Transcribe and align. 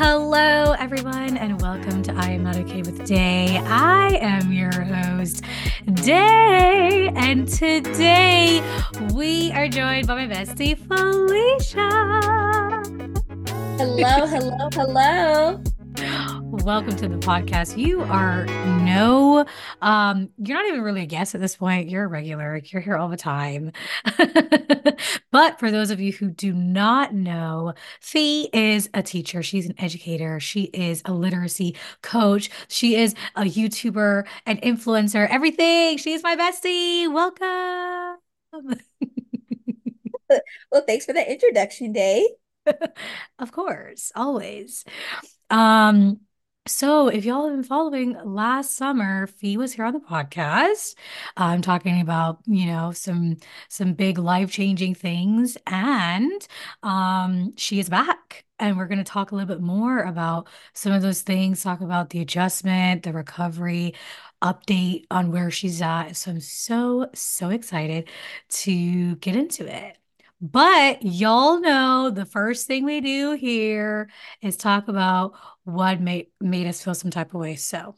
Hello, 0.00 0.76
everyone, 0.78 1.36
and 1.36 1.60
welcome 1.60 2.04
to 2.04 2.14
I 2.14 2.30
Am 2.30 2.44
Not 2.44 2.56
Okay 2.56 2.82
with 2.82 3.04
Day. 3.04 3.58
I 3.66 4.16
am 4.20 4.52
your 4.52 4.70
host, 4.70 5.42
Day, 5.92 7.10
and 7.16 7.48
today 7.48 8.62
we 9.12 9.50
are 9.50 9.66
joined 9.66 10.06
by 10.06 10.24
my 10.24 10.32
bestie, 10.32 10.78
Felicia. 10.78 11.88
Hello, 13.76 14.26
hello, 14.28 14.68
hello. 14.72 15.67
Welcome 16.64 16.96
to 16.96 17.08
the 17.08 17.16
podcast. 17.16 17.78
You 17.78 18.02
are 18.02 18.44
no, 18.44 19.46
um, 19.80 20.28
you're 20.38 20.56
not 20.56 20.66
even 20.66 20.82
really 20.82 21.02
a 21.02 21.06
guest 21.06 21.34
at 21.34 21.40
this 21.40 21.56
point. 21.56 21.88
You're 21.88 22.04
a 22.04 22.08
regular. 22.08 22.60
You're 22.64 22.82
here 22.82 22.96
all 22.96 23.08
the 23.08 23.16
time. 23.16 23.72
but 25.30 25.58
for 25.58 25.70
those 25.70 25.90
of 25.90 26.00
you 26.00 26.12
who 26.12 26.30
do 26.30 26.52
not 26.52 27.14
know, 27.14 27.74
Fe 28.00 28.48
is 28.52 28.90
a 28.92 29.02
teacher. 29.02 29.42
She's 29.42 29.66
an 29.66 29.74
educator. 29.78 30.40
She 30.40 30.64
is 30.64 31.00
a 31.04 31.12
literacy 31.12 31.76
coach. 32.02 32.50
She 32.68 32.96
is 32.96 33.14
a 33.36 33.42
YouTuber, 33.42 34.26
an 34.46 34.58
influencer, 34.58 35.28
everything. 35.28 35.96
She's 35.96 36.22
my 36.22 36.36
bestie. 36.36 37.10
Welcome. 37.12 38.18
well, 40.70 40.82
thanks 40.86 41.06
for 41.06 41.12
the 41.12 41.30
introduction, 41.30 41.92
Day. 41.92 42.28
of 43.38 43.52
course, 43.52 44.12
always. 44.14 44.84
Um, 45.50 46.20
so, 46.68 47.08
if 47.08 47.24
y'all 47.24 47.44
have 47.44 47.54
been 47.54 47.62
following 47.64 48.16
last 48.24 48.76
summer, 48.76 49.26
Fe 49.26 49.56
was 49.56 49.72
here 49.72 49.84
on 49.84 49.94
the 49.94 50.00
podcast. 50.00 50.94
I'm 51.36 51.62
talking 51.62 52.00
about, 52.00 52.38
you 52.46 52.66
know, 52.66 52.92
some 52.92 53.36
some 53.68 53.94
big 53.94 54.18
life-changing 54.18 54.94
things, 54.94 55.56
and 55.66 56.46
um, 56.82 57.54
she 57.56 57.80
is 57.80 57.88
back. 57.88 58.44
And 58.60 58.76
we're 58.76 58.86
going 58.88 58.98
to 58.98 59.04
talk 59.04 59.30
a 59.30 59.36
little 59.36 59.54
bit 59.54 59.62
more 59.62 60.00
about 60.00 60.48
some 60.74 60.92
of 60.92 61.00
those 61.02 61.22
things, 61.22 61.62
talk 61.62 61.80
about 61.80 62.10
the 62.10 62.20
adjustment, 62.20 63.04
the 63.04 63.12
recovery, 63.12 63.94
update 64.42 65.04
on 65.10 65.30
where 65.30 65.50
she's 65.50 65.80
at. 65.80 66.16
So 66.16 66.32
I'm 66.32 66.40
so, 66.40 67.08
so 67.14 67.50
excited 67.50 68.08
to 68.48 69.14
get 69.16 69.36
into 69.36 69.64
it. 69.66 69.96
But 70.40 71.02
y'all 71.02 71.60
know 71.60 72.10
the 72.10 72.24
first 72.24 72.66
thing 72.68 72.84
we 72.84 73.00
do 73.00 73.32
here 73.32 74.08
is 74.40 74.56
talk 74.56 74.86
about 74.86 75.34
what 75.68 76.00
made 76.00 76.28
made 76.40 76.66
us 76.66 76.82
feel 76.82 76.94
some 76.94 77.10
type 77.10 77.34
of 77.34 77.40
way. 77.40 77.54
So, 77.54 77.94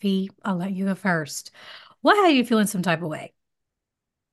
Fe, 0.00 0.28
I'll 0.44 0.56
let 0.56 0.72
you 0.72 0.84
go 0.84 0.94
first. 0.94 1.50
What 2.02 2.16
had 2.16 2.36
you 2.36 2.44
feeling 2.44 2.66
some 2.66 2.82
type 2.82 3.00
of 3.00 3.08
way? 3.08 3.32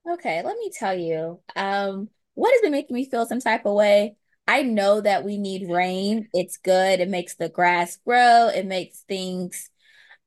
Okay, 0.08 0.44
let 0.44 0.58
me 0.58 0.69
tell 0.78 0.94
you. 0.94 1.39
Um, 1.56 2.09
what 2.33 2.52
has 2.52 2.61
been 2.61 2.73
making 2.73 2.94
me 2.94 3.09
feel 3.09 3.25
some 3.25 3.39
type 3.39 3.66
of 3.66 3.73
way? 3.73 4.17
I 4.47 4.63
know 4.63 5.00
that 5.00 5.23
we 5.23 5.38
need 5.38 5.72
rain. 5.72 6.28
It's 6.33 6.58
good. 6.58 7.00
It 7.00 7.08
makes 7.08 7.36
the 7.36 7.47
grass 7.47 7.97
grow. 8.06 8.50
It 8.53 8.66
makes 8.66 9.00
things 9.08 9.69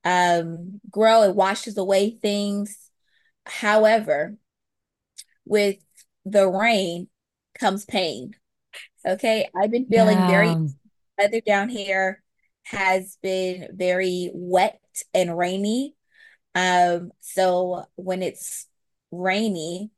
um 0.03 0.81
grow. 0.91 1.25
It 1.25 1.35
washes 1.37 1.77
away 1.77 2.11
things. 2.11 2.91
However, 3.45 4.35
with 5.45 5.77
the 6.25 6.49
rain 6.49 7.09
comes 7.59 7.85
pain. 7.85 8.35
Okay. 9.07 9.49
I've 9.55 9.71
been 9.71 9.87
feeling 9.87 10.19
yeah. 10.19 10.31
very 10.31 10.57
weather 11.19 11.41
down 11.41 11.69
here 11.69 12.23
has 12.65 13.19
been 13.23 13.69
very 13.75 14.31
wet 14.33 14.81
and 15.15 15.37
rainy. 15.37 15.95
Um, 16.55 17.13
so 17.21 17.85
when 17.97 18.23
it's 18.23 18.67
rainy, 19.11 19.91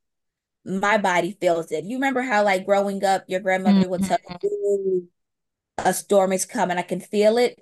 my 0.64 0.98
body 0.98 1.36
feels 1.40 1.72
it. 1.72 1.84
You 1.84 1.96
remember 1.96 2.22
how 2.22 2.44
like 2.44 2.66
growing 2.66 3.04
up, 3.04 3.24
your 3.28 3.40
grandmother 3.40 3.80
mm-hmm. 3.80 3.90
would 3.90 4.04
tell 4.04 4.18
you 4.42 5.08
a 5.78 5.94
storm 5.94 6.32
is 6.32 6.44
coming. 6.44 6.78
I 6.78 6.82
can 6.82 7.00
feel 7.00 7.38
it. 7.38 7.58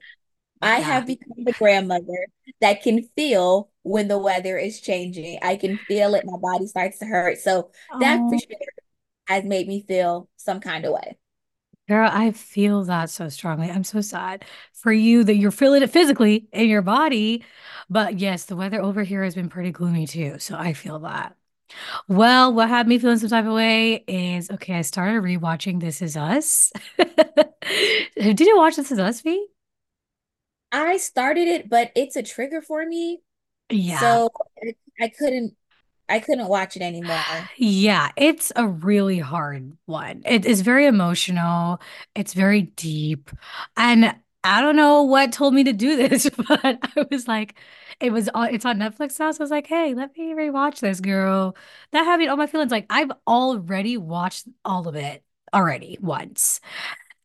Yeah. 0.63 0.69
I 0.69 0.81
have 0.81 1.07
become 1.07 1.45
the 1.45 1.53
grandmother 1.53 2.27
that 2.61 2.83
can 2.83 3.09
feel 3.17 3.71
when 3.83 4.09
the 4.09 4.19
weather 4.19 4.59
is 4.59 4.81
changing. 4.81 5.39
I 5.43 5.57
can 5.57 5.79
feel 5.79 6.15
it. 6.15 6.25
My 6.27 6.37
body 6.37 6.67
starts 6.67 6.99
to 6.99 7.07
hurt. 7.07 7.39
So 7.39 7.71
oh. 7.93 8.01
that 8.01 8.19
for 8.19 8.39
sure 8.39 8.59
has 9.29 9.45
made 9.45 9.69
me 9.69 9.85
feel 9.87 10.29
some 10.37 10.61
kind 10.61 10.85
of 10.85 10.93
way. 10.93 11.17
Girl, 11.89 12.11
I 12.13 12.33
feel 12.33 12.85
that 12.85 13.09
so 13.09 13.31
strongly. 13.31 13.71
I'm 13.71 13.85
so 13.85 14.03
sad 14.03 14.45
for 14.75 14.93
you 14.93 15.25
that 15.25 15.37
you're 15.37 15.51
feeling 15.51 15.83
it 15.83 15.91
physically 15.91 16.47
in 16.53 16.69
your 16.69 16.83
body. 16.83 17.45
But 17.89 18.19
yes, 18.19 18.45
the 18.45 18.57
weather 18.57 18.81
over 18.83 19.03
here 19.05 19.25
has 19.25 19.35
been 19.35 19.49
pretty 19.49 19.71
gloomy 19.71 20.07
too. 20.07 20.39
So 20.39 20.55
I 20.55 20.75
feel 20.75 20.99
that. 21.01 21.35
Well, 22.09 22.53
what 22.53 22.69
had 22.69 22.89
me 22.89 22.99
feeling 22.99 23.19
some 23.19 23.31
type 23.31 23.47
of 23.47 23.53
way 23.55 24.05
is 24.07 24.51
okay, 24.51 24.75
I 24.77 24.83
started 24.83 25.23
rewatching 25.23 25.81
This 25.81 26.03
Is 26.03 26.17
Us. 26.17 26.73
Did 28.17 28.41
you 28.41 28.57
watch 28.57 28.77
This 28.77 28.93
Is 28.93 28.99
Us, 28.99 29.21
Fe? 29.21 29.39
I 30.73 30.99
started 30.99 31.49
it, 31.49 31.69
but 31.69 31.93
it's 31.95 32.17
a 32.17 32.23
trigger 32.23 32.61
for 32.61 32.85
me. 32.85 33.21
Yeah. 33.71 34.01
So 34.01 34.31
I 35.01 35.09
couldn't 35.09 35.55
I 36.09 36.21
couldn't 36.21 36.49
watch 36.49 36.77
it 36.77 36.83
anymore. 36.83 37.21
Yeah, 37.57 38.11
it's 38.17 38.53
a 38.57 38.67
really 38.67 39.19
hard 39.19 39.77
one. 39.87 40.23
It 40.25 40.47
is 40.47 40.61
very 40.63 40.87
emotional. 40.87 41.81
It's 42.15 42.35
very 42.35 42.63
deep. 42.63 43.31
And 43.77 44.15
I 44.45 44.61
don't 44.61 44.77
know 44.77 45.03
what 45.03 45.33
told 45.33 45.55
me 45.55 45.65
to 45.65 45.73
do 45.73 45.97
this, 45.97 46.31
but 46.49 46.61
I 46.65 47.07
was 47.11 47.27
like, 47.29 47.59
it 48.01 48.13
was 48.13 48.29
on 48.31 48.55
it's 48.55 48.65
on 48.65 48.79
Netflix 48.79 49.19
now. 49.19 49.33
So 49.33 49.41
I 49.41 49.45
was 49.45 49.51
like, 49.51 49.67
hey, 49.67 49.95
let 49.95 50.17
me 50.17 50.33
rewatch 50.35 50.81
this, 50.81 51.01
girl. 51.01 51.57
That 51.93 52.05
having 52.05 52.29
all 52.29 52.37
my 52.37 52.47
feelings, 52.47 52.71
like 52.71 52.87
I've 52.91 53.11
already 53.27 53.97
watched 53.97 54.47
all 54.65 54.89
of 54.89 54.95
it 54.97 55.25
already 55.53 55.99
once. 56.01 56.61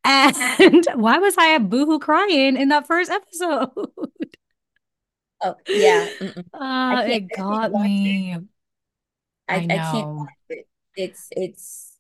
And 0.05 0.85
why 0.95 1.17
was 1.19 1.37
I 1.37 1.49
a 1.55 1.59
boohoo 1.61 1.99
crying 1.99 2.57
in 2.57 2.69
that 2.69 2.87
first 2.87 3.09
episode? 3.11 3.69
Oh 5.41 5.55
yeah. 5.67 6.07
Uh, 6.53 7.03
it 7.05 7.29
got 7.29 7.73
me. 7.73 8.33
It. 8.33 8.43
I, 9.47 9.55
I, 9.55 9.57
I 9.57 9.67
can't 9.67 10.29
it. 10.49 10.67
It's 10.95 11.27
it's 11.31 11.97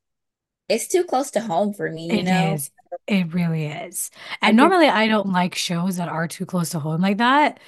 it's 0.69 0.87
too 0.87 1.03
close 1.03 1.31
to 1.31 1.41
home 1.41 1.73
for 1.73 1.89
me, 1.89 2.07
you 2.07 2.19
it 2.19 2.23
know. 2.23 2.53
Is. 2.53 2.71
It 3.07 3.33
really 3.33 3.65
is. 3.65 4.11
And 4.41 4.59
I 4.59 4.63
normally 4.63 4.87
I 4.87 5.07
don't 5.07 5.31
like 5.31 5.55
shows 5.55 5.97
that 5.97 6.09
are 6.09 6.27
too 6.27 6.45
close 6.45 6.69
to 6.71 6.79
home 6.79 7.01
like 7.01 7.17
that. 7.17 7.59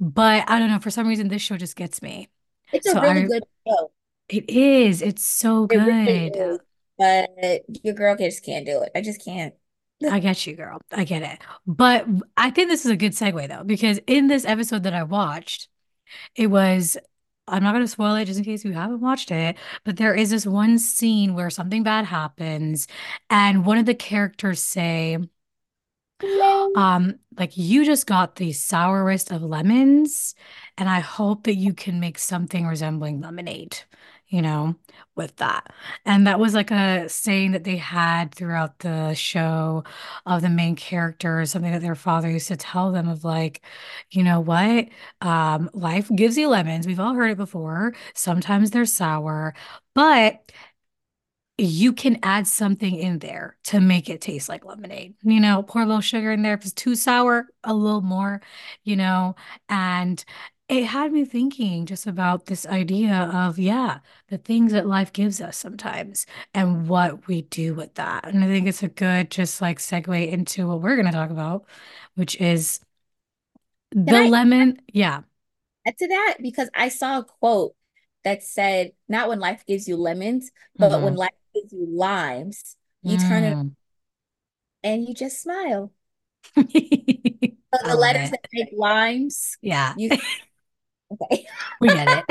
But 0.00 0.48
I 0.48 0.58
don't 0.58 0.70
know, 0.70 0.80
for 0.80 0.90
some 0.90 1.06
reason 1.06 1.28
this 1.28 1.42
show 1.42 1.56
just 1.56 1.76
gets 1.76 2.02
me. 2.02 2.28
It's 2.72 2.90
so 2.90 2.98
a 2.98 3.02
really 3.02 3.24
I, 3.24 3.26
good 3.26 3.44
show. 3.66 3.92
It 4.28 4.48
is. 4.48 5.02
It's 5.02 5.24
so 5.24 5.66
good. 5.66 5.86
Really 5.86 6.28
is, 6.28 6.58
but 6.98 7.30
your 7.84 7.94
girl 7.94 8.16
just 8.16 8.44
can't 8.44 8.64
do 8.64 8.80
it. 8.82 8.90
I 8.94 9.02
just 9.02 9.24
can't. 9.24 9.54
I 10.10 10.18
get 10.18 10.46
you, 10.46 10.56
girl. 10.56 10.80
I 10.90 11.04
get 11.04 11.22
it. 11.22 11.38
But 11.66 12.06
I 12.36 12.50
think 12.50 12.68
this 12.68 12.84
is 12.84 12.90
a 12.90 12.96
good 12.96 13.12
segue 13.12 13.48
though, 13.48 13.62
because 13.62 14.00
in 14.06 14.26
this 14.26 14.44
episode 14.44 14.82
that 14.84 14.94
I 14.94 15.04
watched, 15.04 15.68
it 16.34 16.48
was 16.48 16.96
I'm 17.48 17.62
not 17.62 17.72
going 17.72 17.84
to 17.84 17.88
spoil 17.88 18.14
it 18.16 18.26
just 18.26 18.38
in 18.38 18.44
case 18.44 18.64
you 18.64 18.72
haven't 18.72 19.00
watched 19.00 19.30
it, 19.30 19.56
but 19.84 19.96
there 19.96 20.14
is 20.14 20.30
this 20.30 20.46
one 20.46 20.78
scene 20.78 21.34
where 21.34 21.50
something 21.50 21.82
bad 21.82 22.04
happens 22.04 22.86
and 23.30 23.66
one 23.66 23.78
of 23.78 23.86
the 23.86 23.94
characters 23.94 24.60
say 24.60 25.18
um 26.74 27.18
like 27.38 27.56
you 27.56 27.84
just 27.84 28.06
got 28.06 28.36
the 28.36 28.52
sourest 28.52 29.30
of 29.32 29.42
lemons 29.42 30.34
and 30.78 30.88
I 30.88 31.00
hope 31.00 31.44
that 31.44 31.56
you 31.56 31.74
can 31.74 32.00
make 32.00 32.18
something 32.18 32.66
resembling 32.66 33.20
lemonade 33.20 33.78
you 34.32 34.40
know, 34.40 34.74
with 35.14 35.36
that. 35.36 35.72
And 36.06 36.26
that 36.26 36.40
was 36.40 36.54
like 36.54 36.70
a 36.70 37.06
saying 37.08 37.52
that 37.52 37.64
they 37.64 37.76
had 37.76 38.34
throughout 38.34 38.78
the 38.78 39.12
show 39.12 39.84
of 40.24 40.40
the 40.40 40.48
main 40.48 40.74
character, 40.74 41.44
something 41.44 41.70
that 41.70 41.82
their 41.82 41.94
father 41.94 42.30
used 42.30 42.48
to 42.48 42.56
tell 42.56 42.92
them 42.92 43.08
of 43.08 43.24
like, 43.24 43.60
you 44.10 44.22
know 44.22 44.40
what? 44.40 44.88
Um, 45.20 45.68
life 45.74 46.10
gives 46.16 46.38
you 46.38 46.48
lemons. 46.48 46.86
We've 46.86 46.98
all 46.98 47.12
heard 47.14 47.32
it 47.32 47.36
before. 47.36 47.94
Sometimes 48.14 48.70
they're 48.70 48.86
sour, 48.86 49.54
but 49.94 50.50
you 51.58 51.92
can 51.92 52.18
add 52.22 52.46
something 52.46 52.94
in 52.96 53.18
there 53.18 53.58
to 53.64 53.80
make 53.80 54.08
it 54.08 54.22
taste 54.22 54.48
like 54.48 54.64
lemonade. 54.64 55.14
You 55.22 55.40
know, 55.40 55.62
pour 55.62 55.82
a 55.82 55.86
little 55.86 56.00
sugar 56.00 56.32
in 56.32 56.40
there. 56.42 56.54
If 56.54 56.62
it's 56.62 56.72
too 56.72 56.94
sour, 56.94 57.48
a 57.64 57.74
little 57.74 58.00
more, 58.00 58.40
you 58.82 58.96
know, 58.96 59.36
and 59.68 60.24
it 60.72 60.86
had 60.86 61.12
me 61.12 61.26
thinking 61.26 61.84
just 61.84 62.06
about 62.06 62.46
this 62.46 62.64
idea 62.64 63.30
of, 63.30 63.58
yeah, 63.58 63.98
the 64.28 64.38
things 64.38 64.72
that 64.72 64.86
life 64.86 65.12
gives 65.12 65.38
us 65.38 65.58
sometimes 65.58 66.24
and 66.54 66.88
what 66.88 67.26
we 67.26 67.42
do 67.42 67.74
with 67.74 67.94
that. 67.96 68.26
And 68.26 68.42
I 68.42 68.46
think 68.46 68.66
it's 68.66 68.82
a 68.82 68.88
good, 68.88 69.30
just 69.30 69.60
like 69.60 69.78
segue 69.78 70.30
into 70.30 70.66
what 70.66 70.80
we're 70.80 70.96
going 70.96 71.06
to 71.06 71.12
talk 71.12 71.28
about, 71.28 71.66
which 72.14 72.36
is 72.40 72.80
the 73.90 74.16
I, 74.16 74.28
lemon. 74.28 74.80
Yeah. 74.90 75.20
To 75.86 76.08
that, 76.08 76.38
because 76.40 76.70
I 76.74 76.88
saw 76.88 77.18
a 77.18 77.24
quote 77.24 77.74
that 78.24 78.42
said, 78.42 78.92
not 79.10 79.28
when 79.28 79.40
life 79.40 79.64
gives 79.66 79.86
you 79.86 79.96
lemons, 79.96 80.50
but 80.78 80.90
mm-hmm. 80.90 81.04
when 81.04 81.16
life 81.16 81.30
gives 81.54 81.70
you 81.74 81.86
limes, 81.86 82.76
you 83.02 83.18
mm. 83.18 83.28
turn 83.28 83.44
it 83.44 83.56
mm. 83.56 83.72
and 84.82 85.06
you 85.06 85.12
just 85.12 85.42
smile. 85.42 85.92
so 86.56 86.62
the 86.64 87.94
letters 87.94 88.30
that 88.30 88.40
make 88.54 88.70
limes. 88.74 89.58
Yeah. 89.60 89.92
You 89.98 90.16
Okay. 91.12 91.46
we 91.80 91.90
get 91.90 92.08
it. 92.08 92.24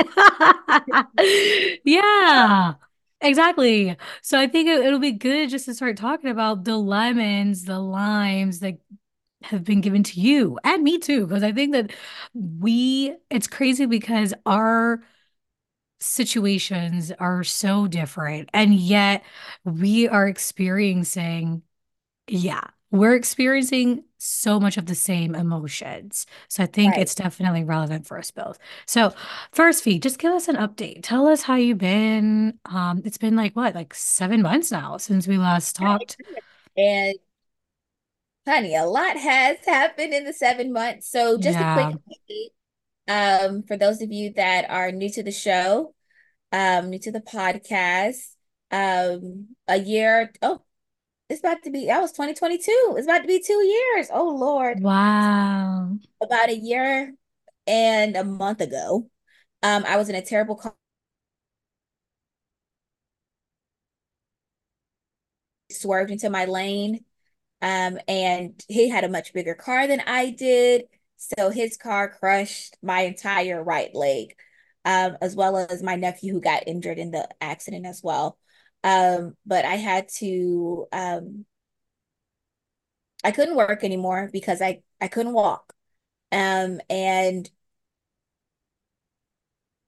yeah. 1.84 2.74
Exactly. 3.20 3.96
So 4.22 4.38
I 4.38 4.48
think 4.48 4.68
it, 4.68 4.84
it'll 4.84 4.98
be 4.98 5.12
good 5.12 5.48
just 5.50 5.66
to 5.66 5.74
start 5.74 5.96
talking 5.96 6.30
about 6.30 6.64
the 6.64 6.76
lemons, 6.76 7.64
the 7.64 7.78
limes 7.78 8.58
that 8.60 8.78
have 9.44 9.64
been 9.64 9.80
given 9.80 10.02
to 10.04 10.20
you 10.20 10.58
and 10.64 10.82
me 10.84 10.98
too, 10.98 11.26
because 11.26 11.42
I 11.42 11.52
think 11.52 11.72
that 11.72 11.92
we, 12.34 13.14
it's 13.30 13.46
crazy 13.48 13.86
because 13.86 14.32
our 14.46 15.02
situations 16.00 17.12
are 17.18 17.44
so 17.44 17.86
different, 17.86 18.48
and 18.52 18.74
yet 18.74 19.24
we 19.64 20.08
are 20.08 20.26
experiencing 20.28 21.62
Yeah, 22.28 22.64
we're 22.92 23.14
experiencing 23.14 24.04
so 24.18 24.60
much 24.60 24.76
of 24.76 24.86
the 24.86 24.94
same 24.94 25.34
emotions. 25.34 26.26
So 26.48 26.62
I 26.62 26.66
think 26.66 26.92
Right. 26.92 27.02
it's 27.02 27.14
definitely 27.14 27.64
relevant 27.64 28.06
for 28.06 28.18
us 28.18 28.30
both. 28.30 28.58
So 28.86 29.12
first, 29.52 29.82
Fe, 29.82 29.98
just 29.98 30.18
give 30.18 30.32
us 30.32 30.46
an 30.46 30.56
update. 30.56 31.00
Tell 31.02 31.26
us 31.26 31.42
how 31.42 31.56
you've 31.56 31.78
been. 31.78 32.58
Um, 32.66 33.02
it's 33.04 33.18
been 33.18 33.34
like 33.34 33.56
what, 33.56 33.74
like 33.74 33.94
seven 33.94 34.42
months 34.42 34.70
now 34.70 34.98
since 34.98 35.26
we 35.26 35.38
last 35.38 35.74
talked. 35.74 36.18
And 36.76 37.16
honey, 38.46 38.76
a 38.76 38.84
lot 38.84 39.16
has 39.16 39.58
happened 39.64 40.12
in 40.12 40.24
the 40.24 40.32
seven 40.32 40.72
months. 40.72 41.10
So 41.10 41.38
just 41.38 41.58
a 41.58 41.64
quick 41.64 41.88
update, 41.88 43.48
um, 43.48 43.62
for 43.64 43.76
those 43.76 44.02
of 44.02 44.12
you 44.12 44.32
that 44.34 44.70
are 44.70 44.92
new 44.92 45.10
to 45.10 45.22
the 45.22 45.32
show, 45.32 45.94
um, 46.52 46.90
new 46.90 46.98
to 47.00 47.12
the 47.12 47.20
podcast, 47.20 48.34
um, 48.70 49.48
a 49.66 49.78
year, 49.78 50.32
oh, 50.42 50.62
it's 51.32 51.40
about 51.40 51.62
to 51.62 51.70
be, 51.70 51.86
that 51.86 52.00
was 52.00 52.12
2022. 52.12 52.94
It's 52.96 53.06
about 53.06 53.22
to 53.22 53.26
be 53.26 53.40
two 53.40 53.64
years. 53.64 54.08
Oh 54.12 54.28
Lord. 54.28 54.80
Wow. 54.80 55.96
About 56.22 56.50
a 56.50 56.56
year 56.56 57.14
and 57.66 58.16
a 58.16 58.22
month 58.22 58.60
ago, 58.60 59.08
um, 59.62 59.84
I 59.86 59.96
was 59.96 60.10
in 60.10 60.14
a 60.14 60.20
terrible 60.20 60.56
car, 60.56 60.74
swerved 65.70 66.10
into 66.10 66.28
my 66.28 66.44
lane. 66.44 67.04
Um, 67.62 67.98
and 68.06 68.62
he 68.68 68.90
had 68.90 69.04
a 69.04 69.08
much 69.08 69.32
bigger 69.32 69.54
car 69.54 69.86
than 69.86 70.00
I 70.00 70.30
did. 70.30 70.84
So 71.16 71.48
his 71.48 71.78
car 71.78 72.10
crushed 72.10 72.76
my 72.82 73.02
entire 73.02 73.62
right 73.62 73.94
leg, 73.94 74.34
um, 74.84 75.16
as 75.22 75.34
well 75.34 75.56
as 75.56 75.82
my 75.82 75.96
nephew 75.96 76.34
who 76.34 76.40
got 76.40 76.66
injured 76.66 76.98
in 76.98 77.10
the 77.10 77.26
accident 77.40 77.86
as 77.86 78.02
well. 78.02 78.36
Um, 78.84 79.36
but 79.46 79.64
I 79.64 79.76
had 79.76 80.08
to, 80.18 80.86
um, 80.92 81.46
I 83.24 83.30
couldn't 83.30 83.56
work 83.56 83.84
anymore 83.84 84.30
because 84.32 84.60
I, 84.60 84.82
I 85.00 85.08
couldn't 85.08 85.32
walk. 85.32 85.72
Um, 86.32 86.80
and 86.90 87.50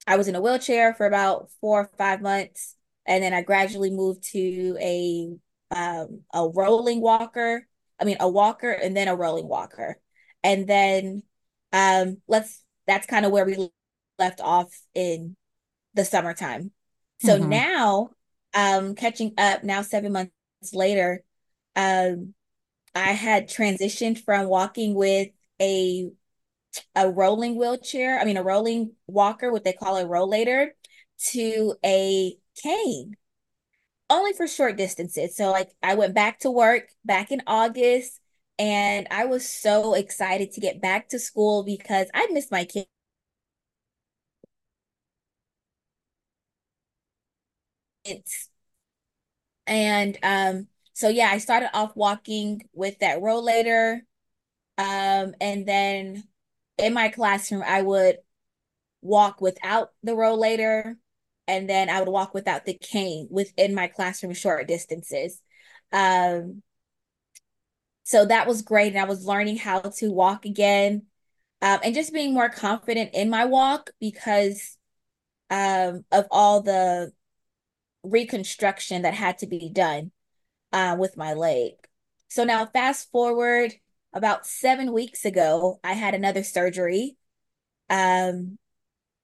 I 0.07 0.17
was 0.17 0.29
in 0.29 0.35
a 0.37 0.41
wheelchair 0.41 0.95
for 0.95 1.07
about 1.07 1.51
four 1.61 1.83
or 1.83 1.91
five 1.97 2.21
months. 2.21 2.77
And 3.07 3.23
then 3.23 3.35
I 3.35 3.43
gradually 3.43 3.91
moved 3.91 4.23
to 4.33 4.77
a, 4.81 5.35
um, 5.71 6.23
a 6.33 6.49
rolling 6.49 7.01
walker. 7.01 7.67
I 8.01 8.05
mean, 8.05 8.17
a 8.21 8.29
walker 8.29 8.71
and 8.71 8.97
then 8.97 9.09
a 9.09 9.17
rolling 9.17 9.49
walker. 9.49 9.99
And 10.43 10.67
then, 10.67 11.23
um, 11.73 12.19
let's, 12.29 12.63
that's 12.87 13.07
kind 13.07 13.25
of 13.25 13.33
where 13.33 13.45
we 13.47 13.71
left 14.19 14.41
off 14.41 14.69
in 14.95 15.37
the 15.95 16.05
summertime. 16.05 16.73
So 17.19 17.39
hmm 17.39 17.39
now, 17.39 18.11
um, 18.55 18.95
catching 18.95 19.35
up 19.39 19.65
now, 19.65 19.83
seven 19.83 20.13
months 20.13 20.33
later, 20.73 21.23
um, 21.77 22.35
I 22.95 23.13
had 23.13 23.49
transitioned 23.49 24.25
from 24.25 24.49
walking 24.49 24.95
with 24.95 25.31
a 25.61 26.11
a 26.95 27.11
rolling 27.11 27.57
wheelchair, 27.57 28.19
I 28.21 28.25
mean, 28.25 28.37
a 28.37 28.43
rolling 28.43 28.93
walker, 29.07 29.53
what 29.53 29.65
they 29.65 29.73
call 29.73 29.97
a 29.97 30.05
rollator, 30.05 30.71
to 31.31 31.75
a 31.85 32.37
cane, 32.63 33.17
only 34.11 34.33
for 34.33 34.47
short 34.47 34.77
distances. 34.77 35.37
So, 35.37 35.51
like, 35.51 35.71
I 35.83 35.95
went 35.95 36.15
back 36.15 36.41
to 36.41 36.51
work 36.51 36.89
back 37.05 37.33
in 37.33 37.43
August, 37.47 38.21
and 38.59 39.07
I 39.11 39.25
was 39.27 39.49
so 39.49 39.95
excited 39.95 40.53
to 40.53 40.61
get 40.61 40.81
back 40.83 41.09
to 41.11 41.19
school 41.19 41.65
because 41.65 42.09
I 42.15 42.29
missed 42.33 42.53
my 42.53 42.65
kids. 42.65 42.87
And 49.67 50.19
um, 50.23 50.69
so 50.93 51.09
yeah, 51.09 51.29
I 51.31 51.39
started 51.39 51.71
off 51.75 51.97
walking 51.97 52.63
with 52.73 52.99
that 53.01 53.21
rollator. 53.21 54.01
Um, 54.79 55.35
and 55.41 55.67
then 55.67 56.25
in 56.79 56.95
my 56.95 57.09
classroom, 57.09 57.63
I 57.65 57.83
would 57.83 58.19
walk 59.03 59.41
without 59.41 59.91
the 60.03 60.13
rollator, 60.13 60.97
and 61.47 61.69
then 61.69 61.91
I 61.91 62.01
would 62.01 62.09
walk 62.09 62.35
without 62.35 62.65
the 62.65 62.75
cane 62.75 63.29
within 63.31 63.75
my 63.75 63.87
classroom 63.89 64.35
short 64.35 64.67
distances. 64.67 65.41
Um, 65.93 66.63
so 68.03 68.27
that 68.27 68.47
was 68.47 68.63
great, 68.63 68.93
and 68.93 69.01
I 69.01 69.05
was 69.05 69.27
learning 69.27 69.59
how 69.59 69.81
to 69.81 70.11
walk 70.11 70.45
again, 70.45 71.05
um, 71.63 71.81
and 71.85 71.95
just 71.95 72.13
being 72.13 72.35
more 72.35 72.49
confident 72.49 73.11
in 73.15 73.31
my 73.31 73.47
walk 73.47 73.91
because 74.01 74.77
um, 75.51 76.05
of 76.13 76.27
all 76.31 76.63
the 76.63 77.13
reconstruction 78.05 79.03
that 79.03 79.15
had 79.15 79.39
to 79.39 79.47
be 79.47 79.71
done 79.71 80.13
uh, 80.73 80.97
with 80.99 81.17
my 81.17 81.35
leg. 81.35 81.73
So 82.29 82.45
now, 82.45 82.67
fast 82.67 83.11
forward 83.11 83.75
about 84.13 84.47
seven 84.47 84.93
weeks 84.93 85.25
ago, 85.25 85.81
I 85.83 85.95
had 85.95 86.15
another 86.15 86.43
surgery. 86.43 87.17
Um, 87.91 88.59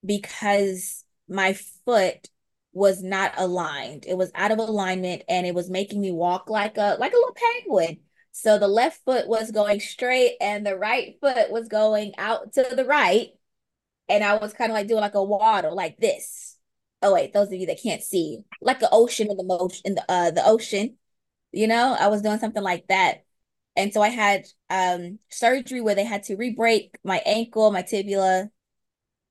because 0.05 1.05
my 1.29 1.55
foot 1.85 2.29
was 2.73 3.03
not 3.03 3.33
aligned. 3.37 4.05
It 4.07 4.17
was 4.17 4.31
out 4.35 4.53
of 4.53 4.59
alignment 4.59 5.23
and 5.29 5.47
it 5.47 5.55
was 5.55 5.69
making 5.71 6.01
me 6.01 6.13
walk 6.13 6.49
like 6.49 6.77
a 6.77 6.97
like 6.99 7.13
a 7.13 7.17
little 7.17 7.35
penguin. 7.35 8.01
So 8.33 8.59
the 8.59 8.69
left 8.69 9.05
foot 9.05 9.27
was 9.29 9.51
going 9.51 9.81
straight 9.81 10.37
and 10.41 10.65
the 10.65 10.77
right 10.77 11.17
foot 11.21 11.51
was 11.51 11.69
going 11.69 12.13
out 12.17 12.53
to 12.55 12.63
the 12.75 12.85
right. 12.85 13.31
And 14.09 14.25
I 14.25 14.37
was 14.37 14.53
kind 14.53 14.71
of 14.71 14.75
like 14.75 14.89
doing 14.89 15.01
like 15.01 15.15
a 15.15 15.23
waddle 15.23 15.75
like 15.75 15.99
this. 15.99 16.50
Oh 17.03 17.15
wait, 17.15 17.33
those 17.33 17.49
of 17.49 17.55
you 17.55 17.67
that 17.67 17.83
can't 17.83 18.03
see, 18.03 18.41
like 18.61 18.81
the 18.81 18.89
ocean 18.93 19.31
in 19.31 19.37
the 19.37 19.45
motion 19.45 19.83
in 19.85 19.95
the 19.95 20.05
uh 20.11 20.31
the 20.31 20.47
ocean, 20.47 20.97
you 21.53 21.67
know, 21.67 21.97
I 21.99 22.09
was 22.09 22.23
doing 22.23 22.39
something 22.39 22.63
like 22.63 22.87
that. 22.89 23.25
And 23.77 23.93
so 23.93 24.03
I 24.03 24.09
had 24.09 24.47
um 24.71 25.19
surgery 25.31 25.81
where 25.81 25.95
they 25.95 26.05
had 26.05 26.25
to 26.25 26.37
re-break 26.37 26.97
my 27.05 27.23
ankle, 27.27 27.71
my 27.73 27.83
tibia, 27.83 28.51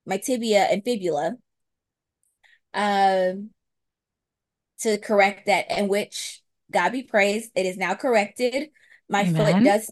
my 0.05 0.17
tibia 0.17 0.63
and 0.65 0.83
fibula 0.83 1.37
um, 2.73 3.51
to 4.79 4.97
correct 4.97 5.45
that, 5.47 5.65
and 5.69 5.89
which 5.89 6.41
God 6.71 6.91
be 6.91 7.03
praised, 7.03 7.51
it 7.55 7.65
is 7.65 7.77
now 7.77 7.95
corrected. 7.95 8.69
My 9.09 9.25
foot 9.25 9.61
does 9.63 9.89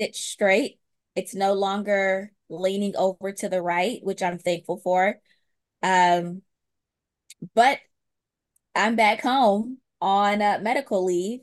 sit 0.00 0.14
straight. 0.16 0.78
It's 1.16 1.34
no 1.34 1.54
longer 1.54 2.32
leaning 2.48 2.96
over 2.96 3.32
to 3.32 3.48
the 3.48 3.62
right, 3.62 4.00
which 4.02 4.22
I'm 4.22 4.38
thankful 4.38 4.78
for. 4.78 5.16
Um, 5.82 6.42
but 7.54 7.80
I'm 8.74 8.96
back 8.96 9.22
home 9.22 9.78
on 10.00 10.42
uh, 10.42 10.60
medical 10.62 11.04
leave, 11.04 11.40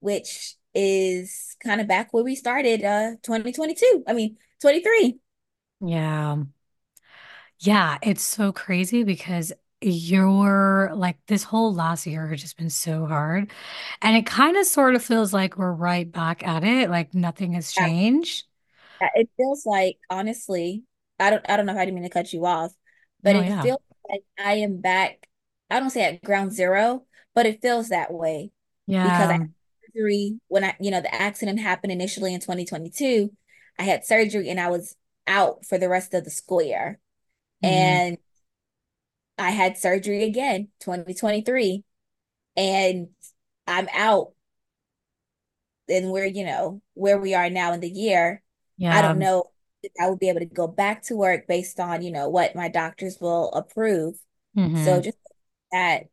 which 0.00 0.56
is 0.74 1.56
kind 1.64 1.80
of 1.80 1.88
back 1.88 2.12
where 2.14 2.24
we 2.24 2.34
started 2.36 2.84
uh 2.84 3.16
2022. 3.22 4.04
I 4.08 4.14
mean, 4.14 4.38
23. 4.60 5.20
Yeah. 5.80 6.44
Yeah, 7.60 7.98
it's 8.02 8.22
so 8.22 8.52
crazy 8.52 9.02
because 9.04 9.52
you're 9.80 10.90
like 10.94 11.18
this 11.26 11.42
whole 11.44 11.72
last 11.74 12.06
year 12.06 12.26
has 12.28 12.40
just 12.40 12.56
been 12.56 12.70
so 12.70 13.06
hard. 13.06 13.50
And 14.02 14.16
it 14.16 14.26
kind 14.26 14.56
of 14.56 14.66
sort 14.66 14.94
of 14.94 15.04
feels 15.04 15.32
like 15.32 15.56
we're 15.56 15.72
right 15.72 16.10
back 16.10 16.46
at 16.46 16.64
it, 16.64 16.90
like 16.90 17.14
nothing 17.14 17.52
has 17.52 17.72
changed. 17.72 18.46
Yeah, 19.00 19.08
It 19.14 19.30
feels 19.36 19.66
like, 19.66 19.98
honestly, 20.10 20.84
I 21.20 21.30
don't 21.30 21.48
I 21.48 21.56
don't 21.56 21.66
know 21.66 21.72
if 21.72 21.78
I 21.78 21.84
didn't 21.84 21.96
mean 21.96 22.04
to 22.04 22.10
cut 22.10 22.32
you 22.32 22.46
off, 22.46 22.72
but 23.22 23.34
No, 23.34 23.40
it 23.40 23.44
yeah. 23.44 23.60
feels 23.60 23.78
like 24.08 24.24
I 24.38 24.54
am 24.54 24.80
back. 24.80 25.28
I 25.70 25.80
don't 25.80 25.90
say 25.90 26.04
at 26.04 26.22
ground 26.22 26.52
zero, 26.52 27.06
but 27.34 27.46
it 27.46 27.62
feels 27.62 27.88
that 27.90 28.12
way 28.12 28.52
Yeah. 28.86 29.00
because 29.02 29.30
I 29.30 29.34
had 29.34 29.40
surgery 29.94 30.40
when 30.48 30.64
I, 30.64 30.76
you 30.80 30.90
know, 30.90 31.00
the 31.00 31.14
accident 31.14 31.60
happened 31.60 31.92
initially 31.92 32.34
in 32.34 32.40
2022. 32.40 33.32
I 33.78 33.82
had 33.84 34.04
surgery 34.06 34.48
and 34.50 34.60
I 34.60 34.70
was 34.70 34.96
out 35.26 35.64
for 35.66 35.78
the 35.78 35.88
rest 35.88 36.14
of 36.14 36.24
the 36.24 36.30
school 36.30 36.62
year. 36.62 36.98
hmm 37.62 37.98
And 38.02 38.18
I 39.38 39.50
had 39.50 39.78
surgery 39.78 40.24
again, 40.24 40.68
2023, 40.80 41.84
and 42.56 43.08
I'm 43.66 43.88
out 43.92 44.32
and 45.88 46.10
where, 46.10 46.26
you 46.26 46.44
know, 46.44 46.82
where 46.94 47.18
we 47.18 47.34
are 47.34 47.50
now 47.50 47.72
in 47.72 47.80
the 47.80 47.88
year, 47.88 48.42
Yeah. 48.76 48.90
I 48.90 49.02
don't 49.02 49.18
know 49.18 49.50
I 50.00 50.08
would 50.10 50.18
be 50.18 50.28
able 50.28 50.40
to 50.40 50.46
go 50.46 50.66
back 50.66 51.02
to 51.04 51.16
work 51.16 51.46
based 51.46 51.80
on, 51.80 52.02
you 52.02 52.10
know, 52.12 52.28
what 52.28 52.54
my 52.56 52.68
doctors 52.68 53.18
will 53.20 53.50
approve. 53.52 54.16
So 54.74 55.00
hmm 55.00 55.02
just 55.02 55.18
that, 55.72 56.04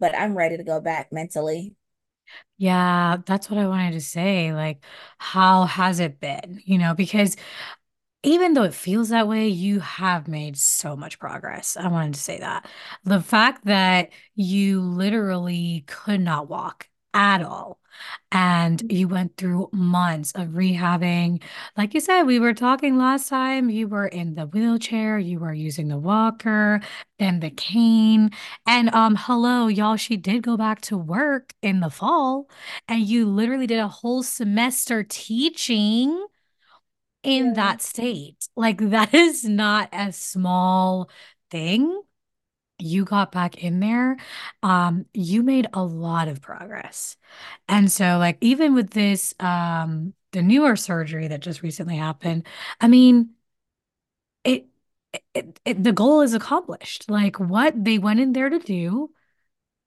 but 0.00 0.14
I'm 0.16 0.36
ready 0.36 0.56
to 0.58 0.64
go 0.64 0.80
back 0.80 1.12
mentally. 1.12 1.74
Yeah, 2.58 3.18
that's 3.26 3.50
what 3.50 3.58
I 3.58 3.66
wanted 3.66 3.92
to 3.92 4.00
say. 4.00 4.52
Like, 4.52 4.84
how 5.18 5.64
has 5.64 6.00
it 6.00 6.20
been? 6.20 6.60
You 6.64 6.78
know, 6.78 6.94
because 6.94 7.36
even 8.24 8.54
though 8.54 8.64
it 8.64 8.74
feels 8.74 9.10
that 9.10 9.28
way, 9.28 9.48
you 9.48 9.80
have 9.80 10.28
made 10.28 10.56
so 10.58 10.96
much 10.96 11.18
progress. 11.18 11.76
I 11.76 11.88
wanted 11.88 12.14
to 12.14 12.20
say 12.20 12.40
that. 12.40 12.68
The 13.04 13.20
fact 13.22 13.66
that 13.66 14.10
you 14.36 14.82
literally 14.82 15.84
could 15.88 16.20
not 16.20 16.48
walk 16.48 16.88
at 17.14 17.42
all. 17.42 17.80
And 18.32 18.82
you 18.92 19.08
went 19.08 19.36
through 19.36 19.68
months 19.72 20.32
of 20.34 20.48
rehabbing. 20.48 21.42
Like 21.76 21.94
you 21.94 22.00
said, 22.00 22.22
we 22.24 22.38
were 22.40 22.54
talking 22.54 22.96
last 22.98 23.28
time, 23.28 23.70
you 23.70 23.86
were 23.88 24.06
in 24.08 24.34
the 24.34 24.46
wheelchair, 24.46 25.18
you 25.18 25.38
were 25.38 25.52
using 25.54 25.88
the 25.88 25.98
walker 25.98 26.80
then 27.18 27.40
the 27.40 27.50
cane. 27.50 28.30
And 28.66 28.92
um, 28.94 29.16
hello, 29.18 29.68
y'all, 29.68 29.96
she 29.96 30.16
did 30.16 30.42
go 30.42 30.56
back 30.56 30.80
to 30.82 30.98
work 30.98 31.52
in 31.62 31.80
the 31.80 31.90
fall, 31.90 32.48
and 32.88 33.02
you 33.06 33.26
literally 33.26 33.66
did 33.66 33.78
a 33.78 33.88
whole 33.88 34.22
semester 34.22 35.04
teaching 35.04 36.26
in 37.22 37.46
Yeah. 37.46 37.52
that 37.54 37.82
state. 37.82 38.48
Like 38.56 38.78
that 38.90 39.14
is 39.14 39.44
not 39.44 39.88
a 39.92 40.12
small 40.12 41.10
thing. 41.50 42.02
You 42.78 43.04
got 43.04 43.30
back 43.32 43.62
in 43.62 43.80
there. 43.80 44.16
Um, 44.62 45.06
you 45.14 45.42
made 45.42 45.68
a 45.72 45.82
lot 45.84 46.28
of 46.28 46.42
progress. 46.42 47.16
And 47.68 47.90
so 47.90 48.18
like 48.18 48.36
even 48.40 48.74
with 48.74 48.90
this 48.90 49.34
um 49.40 50.14
the 50.32 50.42
newer 50.42 50.74
surgery 50.76 51.28
that 51.28 51.40
just 51.40 51.62
recently 51.62 51.96
happened, 51.96 52.46
I 52.80 52.88
mean, 52.88 53.30
it, 54.44 54.66
it, 55.34 55.60
it 55.64 55.84
the 55.84 55.92
goal 55.92 56.20
is 56.22 56.34
accomplished. 56.34 57.10
Like 57.10 57.38
what 57.40 57.84
they 57.84 57.98
went 57.98 58.20
in 58.20 58.32
there 58.32 58.48
to 58.50 58.58
do 58.58 59.10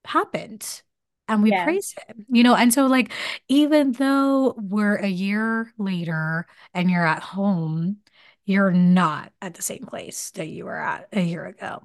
happened 0.05 0.83
and 1.27 1.43
we 1.43 1.51
Yeah. 1.51 1.53
praise 1.53 1.93
him 2.07 2.25
you 2.29 2.43
know 2.43 2.55
and 2.55 2.73
so 2.73 2.87
like 2.87 3.11
even 3.49 3.93
though 3.93 4.53
we're 4.57 4.95
a 4.97 5.07
year 5.07 5.73
later 5.77 6.47
and 6.73 6.91
you're 6.91 7.05
at 7.07 7.23
home 7.23 7.97
you're 8.45 8.71
not 8.71 9.33
at 9.41 9.55
the 9.55 9.61
same 9.63 9.85
place 9.85 10.31
that 10.31 10.47
you 10.47 10.65
were 10.65 10.77
at 10.79 11.07
a 11.13 11.21
year 11.21 11.45
ago 11.45 11.83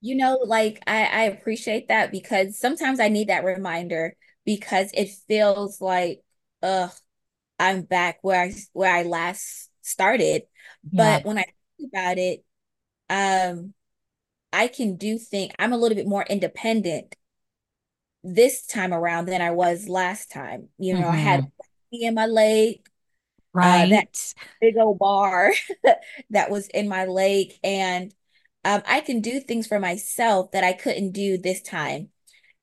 You 0.00 0.14
know, 0.16 0.38
like 0.44 0.82
I, 0.86 1.04
I 1.04 1.22
appreciate 1.24 1.88
that 1.88 2.10
because 2.10 2.58
sometimes 2.58 3.00
I 3.00 3.08
need 3.08 3.28
that 3.28 3.44
reminder 3.44 4.16
because 4.46 4.90
it 4.94 5.10
feels 5.28 5.80
like, 5.80 6.22
ugh, 6.62 6.90
I'm 7.58 7.82
back 7.82 8.18
where 8.22 8.42
I 8.42 8.54
where 8.74 8.94
I 8.94 9.04
last 9.04 9.70
started. 9.82 10.44
yeah 10.92 11.16
But 11.16 11.24
when 11.24 11.38
I 11.38 11.44
think 11.78 11.90
about 11.92 12.18
it, 12.18 12.44
um, 13.10 13.74
I 14.52 14.68
can 14.68 14.96
do 14.96 15.18
things. 15.18 15.52
I'm 15.58 15.72
a 15.74 15.78
little 15.78 15.96
bit 15.96 16.08
more 16.08 16.24
independent 16.24 17.16
this 18.22 18.66
time 18.66 18.92
around 18.92 19.26
than 19.26 19.40
I 19.42 19.50
was 19.50 19.88
last 19.88 20.30
time. 20.30 20.68
You 20.78 20.94
know, 20.94 21.08
I 21.08 21.16
had 21.16 21.40
hmm 21.40 21.50
me 21.92 22.04
in 22.04 22.14
my 22.14 22.26
leg, 22.26 22.86
uh, 23.62 23.86
that 23.88 24.06
big 24.60 24.76
old 24.78 24.98
bar 24.98 25.52
that 26.30 26.50
was 26.50 26.68
in 26.68 26.88
my 26.88 27.06
leg, 27.06 27.54
and 27.64 28.14
um, 28.64 28.82
I 28.86 29.00
can 29.00 29.20
do 29.20 29.40
things 29.40 29.66
for 29.66 29.78
myself 29.78 30.52
that 30.52 30.64
I 30.64 30.72
couldn't 30.72 31.12
do 31.12 31.38
this 31.38 31.62
time. 31.62 32.10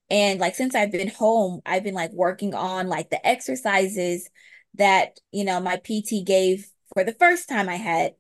And 0.10 0.40
like 0.40 0.56
since 0.56 0.76
I've 0.76 0.92
been 0.92 1.10
home, 1.10 1.62
I've 1.66 1.84
been 1.84 1.96
like 1.96 2.12
working 2.14 2.54
on 2.56 2.88
like 2.90 3.10
the 3.10 3.26
exercises 3.28 4.30
that, 4.76 5.20
you 5.32 5.46
know, 5.46 5.60
my 5.62 5.78
PT 5.78 6.24
gave 6.24 6.68
for 6.94 7.04
the 7.04 7.14
first 7.14 7.50
time 7.50 7.70
I 7.70 7.76
had 7.78 8.16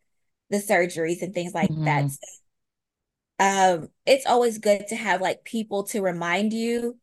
the 0.52 0.58
surgeries 0.58 1.22
and 1.22 1.34
things 1.34 1.54
like 1.54 1.74
that. 1.86 2.10
hmm 2.10 2.12
So, 2.12 2.20
um, 3.40 3.90
it's 4.06 4.26
always 4.26 4.58
good 4.58 4.88
to 4.88 4.96
have 4.96 5.22
like 5.22 5.44
people 5.44 5.84
to 5.86 6.02
remind 6.02 6.54
you 6.54 6.98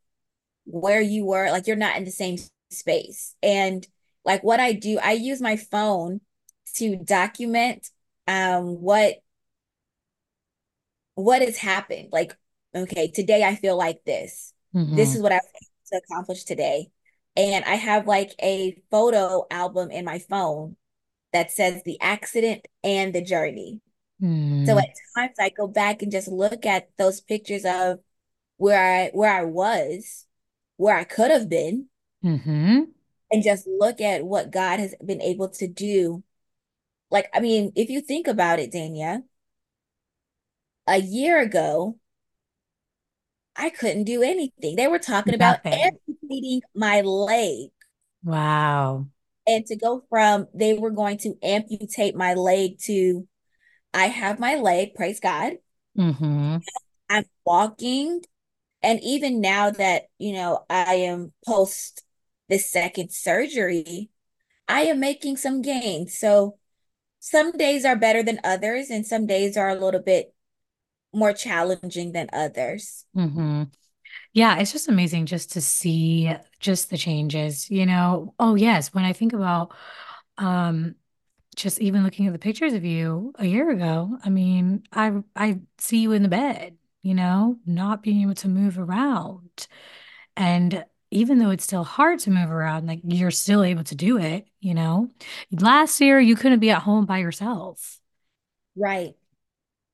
where 0.67 1.03
you 1.03 1.27
were, 1.27 1.51
like 1.51 1.67
you're 1.69 1.77
not 1.77 1.97
in 1.97 2.05
the 2.05 2.13
same 2.13 2.39
space. 2.71 3.37
And 3.43 3.87
like 4.25 4.45
what 4.45 4.61
I 4.61 4.73
do, 4.75 5.01
I 5.03 5.13
use 5.13 5.43
my 5.43 5.57
phone 5.57 6.23
to 6.77 6.97
document 6.97 7.91
um 8.29 8.81
what 8.83 9.17
what 11.15 11.43
has 11.43 11.57
happened. 11.59 12.09
Like, 12.13 12.37
okay, 12.75 13.09
today 13.11 13.45
I 13.45 13.57
feel 13.57 13.77
like 13.77 14.05
this. 14.05 14.53
This 14.95 15.15
hmm 15.15 15.17
is 15.17 15.23
what 15.23 15.33
I 15.33 15.37
was 15.37 15.53
able 15.63 16.01
to 16.01 16.05
accomplish 16.05 16.45
today. 16.45 16.91
And 17.37 17.65
I 17.65 17.75
have 17.75 18.07
like 18.07 18.33
a 18.41 18.81
photo 18.91 19.47
album 19.51 19.91
in 19.91 20.05
my 20.05 20.19
phone 20.21 20.77
that 21.33 21.53
says 21.53 21.83
the 21.85 22.01
accident 22.01 22.67
and 22.85 23.15
the 23.15 23.23
journey. 23.23 23.81
So 24.65 24.73
hmm 24.73 24.79
at 24.79 24.87
times 25.17 25.37
I 25.41 25.51
go 25.51 25.67
back 25.69 26.03
and 26.03 26.13
just 26.13 26.29
look 26.29 26.67
at 26.67 26.91
those 26.99 27.21
pictures 27.21 27.65
of 27.67 28.01
where 28.59 28.81
I 29.07 29.11
where 29.15 29.33
I 29.35 29.45
was, 29.45 30.27
where 30.77 30.97
I 30.97 31.05
could 31.05 31.31
have 31.31 31.49
been, 31.49 31.89
hmm 32.23 32.95
and 33.31 33.43
just 33.43 33.67
look 33.67 34.01
at 34.01 34.25
what 34.25 34.51
God 34.51 34.79
has 34.79 34.95
been 35.05 35.23
able 35.23 35.49
to 35.51 35.67
do. 35.67 36.23
Like, 37.11 37.31
I 37.35 37.41
mean, 37.41 37.73
if 37.77 37.91
you 37.91 38.01
think 38.01 38.29
about 38.29 38.61
it, 38.61 38.73
Dania, 38.73 39.25
a 40.87 40.99
year 40.99 41.41
ago, 41.41 41.99
I 43.57 43.71
couldn't 43.71 44.05
do 44.05 44.23
anything. 44.23 44.77
They 44.77 44.89
were 44.89 44.99
talking 44.99 45.35
about 45.35 45.61
amputating 45.73 46.63
my 46.75 47.01
leg. 47.03 47.71
wow 48.25 49.07
And 49.47 49.67
to 49.67 49.77
go 49.77 50.05
from 50.09 50.49
they 50.55 50.75
were 50.75 50.91
going 50.91 51.19
to 51.19 51.35
amputate 51.43 52.17
my 52.17 52.35
leg 52.35 52.79
to 52.85 53.29
I 53.93 54.07
have 54.09 54.41
my 54.41 54.57
leg, 54.57 54.95
praise 54.95 55.21
God. 55.21 55.55
hmm 55.97 56.57
I'm 57.09 57.25
walking. 57.45 58.23
And 58.83 59.01
even 59.03 59.41
now 59.41 59.71
that, 59.71 60.05
you 60.19 60.33
know, 60.35 60.65
I 60.71 60.97
am 60.97 61.33
post 61.47 62.03
the 62.49 62.59
second 62.59 63.13
surgery, 63.13 64.11
I 64.69 64.83
am 64.83 65.01
making 65.01 65.39
some 65.39 65.63
gains. 65.63 66.19
So 66.19 66.59
some 67.21 67.53
days 67.53 67.85
are 67.87 67.97
better 67.97 68.23
than 68.23 68.41
others, 68.45 68.91
and 68.91 69.07
some 69.07 69.27
days 69.27 69.57
are 69.57 69.71
a 69.71 69.77
little 69.81 70.03
bit 70.03 70.34
more 71.15 71.33
challenging 71.33 72.13
than 72.13 72.29
others. 72.33 73.05
hmm 73.15 73.65
Yeah, 74.35 74.59
it's 74.59 74.73
just 74.73 74.89
amazing 74.89 75.27
just 75.27 75.53
to 75.55 75.61
see 75.63 76.33
just 76.61 76.91
the 76.91 76.99
changes, 76.99 77.71
you 77.71 77.87
know. 77.87 78.35
Oh 78.41 78.55
yes, 78.57 78.95
when 78.95 79.05
I 79.05 79.13
think 79.15 79.33
about 79.35 79.75
um 80.39 80.97
just 81.57 81.81
even 81.81 82.05
looking 82.05 82.27
at 82.29 82.33
the 82.35 82.39
pictures 82.41 82.75
of 82.75 82.85
you 82.85 83.33
a 83.39 83.47
year 83.47 83.71
ago, 83.71 84.19
I 84.25 84.31
mean, 84.31 84.85
I 84.93 85.23
I 85.37 85.61
see 85.79 86.01
you 86.01 86.13
in 86.13 86.23
the 86.25 86.29
bed, 86.31 86.79
you 87.03 87.15
know, 87.15 87.59
not 87.67 88.03
being 88.03 88.23
able 88.23 88.35
to 88.37 88.49
move 88.49 88.79
around. 88.79 89.69
And 90.37 90.85
even 91.13 91.39
though 91.39 91.51
it's 91.51 91.65
still 91.65 91.85
hard 91.85 92.21
to 92.21 92.31
move 92.31 92.51
around, 92.51 92.87
like 92.89 93.01
you're 93.05 93.31
still 93.33 93.65
able 93.65 93.85
to 93.85 93.97
do 93.97 94.19
it, 94.19 94.47
you 94.61 94.75
know. 94.75 95.11
Last 95.53 96.01
year 96.01 96.21
you 96.21 96.37
couldn't 96.37 96.61
be 96.61 96.71
at 96.71 96.83
home 96.83 97.07
by 97.07 97.19
yourself. 97.19 98.01
Right, 98.77 99.15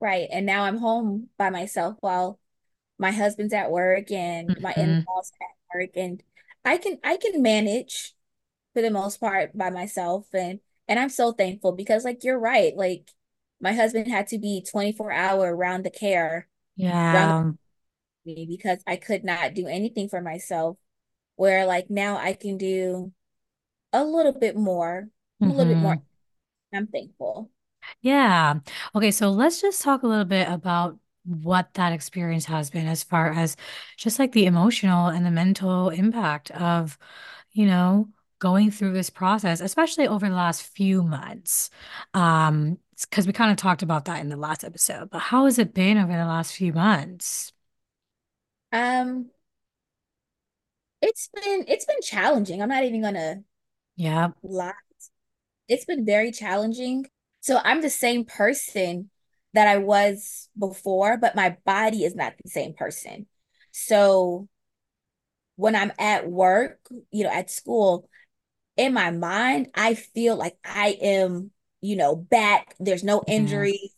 right. 0.01 0.29
And 0.33 0.47
now 0.47 0.65
I'm 0.65 0.79
home 0.79 1.29
by 1.39 1.51
myself 1.51 1.97
while 2.01 2.39
my 2.99 3.11
husband's 3.13 3.55
at 3.55 3.71
work 3.73 4.11
and 4.13 4.59
my 4.61 4.75
hmm 4.77 5.07
in-laws 5.07 5.33
at 5.43 5.49
work 5.79 5.91
and 5.97 6.23
I 6.65 6.79
can 6.79 6.99
I 7.05 7.17
can 7.19 7.43
manage 7.43 8.15
for 8.75 8.83
the 8.83 8.91
most 8.91 9.21
part 9.21 9.57
by 9.57 9.71
myself 9.71 10.27
and 10.35 10.61
and 10.89 10.99
I'm 11.01 11.11
so 11.11 11.33
thankful 11.33 11.73
because 11.73 12.05
like 12.05 12.25
you're 12.25 12.39
right 12.41 12.77
like 12.77 13.11
my 13.61 13.73
husband 13.75 14.09
had 14.09 14.29
to 14.29 14.39
be 14.39 14.65
24 14.71 15.13
hour 15.13 15.57
round 15.57 15.85
the 15.85 15.91
care 15.91 16.49
Yeah. 16.77 17.53
me 18.25 18.47
because 18.49 18.79
I 18.87 18.97
could 18.97 19.25
not 19.25 19.55
do 19.55 19.67
anything 19.67 20.09
for 20.09 20.21
myself 20.21 20.77
where 21.37 21.67
like 21.67 21.91
now 21.91 22.17
I 22.19 22.35
can 22.35 22.59
do 22.59 23.13
a 23.93 24.05
little 24.05 24.33
bit 24.33 24.57
more 24.57 25.09
I'm 25.43 25.51
a 25.51 25.55
little 25.55 25.73
bit 25.73 25.81
more 25.83 25.97
hmm 25.97 26.07
I'm 26.75 26.87
thankful 26.89 27.51
Yeah. 28.01 28.55
Okay, 28.95 29.11
so 29.11 29.31
let's 29.31 29.61
just 29.61 29.83
talk 29.83 30.03
a 30.03 30.07
little 30.07 30.25
bit 30.25 30.49
about 30.49 30.99
what 31.25 31.75
that 31.75 31.93
experience 31.93 32.47
has 32.47 32.71
been 32.71 32.87
as 32.87 33.03
far 33.03 33.31
as 33.33 33.57
just 33.97 34.19
like 34.19 34.33
the 34.33 34.47
emotional 34.47 35.09
and 35.09 35.25
the 35.27 35.31
mental 35.31 35.91
impact 35.91 36.51
of, 36.53 36.99
you 37.53 37.67
know, 37.67 38.09
going 38.39 38.71
through 38.71 38.93
this 38.93 39.11
process, 39.11 39.61
especially 39.61 40.09
over 40.09 40.29
the 40.29 40.35
last 40.35 40.63
few 40.63 41.03
months. 41.03 41.71
Um, 42.15 42.79
because 43.11 43.27
we 43.27 43.33
kind 43.33 43.51
of 43.51 43.57
talked 43.57 43.83
about 43.83 44.05
that 44.07 44.21
in 44.21 44.29
the 44.29 44.37
last 44.37 44.63
episode, 44.65 45.09
but 45.11 45.21
how 45.21 45.47
has 45.47 45.59
it 45.59 45.73
been 45.75 45.97
over 45.99 46.13
the 46.13 46.19
last 46.27 46.53
few 46.55 46.73
months? 46.73 47.53
um 48.73 49.31
it's 51.03 51.29
been 51.35 51.65
it's 51.69 51.85
been 51.85 52.01
challenging 52.03 52.63
I'm 52.63 52.69
not 52.69 52.85
even 52.85 53.03
gonna 53.03 53.43
Yeah. 53.97 54.33
lie 54.43 54.73
it's 55.69 55.85
been 55.87 56.05
very 56.07 56.33
challenging. 56.33 57.07
So 57.41 57.61
I'm 57.65 57.81
the 57.83 57.91
same 57.91 58.25
person 58.25 59.11
that 59.55 59.67
I 59.67 59.79
was 59.79 60.49
before, 60.59 61.17
but 61.17 61.35
my 61.37 61.57
body 61.65 62.05
is 62.05 62.15
not 62.15 62.35
the 62.43 62.51
same 62.51 62.75
person. 62.75 63.27
So 63.73 64.49
when 65.57 65.77
I'm 65.77 65.93
at 65.99 66.29
work, 66.29 66.81
you 67.11 67.25
know, 67.25 67.31
at 67.31 67.51
school, 67.51 68.09
in 68.77 68.95
my 68.95 69.11
mind, 69.11 69.69
I 69.75 69.95
feel 69.95 70.37
like 70.37 70.57
I 70.65 70.99
am, 71.03 71.51
you 71.81 71.97
know, 71.97 72.17
back. 72.17 72.77
There's 72.81 73.05
no 73.05 73.25
Mhm. 73.27 73.27
injury 73.29 73.93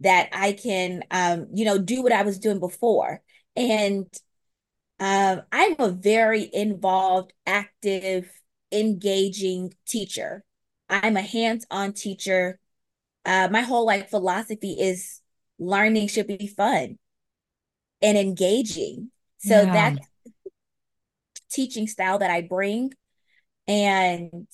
that 0.00 0.30
I 0.32 0.52
can, 0.52 1.04
um, 1.10 1.48
you 1.54 1.64
know, 1.64 1.78
do 1.78 2.02
what 2.02 2.12
I 2.12 2.22
was 2.22 2.38
doing 2.38 2.60
before. 2.60 3.22
And 3.56 4.06
um, 5.00 5.42
I'm 5.52 5.76
a 5.78 5.90
very 5.90 6.48
involved, 6.52 7.32
active, 7.46 8.30
engaging 8.72 9.74
teacher. 9.86 10.44
I'm 10.90 11.16
a 11.16 11.22
hands-on 11.22 11.92
teacher 11.94 12.58
uh, 13.26 13.48
my 13.50 13.62
whole 13.62 13.86
like 13.86 14.10
philosophy 14.10 14.72
is 14.80 15.20
learning 15.58 16.08
should 16.08 16.26
be 16.26 16.46
fun 16.48 16.98
and 18.02 18.16
engaging. 18.18 19.10
So 19.38 19.66
Yeah. 19.66 19.66
that's 19.66 19.98
teaching 21.50 21.86
style 21.86 22.18
that 22.18 22.30
I 22.30 22.42
bring. 22.42 22.92
And 23.68 24.48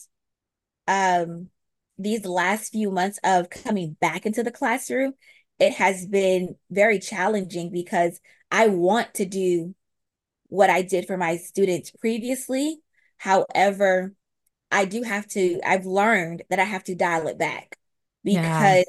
um 0.88 1.50
these 1.98 2.24
last 2.24 2.72
few 2.72 2.90
months 2.90 3.18
of 3.24 3.50
coming 3.50 3.96
back 4.00 4.26
into 4.26 4.42
the 4.42 4.50
classroom, 4.52 5.14
it 5.60 5.74
has 5.74 6.06
been 6.06 6.56
very 6.70 6.98
challenging 6.98 7.70
because 7.72 8.20
I 8.50 8.68
want 8.68 9.14
to 9.14 9.24
do 9.26 9.74
what 10.48 10.70
I 10.70 10.82
did 10.82 11.06
for 11.06 11.16
my 11.16 11.36
students 11.38 11.90
previously. 11.92 12.78
However, 13.18 14.14
I 14.74 14.84
do 14.84 15.02
have 15.02 15.26
to, 15.28 15.60
I've 15.64 15.86
learned 15.86 16.42
that 16.50 16.58
I 16.58 16.64
have 16.64 16.84
to 16.84 16.94
dial 16.94 17.28
it 17.28 17.38
back 17.38 17.78
Yeah. 18.24 18.42
because 18.42 18.84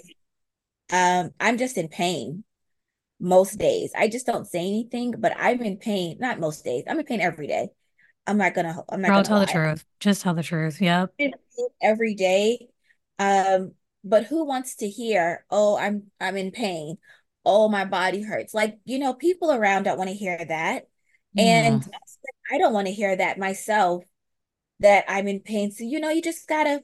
um, 0.91 1.31
I'm 1.39 1.57
just 1.57 1.77
in 1.77 1.87
pain 1.87 2.43
most 3.19 3.57
days. 3.59 3.91
I 3.95 4.07
just 4.07 4.25
don't 4.25 4.47
say 4.47 4.59
anything, 4.59 5.13
but 5.17 5.33
I'm 5.37 5.61
in 5.61 5.77
pain, 5.77 6.17
not 6.19 6.39
most 6.39 6.65
days. 6.65 6.83
I'm 6.89 6.99
in 6.99 7.05
pain 7.05 7.21
every 7.21 7.47
day. 7.47 7.69
I'm 8.27 8.37
not 8.37 8.55
gonna, 8.55 8.83
I'm 8.89 9.01
not 9.01 9.09
gonna 9.09 9.23
tell 9.23 9.39
the 9.39 9.45
truth. 9.45 9.85
Just 9.99 10.21
tell 10.23 10.33
the 10.33 10.43
truth. 10.43 10.81
Yep. 10.81 11.13
I'm 11.19 11.25
in 11.27 11.31
pain 11.55 11.67
every 11.81 12.15
day. 12.15 12.67
Um, 13.19 13.73
but 14.03 14.25
who 14.25 14.45
wants 14.45 14.77
to 14.77 14.89
hear, 14.89 15.45
oh, 15.49 15.77
I'm 15.77 16.11
I'm 16.19 16.37
in 16.37 16.51
pain. 16.51 16.97
Oh, 17.45 17.69
my 17.69 17.85
body 17.85 18.23
hurts. 18.23 18.53
Like, 18.53 18.79
you 18.85 18.97
know, 18.97 19.13
people 19.13 19.51
around 19.51 19.83
don't 19.83 19.97
want 19.97 20.09
to 20.09 20.15
hear 20.15 20.43
that. 20.43 20.87
Yeah. 21.33 21.43
And 21.43 21.93
I 22.51 22.57
don't 22.57 22.73
want 22.73 22.87
to 22.87 22.93
hear 22.93 23.15
that 23.15 23.37
myself, 23.37 24.03
that 24.79 25.05
I'm 25.07 25.27
in 25.27 25.41
pain. 25.41 25.71
So, 25.71 25.83
you 25.83 25.99
know, 25.99 26.09
you 26.09 26.21
just 26.21 26.47
gotta 26.47 26.83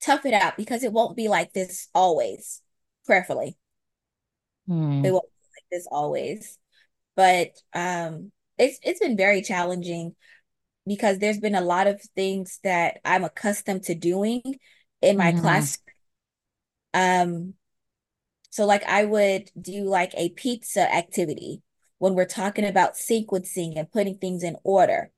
tough 0.00 0.26
it 0.26 0.34
out 0.34 0.56
because 0.56 0.82
it 0.82 0.92
won't 0.92 1.16
be 1.16 1.28
like 1.28 1.52
this 1.52 1.88
always, 1.94 2.62
prayerfully. 3.06 3.56
It 5.02 5.12
Mm. 5.12 5.12
won't 5.12 5.24
be 5.24 5.48
like 5.56 5.64
this 5.70 5.86
always. 5.90 6.58
But 7.16 7.52
um 7.74 8.32
it's 8.58 8.78
it's 8.82 9.00
been 9.00 9.16
very 9.16 9.42
challenging 9.42 10.16
because 10.86 11.18
there's 11.18 11.38
been 11.40 11.54
a 11.54 11.60
lot 11.62 11.86
of 11.88 12.02
things 12.16 12.60
that 12.64 13.00
I'm 13.04 13.24
accustomed 13.24 13.84
to 13.84 13.96
doing 13.96 14.42
in 15.02 15.16
my 15.16 15.32
hmm 15.32 15.32
class. 15.32 15.78
Um, 16.94 17.54
so 18.50 18.66
like 18.66 18.84
I 18.84 19.04
would 19.04 19.50
do 19.60 19.84
like 19.84 20.12
a 20.16 20.30
pizza 20.30 20.92
activity 20.94 21.62
when 21.98 22.14
we're 22.14 22.26
talking 22.26 22.66
about 22.66 22.94
sequencing 22.94 23.74
and 23.78 23.90
putting 23.92 24.18
things 24.18 24.42
in 24.42 24.56
order. 24.64 25.12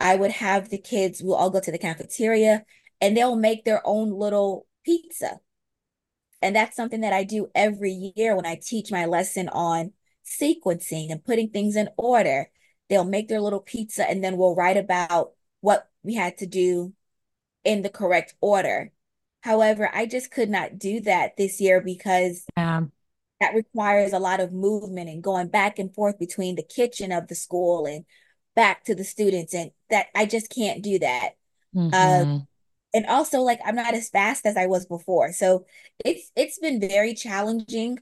I 0.00 0.16
would 0.16 0.32
have 0.32 0.68
the 0.68 0.78
kids, 0.78 1.22
we'll 1.22 1.36
all 1.36 1.50
go 1.50 1.60
to 1.60 1.72
the 1.72 1.78
cafeteria 1.78 2.64
and 3.00 3.16
they'll 3.16 3.36
make 3.36 3.64
their 3.64 3.80
own 3.84 4.10
little 4.10 4.66
pizza. 4.84 5.40
And 6.42 6.54
that's 6.54 6.76
something 6.76 7.00
that 7.00 7.12
I 7.12 7.24
do 7.24 7.48
every 7.54 8.12
year 8.16 8.36
when 8.36 8.46
I 8.46 8.60
teach 8.62 8.90
my 8.90 9.06
lesson 9.06 9.48
on 9.48 9.92
sequencing 10.26 11.10
and 11.10 11.24
putting 11.24 11.48
things 11.50 11.76
in 11.76 11.88
order. 11.96 12.50
They'll 12.88 13.04
make 13.04 13.28
their 13.28 13.40
little 13.40 13.60
pizza 13.60 14.08
and 14.08 14.22
then 14.22 14.36
we'll 14.36 14.54
write 14.54 14.76
about 14.76 15.32
what 15.60 15.88
we 16.02 16.14
had 16.14 16.38
to 16.38 16.46
do 16.46 16.92
in 17.64 17.82
the 17.82 17.88
correct 17.88 18.34
order. 18.42 18.92
However, 19.40 19.90
I 19.92 20.06
just 20.06 20.30
could 20.30 20.50
not 20.50 20.78
do 20.78 21.00
that 21.00 21.36
this 21.36 21.60
year 21.60 21.80
because 21.80 22.44
Yeah. 22.56 22.82
that 23.40 23.54
requires 23.54 24.12
a 24.12 24.18
lot 24.18 24.40
of 24.40 24.52
movement 24.52 25.08
and 25.08 25.22
going 25.22 25.48
back 25.48 25.78
and 25.78 25.94
forth 25.94 26.18
between 26.18 26.56
the 26.56 26.62
kitchen 26.62 27.10
of 27.10 27.28
the 27.28 27.34
school 27.34 27.86
and 27.86 28.04
back 28.54 28.84
to 28.84 28.94
the 28.94 29.04
students. 29.04 29.54
And 29.54 29.70
that 29.94 30.08
I 30.16 30.26
just 30.26 30.50
can't 30.50 30.82
do 30.82 30.98
that. 31.00 31.30
Uh, 31.92 32.26
hmm 32.26 32.38
and 32.94 33.06
also 33.06 33.40
like 33.42 33.60
I'm 33.64 33.76
not 33.76 33.94
as 33.94 34.10
fast 34.10 34.46
as 34.46 34.56
I 34.56 34.66
was 34.66 34.86
before. 34.86 35.32
So 35.32 35.66
it's 36.04 36.30
it's 36.36 36.58
been 36.58 36.80
very 36.80 37.14
challenging. 37.14 38.00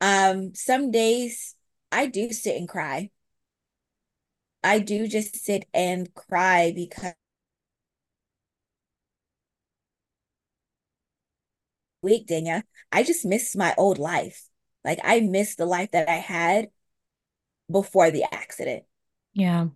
Um, 0.00 0.54
some 0.54 0.90
days 0.90 1.56
I 1.92 2.06
do 2.06 2.32
sit 2.32 2.56
and 2.56 2.68
cry. 2.68 3.10
I 4.64 4.80
do 4.80 5.06
just 5.08 5.36
sit 5.44 5.66
and 5.74 6.12
cry 6.14 6.72
because 6.74 7.14
week, 12.02 12.26
Dania, 12.28 12.62
I 12.92 13.02
just 13.02 13.24
miss 13.24 13.56
my 13.56 13.74
old 13.78 13.98
life. 13.98 14.48
Like 14.84 15.00
I 15.04 15.20
miss 15.20 15.56
the 15.56 15.66
life 15.66 15.90
that 15.92 16.08
I 16.08 16.16
had 16.16 16.68
before 17.70 18.10
the 18.10 18.24
accident, 18.32 18.84
Yeah. 19.34 19.68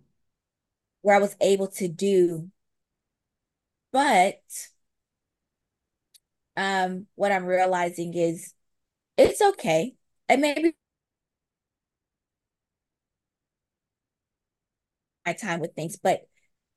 Where 1.01 1.15
I 1.15 1.19
was 1.19 1.35
able 1.41 1.67
to 1.69 1.87
do. 1.87 2.51
But 3.91 4.41
um, 6.57 7.07
what 7.15 7.31
I'm 7.31 7.45
realizing 7.45 8.13
is 8.15 8.53
it's 9.17 9.41
okay. 9.41 9.95
And 10.29 10.41
maybe 10.41 10.75
my 15.25 15.33
time 15.33 15.59
with 15.59 15.73
things, 15.75 15.97
but 15.97 16.21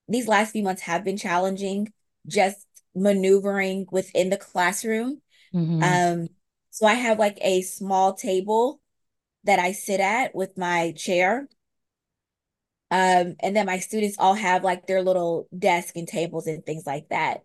these 0.09 0.29
last 0.29 0.53
few 0.53 0.63
months 0.63 0.83
have 0.83 1.05
been 1.05 1.17
challenging, 1.17 1.93
just 2.27 2.67
maneuvering 2.95 3.87
within 3.91 4.31
the 4.31 4.37
classroom. 4.37 5.23
hmm 5.53 5.83
Um, 5.83 6.29
so 6.71 6.87
I 6.87 6.95
have 6.95 7.19
like 7.19 7.39
a 7.43 7.63
small 7.63 8.15
table 8.15 8.81
that 9.45 9.59
I 9.61 9.73
sit 9.73 10.01
at 10.01 10.35
with 10.35 10.59
my 10.59 10.93
chair. 10.93 11.49
Um, 12.93 13.37
and 13.41 13.57
then 13.57 13.65
my 13.65 13.79
students 13.79 14.19
all 14.19 14.35
have 14.35 14.65
like 14.65 14.87
their 14.87 15.03
little 15.03 15.49
desk 15.59 15.97
and 15.97 16.07
tables 16.07 16.47
and 16.47 16.65
things 16.65 16.87
like 16.87 17.09
that. 17.09 17.43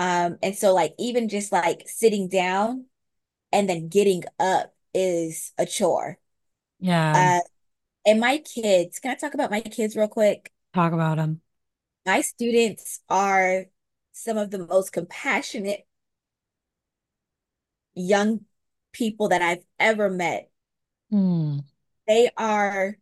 Um, 0.00 0.36
and 0.42 0.56
so 0.56 0.74
like 0.74 0.94
even 0.98 1.28
just 1.28 1.52
like 1.52 1.84
sitting 1.86 2.28
down 2.28 2.86
and 3.52 3.68
then 3.68 3.86
getting 3.86 4.24
up 4.40 4.74
is 4.92 5.52
a 5.58 5.64
chore. 5.64 6.18
Yeah. 6.80 7.40
Uh, 7.44 7.48
and 8.04 8.18
my 8.18 8.38
kids, 8.38 8.98
can 8.98 9.12
I 9.12 9.14
talk 9.14 9.34
about 9.34 9.52
my 9.52 9.60
kids 9.60 9.94
real 9.94 10.08
quick? 10.08 10.50
Talk 10.74 10.92
about 10.92 11.18
them. 11.18 11.40
My 12.04 12.20
students 12.20 12.98
are 13.08 13.66
some 14.10 14.36
of 14.36 14.50
the 14.50 14.58
most 14.58 14.92
compassionate 14.92 15.86
young 17.94 18.40
people 18.90 19.28
that 19.28 19.40
I've 19.40 19.64
ever 19.78 20.10
met. 20.10 20.50
Mm. 21.12 21.62
They 22.08 22.30
are 22.36 22.98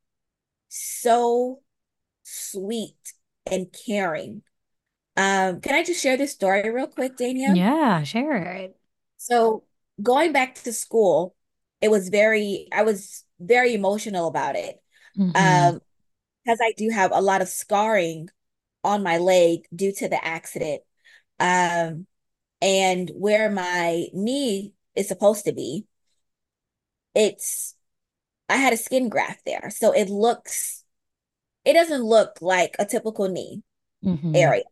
so 0.69 1.62
sweet 2.33 3.15
and 3.47 3.67
caring. 3.87 4.43
Um, 5.17 5.61
can 5.61 5.75
I 5.75 5.83
just 5.83 6.03
share 6.03 6.17
this 6.17 6.33
story 6.33 6.69
real 6.71 6.87
quick, 6.87 7.17
Dania? 7.17 7.55
Yeah. 7.55 8.03
Share 8.05 8.53
it. 8.55 8.77
So 9.19 9.65
going 10.03 10.33
back 10.33 10.55
to 10.57 10.73
school, 10.73 11.35
it 11.81 11.91
was 11.91 12.09
very, 12.09 12.69
I 12.73 12.83
was 12.83 13.25
very 13.41 13.75
emotional 13.75 14.29
about 14.29 14.57
it. 14.57 14.83
hmm 15.17 15.31
Um, 15.35 15.81
because 16.45 16.61
I 16.63 16.73
do 16.77 16.91
have 16.91 17.13
a 17.15 17.21
lot 17.23 17.43
of 17.43 17.49
scarring 17.49 18.29
on 18.85 19.03
my 19.03 19.19
leg 19.19 19.67
due 19.75 19.93
to 19.93 20.09
the 20.09 20.25
accident. 20.25 20.83
Um, 21.41 22.07
and 22.63 23.11
where 23.15 23.51
my 23.51 24.07
knee 24.15 24.75
is 24.97 25.09
supposed 25.09 25.45
to 25.47 25.53
be, 25.53 25.87
it's 27.15 27.75
I 28.49 28.57
had 28.57 28.73
a 28.73 28.77
skin 28.77 29.09
graft 29.09 29.45
there. 29.47 29.71
So 29.71 29.93
it 29.93 30.11
looks, 30.11 30.82
it 31.65 31.75
doesn't 31.75 32.03
look 32.03 32.39
like 32.41 32.77
a 32.79 32.87
typical 32.87 33.29
knee 33.29 33.63
hmm 34.03 34.35
area. 34.35 34.65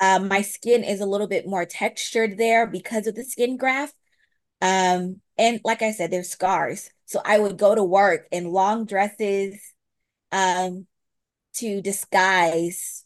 Um, 0.00 0.28
my 0.28 0.42
skin 0.42 0.84
is 0.84 1.00
a 1.00 1.06
little 1.06 1.28
bit 1.28 1.46
more 1.46 1.64
textured 1.66 2.38
there 2.38 2.66
because 2.66 3.06
of 3.06 3.14
the 3.14 3.24
skin 3.24 3.56
graft. 3.56 3.94
Um, 4.62 5.20
and 5.38 5.60
like 5.64 5.82
I 5.82 5.92
said, 5.92 6.10
there's 6.10 6.30
scars. 6.30 6.90
So 7.06 7.20
I 7.24 7.38
would 7.38 7.58
go 7.58 7.74
to 7.74 7.84
work 7.84 8.28
in 8.32 8.52
long 8.52 8.86
dresses, 8.86 9.60
um, 10.32 10.86
to 11.56 11.82
disguise 11.82 13.04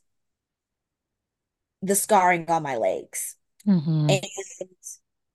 the 1.83 1.94
scarring 1.94 2.50
on 2.50 2.62
my 2.62 2.76
legs. 2.76 3.37
hmm 3.66 4.11
And 4.11 4.22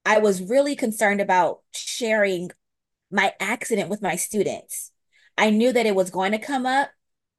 I 0.05 0.19
was 0.19 0.41
really 0.41 0.75
concerned 0.75 1.21
about 1.21 1.61
sharing 1.71 2.51
my 3.11 3.33
accident 3.39 3.89
with 3.89 4.01
my 4.01 4.15
students. 4.15 4.91
I 5.37 5.51
knew 5.51 5.73
that 5.73 5.85
it 5.85 5.95
was 5.95 6.11
going 6.11 6.33
to 6.33 6.39
come 6.39 6.65
up 6.65 6.91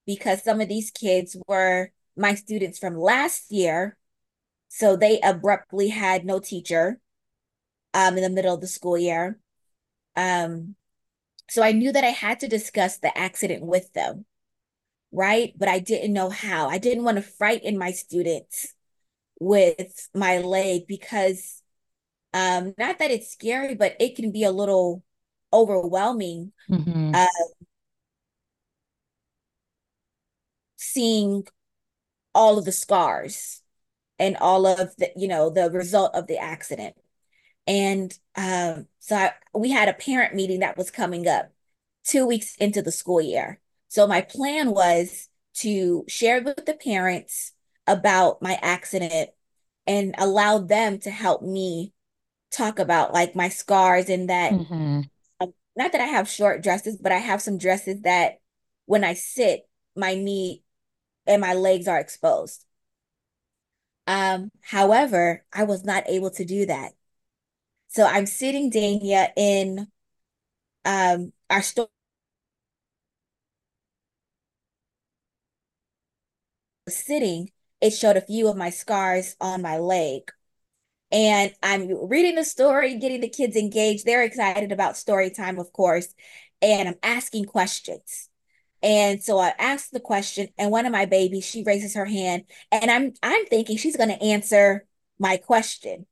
because 0.07 0.43
some 0.43 0.61
of 0.61 0.69
these 0.69 0.91
kids 0.91 1.37
were 1.49 1.91
my 2.17 2.35
students 2.35 2.79
from 2.79 2.97
last 2.97 3.51
year. 3.53 3.97
So 4.69 4.97
they 4.97 5.21
abruptly 5.21 5.89
had 5.89 6.25
no 6.25 6.41
teacher 6.41 7.01
um, 7.95 8.17
in 8.17 8.23
the 8.23 8.31
middle 8.31 8.55
of 8.55 8.61
the 8.61 8.67
school 8.67 8.99
year. 8.99 9.39
Um, 10.17 10.77
so 11.49 11.63
I 11.63 11.73
knew 11.73 11.93
that 11.93 12.05
I 12.05 12.09
had 12.09 12.41
to 12.41 12.49
discuss 12.49 12.99
the 12.99 13.17
accident 13.17 13.65
with 13.65 13.93
them, 13.93 14.25
right? 15.13 15.53
But 15.57 15.69
I 15.69 15.79
didn't 15.79 16.13
know 16.13 16.31
how. 16.31 16.69
I 16.69 16.79
didn't 16.79 17.05
want 17.05 17.17
to 17.17 17.23
frighten 17.23 17.79
my 17.79 17.93
students 17.93 18.75
with 19.41 20.09
my 20.15 20.39
leg 20.39 20.87
because 20.89 21.63
um, 22.35 22.75
not 22.79 22.99
that 22.99 23.11
it's 23.11 23.33
scary, 23.33 23.75
but 23.75 23.97
it 24.01 24.17
can 24.17 24.33
be 24.33 24.45
a 24.45 24.53
little 24.53 25.03
overwhelming 25.53 26.53
hmm 26.69 27.13
uh, 27.15 27.27
seeing 30.97 31.47
all 32.35 32.59
of 32.59 32.65
the 32.65 32.73
scars 32.73 33.63
and 34.19 34.37
all 34.39 34.67
of 34.67 34.97
the, 34.97 35.11
you 35.17 35.29
know, 35.29 35.51
the 35.51 35.71
result 35.71 36.15
of 36.15 36.27
the 36.27 36.39
accident. 36.39 36.97
And 37.67 38.17
um, 38.37 38.87
so 39.01 39.17
I, 39.17 39.33
we 39.55 39.71
had 39.71 39.89
a 39.89 39.95
parent 39.95 40.35
meeting 40.35 40.61
that 40.61 40.77
was 40.77 40.91
coming 40.91 41.29
up 41.29 41.53
two 42.05 42.27
weeks 42.27 42.57
into 42.57 42.83
the 42.83 42.93
school 42.93 43.21
year. 43.21 43.61
So 43.89 44.07
my 44.07 44.23
plan 44.23 44.73
was 44.73 45.29
to 45.57 46.05
share 46.09 46.43
with 46.43 46.67
the 46.67 46.75
parents 46.75 47.53
about 47.87 48.43
my 48.43 48.59
accident 48.63 49.31
and 49.87 50.15
allow 50.19 50.59
them 50.59 50.99
to 51.01 51.11
help 51.11 51.43
me 51.43 51.93
talk 52.53 52.79
about 52.79 53.15
like 53.15 53.37
my 53.37 53.49
scars 53.49 54.09
and 54.11 54.31
that 54.31 54.61
hmm 54.69 55.09
um, 55.41 55.53
not 55.77 55.93
that 55.93 56.01
I 56.01 56.07
have 56.07 56.29
short 56.29 56.63
dresses, 56.63 56.97
but 56.97 57.13
I 57.13 57.19
have 57.19 57.43
some 57.43 57.59
dresses 57.59 58.03
that 58.03 58.41
when 58.87 59.05
I 59.05 59.15
sit, 59.15 59.69
my 59.97 60.15
knee 60.15 60.63
and 61.27 61.41
my 61.41 61.55
legs 61.55 61.89
are 61.89 61.99
exposed. 61.99 62.65
Um, 64.07 64.51
however, 64.63 65.45
I 65.53 65.65
was 65.65 65.85
not 65.85 66.09
able 66.09 66.31
to 66.33 66.45
do 66.45 66.67
that. 66.67 66.93
So 67.89 68.05
I'm 68.07 68.27
sitting 68.27 68.71
Dania 68.71 69.31
in 69.37 69.89
um 70.85 71.33
our 71.51 71.63
store 71.63 71.89
sitting, 76.89 77.51
it 77.81 77.91
showed 77.91 78.17
a 78.17 78.21
few 78.21 78.49
of 78.49 78.57
my 78.57 78.71
scars 78.71 79.37
on 79.41 79.63
my 79.63 79.79
leg. 79.79 80.33
And 81.13 81.55
I'm 81.63 82.09
reading 82.09 82.37
the 82.37 82.45
story, 82.45 82.99
getting 82.99 83.21
the 83.21 83.29
kids 83.31 83.57
engaged. 83.57 84.07
They're 84.07 84.25
excited 84.25 84.73
about 84.73 84.97
story 84.97 85.31
time, 85.31 85.59
of 85.59 85.73
course. 85.73 86.15
And 86.63 86.89
I'm 86.89 86.99
asking 87.03 87.47
questions. 87.47 88.31
And 88.83 89.23
so 89.23 89.39
I 89.39 89.55
asked 89.59 89.93
the 89.93 90.01
question, 90.01 90.49
and 90.59 90.71
one 90.71 90.87
of 90.87 90.93
my 90.93 91.07
babies, 91.07 91.45
she 91.45 91.65
raises 91.65 91.95
her 91.95 92.05
hand, 92.05 92.45
and 92.71 92.91
I'm 92.91 93.15
I'm 93.23 93.47
thinking 93.47 93.77
she's 93.77 93.97
gonna 93.97 94.15
answer 94.15 94.87
my 95.19 95.37
question. 95.39 96.07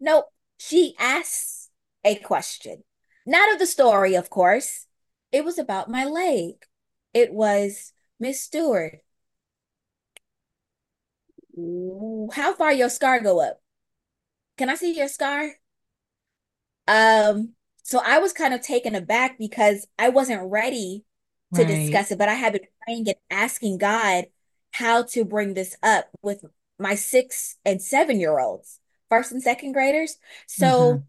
Nope, 0.00 0.26
she 0.58 0.94
asks 0.98 1.70
a 2.04 2.16
question. 2.16 2.84
Not 3.26 3.52
of 3.52 3.58
the 3.58 3.66
story, 3.66 4.14
of 4.14 4.30
course. 4.30 4.86
It 5.32 5.44
was 5.44 5.58
about 5.58 5.90
my 5.90 6.04
leg. 6.04 6.54
It 7.12 7.32
was, 7.32 7.92
Miss 8.20 8.40
Stewart, 8.40 9.00
how 12.32 12.54
far 12.54 12.72
your 12.72 12.88
scar 12.88 13.20
go 13.20 13.40
up? 13.40 13.60
Can 14.56 14.68
I 14.70 14.74
see 14.74 14.96
your 14.96 15.08
scar? 15.08 15.50
Um, 16.86 17.54
so 17.82 18.00
I 18.04 18.18
was 18.18 18.32
kind 18.32 18.54
of 18.54 18.60
taken 18.60 18.94
aback 18.94 19.38
because 19.38 19.86
I 19.98 20.08
wasn't 20.10 20.50
ready 20.50 21.04
to 21.54 21.64
Right. 21.64 21.66
discuss 21.66 22.10
it, 22.10 22.18
but 22.18 22.28
I 22.28 22.34
have 22.34 22.52
been 22.54 22.66
praying 22.84 23.08
and 23.08 23.16
asking 23.30 23.78
God 23.78 24.26
how 24.72 25.04
to 25.04 25.24
bring 25.24 25.54
this 25.54 25.76
up 25.82 26.06
with 26.22 26.44
my 26.78 26.94
six 26.94 27.56
and 27.64 27.80
seven 27.82 28.20
year 28.20 28.38
olds, 28.38 28.80
first 29.10 29.32
and 29.32 29.42
second 29.42 29.72
graders. 29.72 30.16
So 30.46 31.04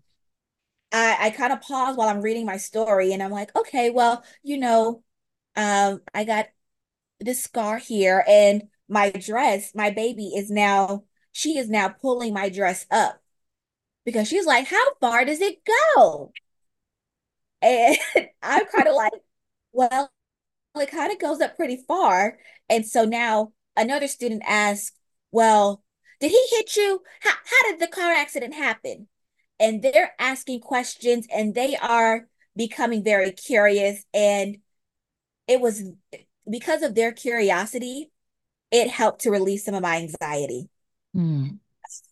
I, 0.91 1.17
I 1.27 1.29
kind 1.31 1.53
of 1.53 1.61
pause 1.61 1.97
while 1.97 2.09
I'm 2.09 2.21
reading 2.21 2.45
my 2.45 2.57
story 2.57 3.11
and 3.13 3.21
I'm 3.21 3.31
like, 3.31 3.55
okay, 3.55 3.89
well, 3.89 4.23
you 4.43 4.57
know, 4.57 5.03
um, 5.55 6.01
I 6.13 6.23
got 6.25 6.47
this 7.19 7.43
scar 7.43 7.77
here 7.79 8.23
and 8.27 8.63
my 8.89 9.11
dress, 9.11 9.73
my 9.75 9.91
baby 9.91 10.29
is 10.35 10.51
now, 10.51 11.05
she 11.31 11.57
is 11.57 11.69
now 11.69 11.89
pulling 11.89 12.33
my 12.33 12.49
dress 12.49 12.85
up 12.91 13.21
because 14.05 14.27
she's 14.27 14.45
like, 14.45 14.67
how 14.67 14.95
far 15.01 15.25
does 15.25 15.41
it 15.41 15.59
go? 15.95 16.33
And 17.61 17.97
I'm 18.43 18.65
kind 18.67 18.87
of 18.87 18.95
like, 18.95 19.13
well, 19.73 20.11
it 20.81 20.91
kind 20.91 21.11
of 21.11 21.19
goes 21.19 21.41
up 21.41 21.55
pretty 21.55 21.83
far. 21.87 22.37
And 22.69 22.85
so 22.85 23.05
now 23.05 23.51
another 23.75 24.07
student 24.07 24.43
asks, 24.45 24.91
well, 25.31 25.83
did 26.19 26.31
he 26.31 26.47
hit 26.49 26.75
you? 26.75 27.01
How, 27.21 27.31
how 27.31 27.71
did 27.71 27.79
the 27.79 27.87
car 27.87 28.11
accident 28.11 28.53
happen? 28.53 29.07
And 29.59 29.81
they're 29.81 30.13
asking 30.19 30.61
questions 30.61 31.27
and 31.33 31.53
they 31.55 31.75
are 31.75 32.27
becoming 32.55 33.03
very 33.03 33.31
curious. 33.31 34.03
And 34.13 34.57
it 35.47 35.61
was 35.61 35.83
because 36.49 36.81
of 36.81 36.95
their 36.95 37.11
curiosity, 37.11 38.11
it 38.71 38.89
helped 38.89 39.21
to 39.21 39.31
release 39.31 39.65
some 39.65 39.75
of 39.75 39.81
my 39.81 39.97
anxiety. 39.97 40.69
Mm-hmm. 41.15 41.55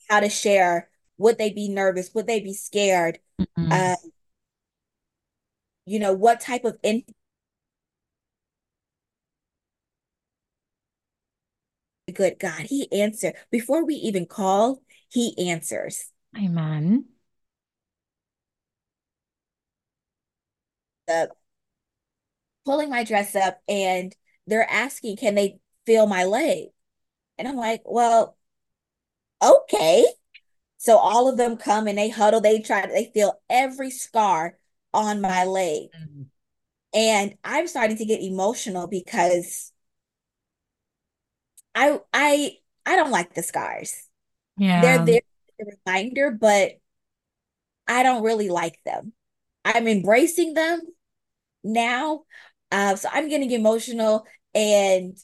How 0.10 0.20
to 0.20 0.30
share, 0.30 0.90
would 1.18 1.38
they 1.38 1.52
be 1.52 1.70
nervous? 1.70 2.12
Would 2.14 2.28
they 2.28 2.40
be 2.40 2.54
scared? 2.54 3.20
Uh, 3.58 3.96
you 5.86 6.00
know, 6.00 6.14
what 6.14 6.40
type 6.40 6.64
of 6.66 6.78
in 6.84 7.04
good 12.14 12.40
God, 12.40 12.62
he 12.62 12.92
answered 12.92 13.36
before 13.52 13.86
we 13.86 13.96
even 13.96 14.26
call, 14.26 14.82
he 15.10 15.50
answers. 15.50 16.12
Amen. 16.38 17.06
Uh, 21.08 21.28
pulling 22.66 22.90
my 22.90 23.04
dress 23.04 23.36
up 23.36 23.60
and 23.68 24.16
they're 24.48 24.70
asking, 24.70 25.18
can 25.18 25.36
they 25.36 25.60
feel 25.86 26.08
my 26.08 26.24
leg? 26.24 26.68
And 27.38 27.48
I'm 27.48 27.58
like, 27.58 27.82
well, 27.86 28.38
okay. 29.44 30.06
So 30.78 30.98
all 30.98 31.30
of 31.30 31.38
them 31.38 31.58
come 31.58 31.88
and 31.88 31.98
they 31.98 32.10
huddle, 32.10 32.42
they 32.42 32.60
try, 32.60 32.86
they 32.86 33.12
feel 33.14 33.42
every 33.50 33.90
scar 33.90 34.58
on 34.94 35.22
my 35.22 35.46
leg. 35.46 35.90
And 36.94 37.36
I'm 37.44 37.68
starting 37.68 37.98
to 37.98 38.06
get 38.06 38.22
emotional 38.22 38.88
because 38.88 39.73
I 41.76 42.00
I 42.14 42.58
I 42.86 42.96
don't 42.96 43.12
like 43.12 43.34
the 43.34 43.44
scars. 43.44 43.96
Yeah. 44.58 44.82
They're 44.82 45.06
there 45.06 45.22
a 45.62 45.66
reminder, 45.86 46.32
but 46.32 46.74
I 47.88 48.04
don't 48.04 48.24
really 48.24 48.50
like 48.50 48.80
them. 48.86 49.14
I'm 49.66 49.88
embracing 49.88 50.54
them 50.54 50.82
now. 51.64 52.24
Uh, 52.72 52.96
so 52.96 53.10
I'm 53.12 53.30
getting 53.30 53.52
emotional. 53.52 54.26
And 54.54 55.18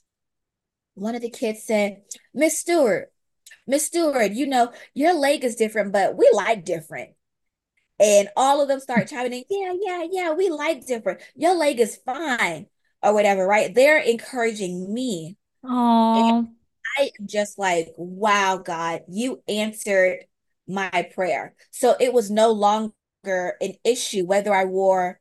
one 0.95 1.15
of 1.15 1.21
the 1.21 1.29
kids 1.29 1.63
said, 1.63 2.01
Miss 2.33 2.59
Stewart, 2.59 3.11
Miss 3.67 3.85
Stewart, 3.85 4.31
you 4.31 4.47
know, 4.47 4.71
your 4.93 5.13
leg 5.13 5.43
is 5.43 5.55
different, 5.55 5.93
but 5.93 6.17
we 6.17 6.29
like 6.33 6.65
different. 6.65 7.11
And 7.99 8.29
all 8.35 8.61
of 8.61 8.67
them 8.69 8.79
start 8.79 9.09
chiming 9.09 9.43
in, 9.49 9.79
yeah, 9.81 10.01
yeah, 10.01 10.07
yeah, 10.09 10.33
we 10.33 10.49
like 10.49 10.85
different. 10.85 11.21
Your 11.35 11.55
leg 11.55 11.79
is 11.79 11.99
fine, 12.05 12.67
or 13.03 13.13
whatever, 13.13 13.45
right? 13.45 13.73
They're 13.73 13.99
encouraging 13.99 14.93
me. 14.93 15.35
Oh. 15.63 16.49
I 16.97 17.11
am 17.19 17.27
just 17.27 17.57
like, 17.57 17.93
wow, 17.97 18.57
God, 18.57 19.03
you 19.07 19.41
answered 19.47 20.25
my 20.67 21.09
prayer. 21.13 21.55
So 21.71 21.95
it 21.99 22.13
was 22.13 22.29
no 22.31 22.51
longer 22.51 22.93
an 23.61 23.75
issue 23.83 24.25
whether 24.25 24.53
I 24.53 24.65
wore 24.65 25.19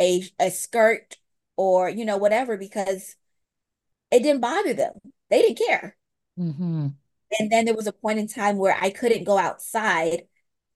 a, 0.00 0.24
a 0.40 0.50
skirt 0.50 1.18
or, 1.56 1.88
you 1.90 2.04
know, 2.04 2.16
whatever, 2.18 2.56
because 2.56 3.16
it 4.10 4.22
didn't 4.22 4.42
bother 4.42 4.74
them. 4.74 4.94
They 5.30 5.42
didn't 5.42 5.58
care. 5.66 5.96
hmm 6.36 6.98
And 7.38 7.50
then 7.52 7.64
there 7.64 7.74
was 7.74 7.86
a 7.86 7.92
point 7.92 8.18
in 8.18 8.26
time 8.28 8.56
where 8.56 8.76
I 8.80 8.90
couldn't 8.90 9.24
go 9.24 9.38
outside 9.38 10.22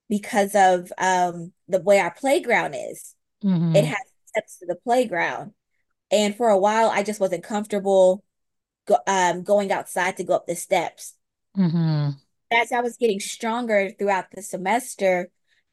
because 0.08 0.54
of 0.54 0.92
um, 0.98 1.52
the 1.68 1.80
way 1.80 2.00
our 2.00 2.12
playground 2.14 2.74
is. 2.74 3.14
It 3.74 3.84
hmm 3.84 3.86
has 3.86 3.98
steps 4.26 4.58
to 4.58 4.66
the 4.66 4.76
playground. 4.76 5.52
And 6.10 6.36
for 6.36 6.50
a 6.50 6.58
while, 6.58 6.90
I 6.90 7.02
just 7.04 7.20
wasn't 7.20 7.44
comfortable 7.44 8.24
go, 8.86 8.98
um, 9.06 9.42
going 9.42 9.72
outside 9.72 10.16
to 10.16 10.24
go 10.24 10.34
up 10.34 10.46
the 10.46 10.56
steps. 10.56 11.14
hmm 11.54 12.10
As 12.50 12.72
I 12.72 12.80
was 12.80 12.96
getting 12.96 13.20
stronger 13.20 13.90
throughout 13.98 14.26
the 14.34 14.42
semester, 14.42 15.30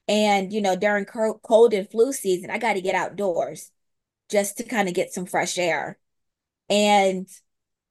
and 0.07 0.51
you 0.51 0.61
know, 0.61 0.75
during 0.75 1.05
cold 1.05 1.73
and 1.73 1.89
flu 1.89 2.13
season, 2.13 2.49
I 2.49 2.57
got 2.57 2.73
to 2.73 2.81
get 2.81 2.95
outdoors 2.95 3.71
just 4.29 4.57
to 4.57 4.63
kind 4.63 4.87
of 4.87 4.93
get 4.93 5.13
some 5.13 5.25
fresh 5.25 5.57
air. 5.57 5.99
And 6.69 7.27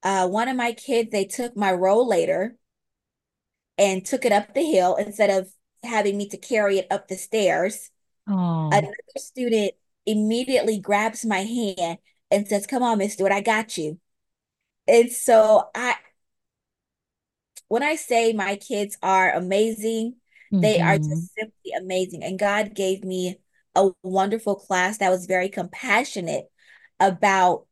uh, 0.03 0.29
one 0.29 0.49
of 0.49 0.57
my 0.57 0.73
kids, 0.73 1.11
they 1.11 1.25
took 1.25 1.57
my 1.57 1.73
rollator 1.73 2.53
and 3.77 4.05
took 4.05 4.25
it 4.25 4.33
up 4.33 4.55
the 4.55 4.63
hill 4.63 4.97
instead 4.97 5.31
of 5.31 5.51
having 5.83 6.17
me 6.17 6.29
to 6.29 6.37
carry 6.37 6.79
it 6.79 6.87
up 6.91 7.09
the 7.09 7.17
stairs. 7.17 7.91
Oh. 8.29 8.69
Another 8.73 8.95
student 9.17 9.73
immediately 10.07 10.79
grabs 10.81 11.25
my 11.27 11.41
hand 11.41 11.99
and 12.31 12.49
says, 12.49 12.67
Come 12.67 12.83
on, 12.83 12.99
Miss 12.99 13.15
Stewart, 13.15 13.33
I 13.33 13.41
got 13.41 13.79
you. 13.79 14.01
And 14.89 15.13
so 15.13 15.71
I 15.75 15.97
when 17.69 17.83
I 17.83 17.97
say 17.97 18.33
my 18.33 18.57
kids 18.57 18.97
are 19.03 19.33
amazing, 19.33 20.17
they 20.61 20.81
are 20.81 20.97
just 20.99 21.35
simply 21.39 21.73
amazing. 21.79 22.23
And 22.23 22.39
God 22.39 22.75
gave 22.75 23.05
me 23.05 23.39
a 23.75 23.91
wonderful 24.03 24.57
class 24.57 24.99
that 24.99 25.11
was 25.11 25.27
very 25.27 25.49
compassionate 25.49 26.51
about 27.01 27.67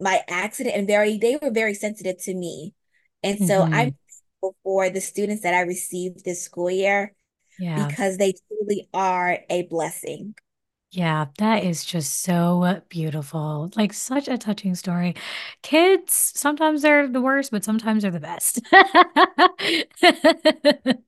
my 0.00 0.22
accident 0.28 0.76
and 0.76 0.86
very, 0.86 1.18
they 1.18 1.38
were 1.42 1.50
very 1.52 1.74
sensitive 1.74 2.18
to 2.24 2.34
me. 2.34 2.74
And 3.22 3.40
so 3.40 3.68
I'm 3.72 3.90
hmm 3.90 3.96
thankful 4.42 4.56
for 4.64 4.90
the 4.90 5.00
students 5.00 5.42
that 5.42 5.54
I 5.54 5.62
received 5.62 6.24
this 6.24 6.42
school 6.44 6.70
year 6.70 7.14
Yeah. 7.58 7.94
because 7.94 8.18
they 8.18 8.34
truly 8.48 8.88
are 8.94 9.40
a 9.50 9.64
blessing. 9.64 10.34
Yeah, 10.92 11.26
that 11.38 11.62
is 11.64 11.84
just 11.84 12.22
so 12.22 12.82
beautiful. 12.88 13.70
Like 13.76 13.92
such 13.92 14.26
a 14.26 14.36
touching 14.36 14.74
story. 14.74 15.14
Kids, 15.62 16.32
sometimes 16.34 16.82
they're 16.82 17.06
the 17.06 17.20
worst, 17.20 17.52
but 17.52 17.62
sometimes 17.62 18.02
they're 18.02 18.10
the 18.10 18.20
best. 18.20 18.60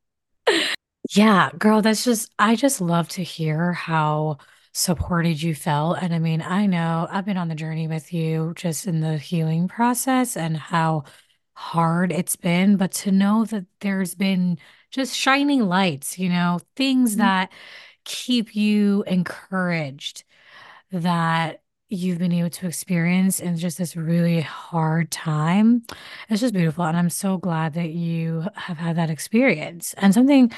Yeah, 1.14 1.50
girl, 1.58 1.82
that's 1.82 2.04
just, 2.04 2.32
I 2.38 2.56
just 2.56 2.80
love 2.80 3.08
to 3.10 3.22
hear 3.22 3.72
how 3.72 4.38
supported 4.72 5.42
you 5.42 5.54
felt. 5.54 5.98
And 6.00 6.14
I 6.14 6.18
mean, 6.18 6.40
I 6.42 6.66
know 6.66 7.06
I've 7.10 7.26
been 7.26 7.36
on 7.36 7.48
the 7.48 7.54
journey 7.54 7.88
with 7.88 8.12
you 8.12 8.52
just 8.56 8.86
in 8.86 9.00
the 9.00 9.18
healing 9.18 9.68
process 9.68 10.36
and 10.36 10.56
how 10.56 11.04
hard 11.54 12.12
it's 12.12 12.36
been, 12.36 12.76
but 12.76 12.92
to 12.92 13.12
know 13.12 13.44
that 13.46 13.66
there's 13.80 14.14
been 14.14 14.58
just 14.90 15.16
shining 15.16 15.62
lights, 15.62 16.18
you 16.18 16.28
know, 16.28 16.60
things 16.76 17.12
mm-hmm. 17.12 17.20
that 17.20 17.52
keep 18.04 18.54
you 18.54 19.04
encouraged 19.06 20.24
that 20.90 21.62
you've 21.88 22.18
been 22.18 22.32
able 22.32 22.48
to 22.48 22.66
experience 22.66 23.38
in 23.38 23.56
just 23.56 23.76
this 23.76 23.96
really 23.96 24.40
hard 24.40 25.10
time. 25.10 25.82
It's 26.30 26.40
just 26.40 26.54
beautiful. 26.54 26.84
And 26.84 26.96
I'm 26.96 27.10
so 27.10 27.36
glad 27.36 27.74
that 27.74 27.90
you 27.90 28.46
have 28.54 28.78
had 28.78 28.96
that 28.96 29.10
experience. 29.10 29.94
And 29.98 30.14
something, 30.14 30.50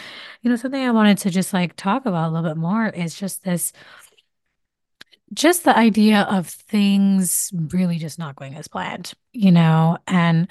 you 0.43 0.51
know, 0.51 0.55
something 0.55 0.81
I 0.81 0.93
wanted 0.93 1.19
to 1.19 1.31
just 1.31 1.53
like 1.53 1.75
talk 1.75 2.07
about 2.07 2.29
a 2.29 2.33
little 2.33 2.49
bit 2.49 2.57
more 2.57 2.87
is 2.87 3.17
just 3.17 3.43
this, 3.43 3.73
just 5.33 5.65
the 5.65 5.77
idea 5.77 6.21
of 6.23 6.47
things 6.47 7.51
really 7.53 7.99
just 7.99 8.17
not 8.17 8.37
going 8.37 8.55
as 8.55 8.69
planned, 8.69 9.13
you 9.33 9.51
know? 9.51 9.99
And 10.07 10.47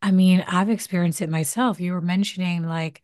I 0.00 0.12
mean, 0.12 0.44
I've 0.46 0.70
experienced 0.70 1.22
it 1.22 1.28
myself. 1.28 1.80
You 1.80 1.92
were 1.92 2.00
mentioning 2.00 2.62
like 2.62 3.02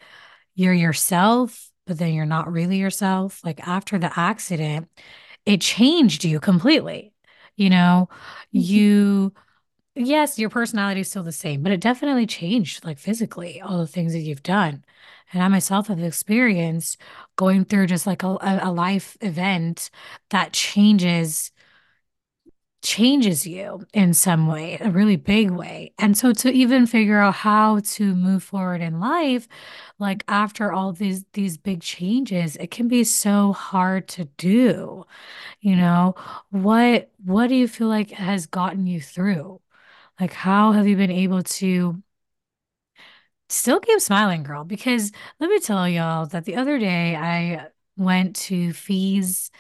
you're 0.54 0.72
yourself, 0.72 1.70
but 1.86 1.98
then 1.98 2.14
you're 2.14 2.26
not 2.26 2.52
really 2.52 2.78
yourself. 2.78 3.40
Like 3.44 3.66
after 3.66 3.98
the 3.98 4.12
accident, 4.18 4.88
it 5.46 5.60
changed 5.60 6.24
you 6.24 6.40
completely. 6.40 7.12
You 7.56 7.70
know, 7.70 8.08
Mhm. 8.54 8.60
you, 8.62 9.32
yes, 9.94 10.38
your 10.38 10.50
personality 10.50 11.00
is 11.00 11.10
still 11.10 11.22
the 11.22 11.32
same, 11.32 11.62
but 11.62 11.72
it 11.72 11.80
definitely 11.80 12.26
changed, 12.26 12.84
like 12.84 12.98
physically, 12.98 13.60
all 13.60 13.78
the 13.78 13.86
things 13.86 14.12
that 14.12 14.20
you've 14.20 14.42
done. 14.42 14.84
And 15.32 15.42
I 15.42 15.48
myself 15.48 15.88
have 15.88 16.00
experienced 16.02 16.98
going 17.36 17.64
through 17.64 17.86
just 17.88 18.06
like 18.06 18.22
a, 18.22 18.38
a 18.62 18.72
life 18.72 19.16
event 19.20 19.90
that 20.30 20.52
changes 20.52 21.50
changes 22.86 23.46
you 23.46 23.84
in 23.92 24.14
some 24.14 24.46
way, 24.46 24.78
a 24.80 24.90
really 24.90 25.16
big 25.16 25.50
way. 25.50 25.92
And 25.98 26.16
so 26.16 26.32
to 26.34 26.50
even 26.52 26.86
figure 26.86 27.18
out 27.18 27.34
how 27.34 27.80
to 27.80 28.14
move 28.14 28.42
forward 28.44 28.80
in 28.80 29.00
life, 29.00 29.48
like 29.98 30.24
after 30.28 30.72
all 30.72 30.92
these 30.92 31.24
these 31.32 31.56
big 31.58 31.80
changes, 31.82 32.56
it 32.56 32.70
can 32.70 32.88
be 32.88 33.04
so 33.04 33.52
hard 33.52 34.08
to 34.10 34.26
do. 34.36 35.04
You 35.60 35.76
know, 35.76 36.14
what 36.50 37.12
what 37.24 37.48
do 37.48 37.56
you 37.56 37.68
feel 37.68 37.88
like 37.88 38.10
has 38.12 38.46
gotten 38.46 38.86
you 38.86 39.00
through? 39.00 39.60
Like 40.20 40.32
how 40.34 40.72
have 40.72 40.88
you 40.88 40.96
been 40.96 41.10
able 41.12 41.42
to 41.44 42.02
Still 43.48 43.78
keep 43.80 44.00
smiling, 44.00 44.42
girl, 44.42 44.64
because 44.64 45.12
let 45.38 45.48
me 45.48 45.60
tell 45.60 45.88
y'all 45.88 46.26
that 46.26 46.44
the 46.46 46.56
other 46.56 46.78
day 46.78 47.14
I 47.14 47.68
went 47.96 48.36
to 48.36 48.72
Fe's 48.72 49.50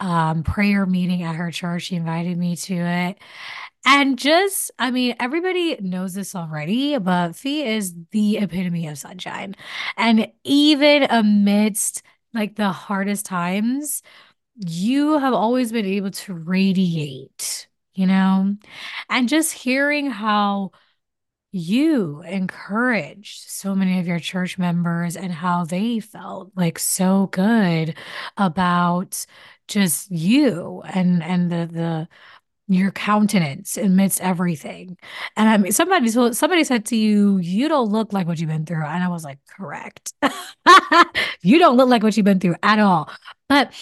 um, 0.00 0.42
prayer 0.42 0.86
meeting 0.86 1.22
at 1.22 1.36
her 1.36 1.50
church. 1.50 1.84
She 1.84 1.96
invited 1.96 2.36
me 2.36 2.56
to 2.56 2.74
it. 2.74 3.18
And 3.86 4.18
just, 4.18 4.70
I 4.78 4.90
mean, 4.90 5.14
everybody 5.20 5.76
knows 5.80 6.14
this 6.14 6.34
already, 6.34 6.96
but 6.98 7.36
Fe 7.36 7.76
is 7.76 7.94
the 8.10 8.38
epitome 8.38 8.88
of 8.88 8.98
sunshine. 8.98 9.54
And 9.96 10.32
even 10.42 11.04
amidst 11.04 12.02
like 12.32 12.56
the 12.56 12.72
hardest 12.72 13.26
times, 13.26 14.02
you 14.56 15.18
have 15.18 15.34
always 15.34 15.70
been 15.70 15.86
able 15.86 16.10
to 16.10 16.34
radiate, 16.34 17.68
you 17.94 18.06
know? 18.06 18.56
And 19.10 19.28
just 19.28 19.52
hearing 19.52 20.10
how 20.10 20.72
you 21.54 22.20
encouraged 22.22 23.48
so 23.48 23.76
many 23.76 24.00
of 24.00 24.08
your 24.08 24.18
church 24.18 24.58
members 24.58 25.16
and 25.16 25.32
how 25.32 25.64
they 25.64 26.00
felt 26.00 26.50
like 26.56 26.80
so 26.80 27.28
good 27.28 27.96
about 28.36 29.24
just 29.68 30.10
you 30.10 30.82
and 30.84 31.22
and 31.22 31.52
the 31.52 31.68
the 31.72 32.08
your 32.66 32.90
countenance 32.90 33.76
amidst 33.76 34.20
everything. 34.20 34.96
And 35.36 35.48
I 35.48 35.56
mean 35.58 35.72
somebody 35.72 36.10
told 36.10 36.36
somebody 36.36 36.64
said 36.64 36.86
to 36.86 36.96
you, 36.96 37.38
you 37.38 37.68
don't 37.68 37.90
look 37.90 38.12
like 38.12 38.26
what 38.26 38.40
you've 38.40 38.48
been 38.48 38.66
through. 38.66 38.84
And 38.84 39.04
I 39.04 39.08
was 39.08 39.22
like, 39.24 39.38
correct. 39.56 40.12
You 41.42 41.58
don't 41.58 41.76
look 41.76 41.88
like 41.88 42.02
what 42.02 42.16
you've 42.16 42.24
been 42.24 42.40
through 42.40 42.56
at 42.62 42.78
all. 42.78 43.10
But 43.48 43.72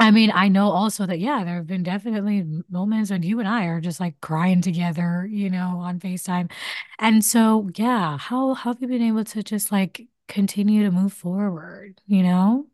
I 0.00 0.10
mean, 0.10 0.32
I 0.34 0.48
know 0.48 0.70
also 0.70 1.04
that, 1.04 1.20
yeah, 1.20 1.44
there 1.44 1.56
have 1.56 1.66
been 1.66 1.82
definitely 1.82 2.62
moments 2.70 3.10
when 3.10 3.22
you 3.22 3.38
and 3.38 3.46
I 3.46 3.66
are 3.66 3.82
just 3.82 4.00
like 4.00 4.18
crying 4.22 4.62
together, 4.62 5.28
you 5.30 5.50
know, 5.50 5.78
on 5.78 6.00
FaceTime. 6.00 6.50
And 6.98 7.22
so, 7.22 7.68
yeah, 7.76 8.16
how, 8.16 8.54
how 8.54 8.72
have 8.72 8.80
you 8.80 8.88
been 8.88 9.02
able 9.02 9.24
to 9.24 9.42
just 9.42 9.70
like 9.70 10.08
continue 10.26 10.84
to 10.84 10.90
move 10.90 11.12
forward, 11.12 12.00
you 12.06 12.22
know? 12.22 12.66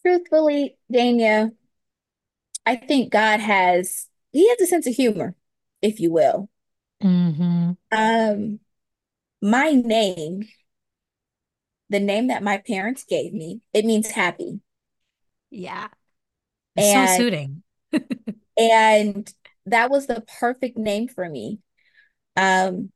Truthfully, 0.00 0.78
Dania, 0.90 1.52
I 2.64 2.76
think 2.76 3.12
God 3.12 3.40
has 3.40 4.08
he 4.32 4.48
has 4.48 4.60
a 4.62 4.66
sense 4.66 4.86
of 4.86 4.94
humor, 4.94 5.36
if 5.82 6.00
you 6.00 6.10
will. 6.10 6.48
Mm-hmm. 7.02 7.72
Um, 7.92 8.60
my 9.42 9.72
name, 9.72 10.48
the 11.90 12.00
name 12.00 12.28
that 12.28 12.42
my 12.42 12.56
parents 12.56 13.04
gave 13.04 13.34
me, 13.34 13.60
it 13.74 13.84
means 13.84 14.12
happy. 14.12 14.60
Yeah. 15.52 15.88
It's 16.76 16.88
so 16.88 17.06
And 17.06 17.06
suiting. 17.06 17.62
and 18.56 19.32
that 19.66 19.90
was 19.90 20.06
the 20.06 20.24
perfect 20.40 20.76
name 20.76 21.08
for 21.08 21.28
me. 21.28 21.60
Um, 22.36 22.92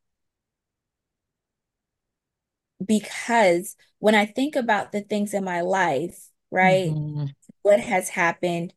because 2.85 3.77
when 3.99 4.15
I 4.15 4.27
think 4.27 4.57
about 4.57 4.93
the 4.93 5.01
things 5.01 5.35
in 5.35 5.45
my 5.45 5.61
life, 5.63 6.29
right, 6.51 6.93
hmm 6.93 7.37
what 7.63 7.81
has 7.81 8.11
happened, 8.11 8.75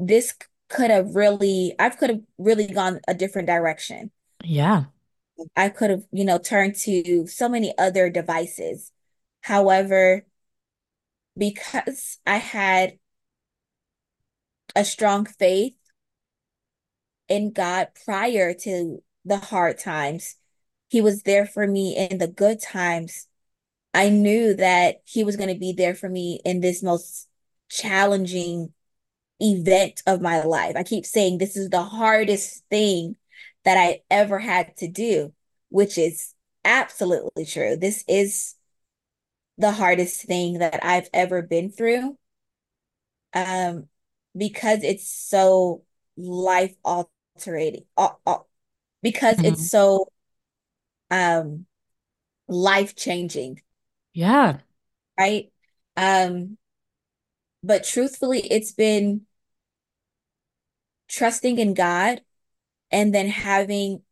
this 0.00 0.34
could 0.68 0.90
have 0.90 1.16
really, 1.16 1.74
I 1.78 1.90
could 1.90 2.10
have 2.10 2.22
really 2.38 2.68
gone 2.68 3.00
a 3.08 3.14
different 3.14 3.48
direction. 3.48 4.12
Yeah. 4.44 4.86
I 5.56 5.68
could 5.68 5.90
have, 5.90 6.04
you 6.12 6.24
know, 6.24 6.38
turned 6.38 6.74
to 6.84 7.26
so 7.26 7.48
many 7.48 7.74
other 7.78 8.10
devices. 8.10 8.92
However, 9.42 10.26
because 11.38 12.18
I 12.26 12.36
had 12.36 12.98
a 14.74 14.84
strong 14.84 15.24
faith 15.24 15.74
in 17.28 17.52
God 17.52 17.88
prior 18.04 18.54
to 18.54 19.02
the 19.24 19.38
hard 19.38 19.78
times, 19.78 20.36
He 20.88 21.00
was 21.00 21.22
there 21.22 21.46
for 21.46 21.66
me 21.66 21.96
in 21.96 22.18
the 22.18 22.28
good 22.28 22.60
times. 22.60 23.28
I 23.94 24.08
knew 24.08 24.54
that 24.54 25.02
He 25.04 25.24
was 25.24 25.36
going 25.36 25.52
to 25.52 25.58
be 25.58 25.72
there 25.72 25.94
for 25.94 26.08
me 26.08 26.40
in 26.44 26.60
this 26.60 26.82
most 26.82 27.28
challenging 27.70 28.72
event 29.40 30.02
of 30.06 30.20
my 30.20 30.42
life. 30.42 30.74
I 30.76 30.82
keep 30.82 31.06
saying 31.06 31.38
this 31.38 31.56
is 31.56 31.70
the 31.70 31.82
hardest 31.82 32.64
thing 32.70 33.16
that 33.64 33.76
I 33.76 34.00
ever 34.10 34.38
had 34.38 34.76
to 34.78 34.88
do, 34.88 35.32
which 35.68 35.98
is 35.98 36.34
absolutely 36.64 37.44
true. 37.44 37.76
This 37.76 38.04
is 38.08 38.54
the 39.58 39.72
hardest 39.72 40.22
thing 40.22 40.58
that 40.60 40.84
I've 40.84 41.10
ever 41.12 41.42
been 41.42 41.70
through. 41.70 42.18
Um, 43.34 43.88
because 44.36 44.82
it's 44.82 45.08
so 45.08 45.82
life 46.16 46.74
altering, 46.84 47.84
because 49.02 49.40
it's 49.44 49.62
hmm 49.62 49.68
so 49.68 50.08
um 51.10 51.66
life 52.48 52.96
changing, 52.96 53.62
Yeah. 54.12 54.58
right? 55.18 55.50
Um, 55.96 56.58
but 57.62 57.84
truthfully, 57.84 58.40
it's 58.50 58.72
been 58.72 59.22
trusting 61.08 61.58
in 61.58 61.74
God 61.74 62.22
and 62.92 63.14
then 63.14 63.28
having 63.28 64.02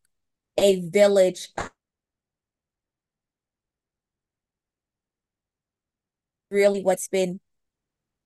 a 0.58 0.80
village 0.90 1.50
really 6.50 6.82
what's 6.82 7.08
been 7.08 7.40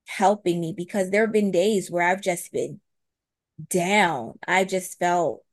helping 0.07 0.59
me 0.59 0.73
because 0.75 1.09
there 1.09 1.21
have 1.21 1.31
been 1.33 1.51
days 1.51 1.89
where 1.89 2.07
I've 2.07 2.21
just 2.21 2.51
been 2.51 2.79
down. 3.69 4.39
I 4.47 4.65
just 4.65 4.99
felt 4.99 5.43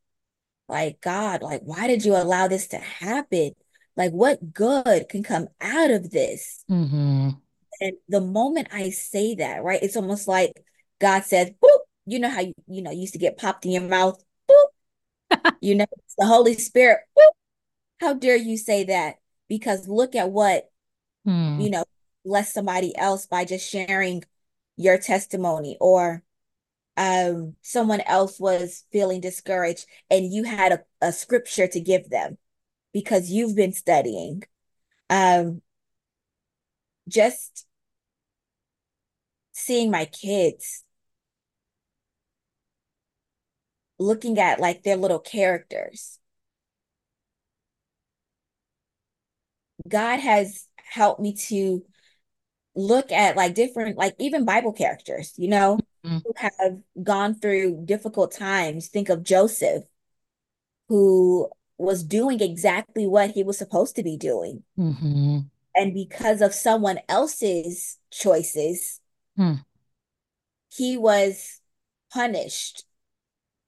like, 0.68 1.00
God, 1.00 1.42
like, 1.42 1.62
why 1.64 1.86
did 1.86 2.04
you 2.04 2.16
allow 2.16 2.48
this 2.48 2.68
to 2.68 2.78
happen? 2.78 3.52
Like, 3.96 4.12
what 4.12 4.52
good 4.54 5.08
can 5.08 5.22
come 5.22 5.48
out 5.60 5.90
of 5.90 6.10
this? 6.10 6.64
hmm 6.68 7.30
And 7.80 7.92
the 8.08 8.20
moment 8.20 8.68
I 8.72 8.90
say 8.90 9.36
that, 9.36 9.62
right, 9.62 9.82
it's 9.82 9.96
almost 9.96 10.26
like 10.26 10.52
God 11.00 11.24
says, 11.24 11.50
boop, 11.62 11.78
you 12.06 12.18
know 12.18 12.28
how 12.30 12.40
you, 12.40 12.54
you 12.66 12.82
know, 12.82 12.90
you 12.90 13.02
used 13.02 13.12
to 13.12 13.18
get 13.18 13.38
popped 13.38 13.64
in 13.66 13.72
your 13.72 13.82
mouth, 13.82 14.22
boop, 14.50 15.52
you 15.60 15.74
know, 15.74 15.86
it's 15.92 16.14
the 16.16 16.26
Holy 16.26 16.54
Spirit, 16.54 17.00
boop, 17.16 17.30
how 18.00 18.14
dare 18.14 18.36
you 18.36 18.56
say 18.56 18.84
that? 18.84 19.16
Because 19.48 19.88
look 19.88 20.14
at 20.14 20.30
what, 20.30 20.70
Hmm. 21.24 21.60
you 21.60 21.70
know, 21.70 21.84
bless 22.28 22.52
somebody 22.52 22.96
else 22.96 23.26
by 23.26 23.44
just 23.44 23.68
sharing 23.68 24.22
your 24.76 24.98
testimony 24.98 25.76
or 25.80 26.22
um 26.96 27.54
someone 27.62 28.00
else 28.02 28.38
was 28.38 28.84
feeling 28.92 29.20
discouraged 29.20 29.86
and 30.10 30.32
you 30.32 30.44
had 30.44 30.72
a, 30.72 30.80
a 31.00 31.12
scripture 31.12 31.66
to 31.66 31.80
give 31.80 32.10
them 32.10 32.36
because 32.92 33.30
you've 33.30 33.56
been 33.56 33.72
studying. 33.72 34.42
Um 35.10 35.62
just 37.08 37.66
seeing 39.52 39.90
my 39.90 40.04
kids 40.04 40.84
looking 43.98 44.38
at 44.38 44.60
like 44.60 44.82
their 44.82 44.96
little 44.96 45.18
characters. 45.18 46.18
God 49.88 50.18
has 50.20 50.66
helped 50.76 51.20
me 51.20 51.34
to 51.34 51.82
look 52.78 53.10
at 53.10 53.36
like 53.36 53.54
different, 53.54 53.98
like 53.98 54.14
even 54.18 54.44
Bible 54.44 54.72
characters, 54.72 55.34
you 55.36 55.48
know, 55.48 55.78
Mm-hmm. 56.06 56.18
who 56.18 56.32
have 56.36 56.78
gone 57.02 57.34
through 57.34 57.82
difficult 57.84 58.30
times. 58.30 58.86
Think 58.86 59.08
of 59.08 59.24
Joseph, 59.24 59.82
who 60.88 61.50
was 61.76 62.04
doing 62.04 62.40
exactly 62.40 63.04
what 63.06 63.32
he 63.32 63.42
was 63.42 63.58
supposed 63.58 63.96
to 63.96 64.04
be 64.04 64.16
doing. 64.16 64.62
Mm-hmm. 64.78 65.38
And 65.74 65.94
because 65.94 66.40
of 66.40 66.54
someone 66.54 67.00
else's 67.08 67.98
choices, 68.12 69.00
Mm. 69.36 69.64
he 70.74 70.96
was 70.96 71.60
punished 72.12 72.84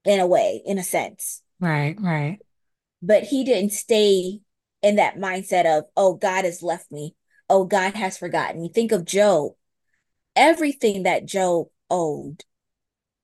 in 0.05 0.20
a 0.20 0.27
way, 0.27 0.62
in 0.64 0.79
a 0.79 0.85
sense. 0.85 1.42
Right, 1.59 1.96
right. 2.01 2.38
But 3.03 3.25
he 3.25 3.44
didn't 3.44 3.73
stay 3.73 4.40
in 4.83 4.96
that 4.96 5.16
mindset 5.16 5.66
of, 5.66 5.85
oh, 5.96 6.14
God 6.14 6.44
has 6.44 6.62
left 6.62 6.90
me. 6.90 7.14
Oh, 7.50 7.64
God 7.64 7.94
has 7.94 8.16
forgotten 8.16 8.62
me. 8.62 8.70
Think 8.72 8.92
of 8.92 9.04
Job. 9.04 9.54
Everything 10.36 11.02
that 11.02 11.26
Job 11.26 11.66
owed 11.90 12.44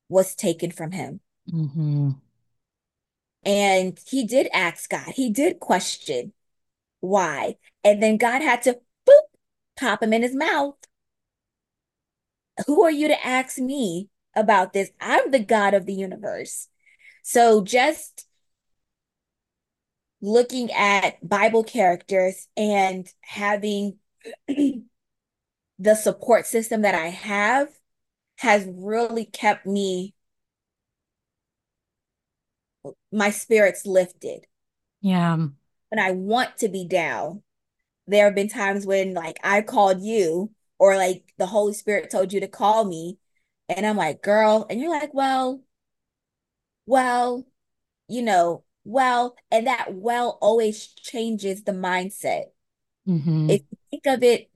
was 0.09 0.35
taken 0.35 0.73
from 0.73 0.91
him. 0.91 1.21
Mm-hmm. 1.49 2.11
And 3.45 3.99
he 4.05 4.27
did 4.27 4.49
ask 4.53 4.91
God, 4.91 5.13
he 5.15 5.31
did 5.31 5.61
question 5.61 6.33
why. 6.99 7.55
And 7.85 8.03
then 8.03 8.17
God 8.17 8.43
had 8.43 8.63
to 8.63 8.81
boop, 9.09 9.23
pop 9.79 10.03
him 10.03 10.13
in 10.13 10.23
his 10.23 10.35
mouth. 10.35 10.75
Who 12.67 12.83
are 12.83 12.91
you 12.91 13.07
to 13.07 13.27
ask 13.27 13.59
me 13.59 14.09
about 14.35 14.73
this? 14.73 14.91
I'm 15.01 15.31
the 15.31 15.39
God 15.39 15.75
of 15.75 15.87
the 15.87 15.95
universe. 15.95 16.67
So 17.23 17.63
just 17.63 18.27
looking 20.21 20.73
at 20.73 21.27
Bible 21.27 21.63
characters 21.63 22.49
and 22.57 23.07
having 23.21 23.99
the 25.79 25.95
support 25.95 26.47
system 26.47 26.83
that 26.83 26.95
I 26.95 27.09
have 27.09 27.69
has 28.39 28.67
really 28.69 29.25
kept 29.25 29.67
me 29.67 30.15
my 33.11 33.31
spirits 33.31 33.87
lifted. 33.87 34.47
Yeah. 35.01 35.37
When 35.89 35.99
I 35.99 36.13
want 36.13 36.59
to 36.59 36.69
be 36.69 36.87
down, 36.87 37.43
there 38.07 38.27
have 38.27 38.35
been 38.35 38.49
times 38.49 38.87
when 38.87 39.15
like 39.15 39.39
I 39.43 39.63
called 39.63 40.01
you 40.01 40.51
or 40.79 40.97
like 40.97 41.33
the 41.39 41.47
Holy 41.47 41.75
Spirit 41.75 42.11
told 42.11 42.33
you 42.33 42.41
to 42.41 42.49
call 42.49 42.85
me 42.85 43.19
and 43.69 43.85
I'm 43.85 43.97
like, 43.97 44.23
"Girl," 44.23 44.67
and 44.71 44.81
you're 44.81 44.91
like, 44.91 45.13
"Well, 45.13 45.63
well, 46.87 47.47
you 48.09 48.23
know, 48.23 48.65
well," 48.85 49.35
and 49.51 49.67
that 49.67 49.95
well 49.95 50.39
always 50.41 50.87
changes 50.87 51.65
the 51.65 51.73
mindset. 51.73 52.47
Mm-hmm. 53.09 53.51
You 53.51 53.61
think 53.91 54.07
of 54.07 54.23
it, 54.23 54.51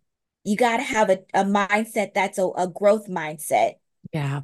you 0.45 0.57
got 0.57 0.79
to 0.79 0.83
have 0.83 1.11
a, 1.11 1.19
a 1.35 1.45
mindset 1.45 2.15
that's 2.15 2.39
a, 2.39 2.49
a 2.57 2.69
growth 2.69 3.09
mindset. 3.09 3.75
Yeah. 4.13 4.43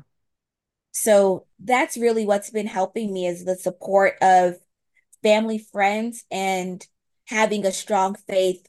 So 0.92 1.46
that's 1.58 1.96
really 1.96 2.24
what's 2.24 2.50
been 2.50 2.66
helping 2.66 3.12
me 3.12 3.26
is 3.26 3.44
the 3.44 3.56
support 3.56 4.16
of 4.22 4.54
family, 5.22 5.58
friends, 5.58 6.24
and 6.30 6.84
having 7.26 7.66
a 7.66 7.72
strong 7.72 8.14
faith 8.14 8.66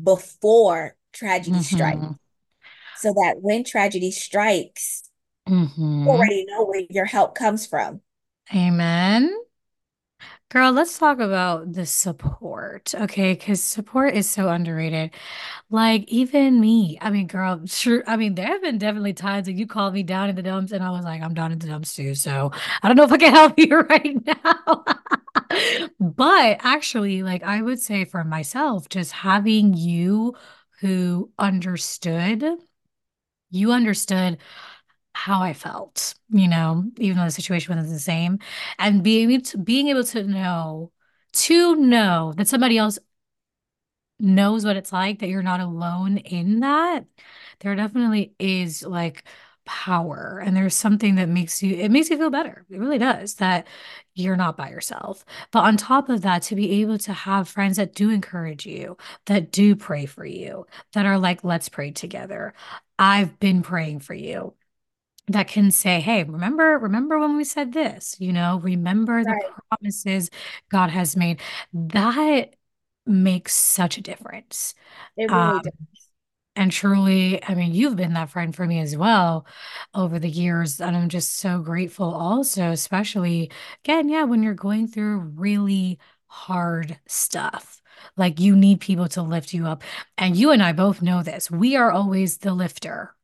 before 0.00 0.96
tragedy 1.12 1.62
strikes. 1.62 2.00
Mm-hmm. 2.00 2.12
So 2.94 3.12
that 3.12 3.36
when 3.40 3.64
tragedy 3.64 4.10
strikes, 4.10 5.10
you 5.46 5.54
Mm-hmm. 5.54 6.06
already 6.10 6.46
know 6.48 6.64
where 6.64 6.82
your 6.90 7.06
help 7.06 7.34
comes 7.34 7.66
from. 7.66 8.00
Amen. 8.54 9.30
Girl, 10.54 10.70
let's 10.70 10.96
talk 10.98 11.18
about 11.18 11.72
the 11.72 11.84
support, 11.84 12.94
okay? 12.94 13.32
Because 13.34 13.60
support 13.60 14.14
is 14.14 14.30
so 14.30 14.48
underrated. 14.48 15.10
Like, 15.68 16.04
even 16.06 16.60
me, 16.60 16.96
I 17.00 17.10
mean, 17.10 17.26
girl, 17.26 17.66
sure. 17.66 18.04
I 18.06 18.16
mean, 18.16 18.36
there 18.36 18.46
have 18.46 18.62
been 18.62 18.78
definitely 18.78 19.14
times 19.14 19.46
that 19.46 19.54
you 19.54 19.66
called 19.66 19.94
me 19.94 20.04
down 20.04 20.30
in 20.30 20.36
the 20.36 20.42
dumps, 20.42 20.70
and 20.70 20.84
I 20.84 20.90
was 20.90 21.04
like, 21.04 21.22
I'm 21.22 21.34
down 21.34 21.50
in 21.50 21.58
the 21.58 21.66
dumps 21.66 21.96
too. 21.96 22.14
So 22.14 22.52
I 22.82 22.88
don't 22.88 22.96
know 22.96 23.02
if 23.04 23.10
I 23.12 23.16
can 23.18 23.32
help 23.34 23.58
you 23.58 23.80
right 23.80 24.16
now. 24.26 24.84
But 26.00 26.58
actually, 26.62 27.24
like, 27.24 27.42
I 27.42 27.60
would 27.62 27.80
say 27.80 28.04
for 28.04 28.22
myself, 28.22 28.88
just 28.88 29.12
having 29.12 29.74
you 29.74 30.34
who 30.80 31.32
understood, 31.38 32.44
you 33.50 33.72
understood 33.72 34.38
how 35.14 35.40
I 35.40 35.54
felt, 35.54 36.14
you 36.28 36.48
know, 36.48 36.84
even 36.98 37.16
though 37.16 37.24
the 37.24 37.30
situation 37.30 37.74
wasn't 37.74 37.94
the 37.94 38.00
same, 38.00 38.40
and 38.78 39.02
being 39.02 39.30
able 39.30 39.44
to 39.44 39.58
being 39.58 39.88
able 39.88 40.04
to 40.04 40.24
know, 40.24 40.92
to 41.32 41.76
know 41.76 42.34
that 42.36 42.48
somebody 42.48 42.76
else 42.76 42.98
knows 44.18 44.64
what 44.64 44.76
it's 44.76 44.92
like, 44.92 45.20
that 45.20 45.28
you're 45.28 45.42
not 45.42 45.60
alone 45.60 46.18
in 46.18 46.60
that, 46.60 47.04
there 47.60 47.74
definitely 47.74 48.34
is 48.38 48.82
like 48.82 49.24
power. 49.64 50.42
And 50.44 50.56
there's 50.56 50.74
something 50.74 51.14
that 51.14 51.28
makes 51.28 51.62
you, 51.62 51.76
it 51.76 51.90
makes 51.90 52.10
you 52.10 52.18
feel 52.18 52.30
better. 52.30 52.66
It 52.70 52.78
really 52.78 52.98
does, 52.98 53.34
that 53.36 53.66
you're 54.14 54.36
not 54.36 54.56
by 54.56 54.70
yourself. 54.70 55.24
But 55.52 55.64
on 55.64 55.76
top 55.76 56.08
of 56.08 56.22
that, 56.22 56.42
to 56.44 56.54
be 56.54 56.82
able 56.82 56.98
to 56.98 57.12
have 57.12 57.48
friends 57.48 57.76
that 57.76 57.94
do 57.94 58.10
encourage 58.10 58.66
you, 58.66 58.96
that 59.26 59.52
do 59.52 59.74
pray 59.74 60.06
for 60.06 60.24
you, 60.24 60.66
that 60.92 61.06
are 61.06 61.18
like, 61.18 61.44
let's 61.44 61.68
pray 61.68 61.90
together. 61.92 62.52
I've 62.98 63.38
been 63.40 63.62
praying 63.62 64.00
for 64.00 64.14
you 64.14 64.54
that 65.28 65.48
can 65.48 65.70
say, 65.70 66.00
"Hey, 66.00 66.24
remember, 66.24 66.78
remember 66.78 67.18
when 67.18 67.36
we 67.36 67.44
said 67.44 67.72
this, 67.72 68.16
you 68.20 68.32
know, 68.32 68.58
remember 68.60 69.24
the 69.24 69.36
promises 69.70 70.30
God 70.70 70.90
has 70.90 71.16
made." 71.16 71.40
That 71.72 72.54
makes 73.06 73.54
such 73.54 73.98
a 73.98 74.02
difference. 74.02 74.74
It 75.16 75.32
really 75.32 75.58
Um, 75.58 75.60
does. 75.60 76.08
and 76.56 76.70
truly, 76.70 77.42
I 77.44 77.54
mean, 77.54 77.74
you've 77.74 77.96
been 77.96 78.12
that 78.14 78.30
friend 78.30 78.54
for 78.54 78.64
me 78.66 78.78
as 78.80 78.96
well 78.96 79.44
over 79.94 80.18
the 80.20 80.28
years, 80.30 80.80
and 80.80 80.96
I'm 80.96 81.08
just 81.08 81.36
so 81.36 81.58
grateful 81.60 82.14
also, 82.14 82.70
especially 82.70 83.50
again, 83.84 84.08
yeah, 84.08 84.22
when 84.24 84.42
you're 84.42 84.54
going 84.54 84.86
through 84.86 85.18
really 85.36 85.98
hard 86.28 86.98
stuff. 87.06 87.82
Like 88.16 88.38
you 88.40 88.54
need 88.56 88.80
people 88.80 89.08
to 89.10 89.22
lift 89.22 89.52
you 89.54 89.66
up. 89.66 89.82
And 90.18 90.36
you 90.36 90.50
and 90.50 90.62
I 90.62 90.72
both 90.72 91.02
know 91.02 91.22
this. 91.22 91.50
We 91.50 91.76
are 91.76 91.90
always 91.90 92.38
the 92.38 92.52
lifter. 92.54 93.14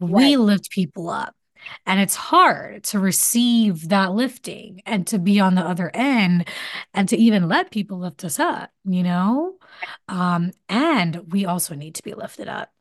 We 0.00 0.36
lift 0.36 0.70
people 0.70 1.10
up. 1.10 1.34
And 1.86 2.00
it's 2.00 2.16
hard 2.16 2.84
to 2.84 2.98
receive 2.98 3.88
that 3.88 4.12
lifting 4.12 4.82
and 4.86 5.06
to 5.08 5.18
be 5.18 5.40
on 5.40 5.54
the 5.54 5.62
other 5.62 5.90
end 5.94 6.48
and 6.94 7.08
to 7.08 7.16
even 7.16 7.48
let 7.48 7.70
people 7.70 7.98
lift 7.98 8.24
us 8.24 8.38
up, 8.38 8.70
you 8.84 9.02
know? 9.02 9.56
Um, 10.08 10.52
and 10.68 11.32
we 11.32 11.44
also 11.44 11.74
need 11.74 11.94
to 11.96 12.02
be 12.02 12.14
lifted 12.14 12.48
up. 12.48 12.72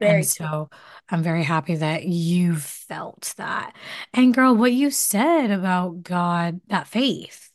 Very 0.00 0.22
true. 0.22 0.24
so 0.24 0.70
I'm 1.10 1.22
very 1.22 1.44
happy 1.44 1.76
that 1.76 2.04
you 2.04 2.56
felt 2.56 3.34
that. 3.36 3.74
And 4.12 4.34
girl, 4.34 4.54
what 4.54 4.72
you 4.72 4.90
said 4.90 5.50
about 5.50 6.02
God, 6.02 6.60
that 6.68 6.88
faith. 6.88 7.50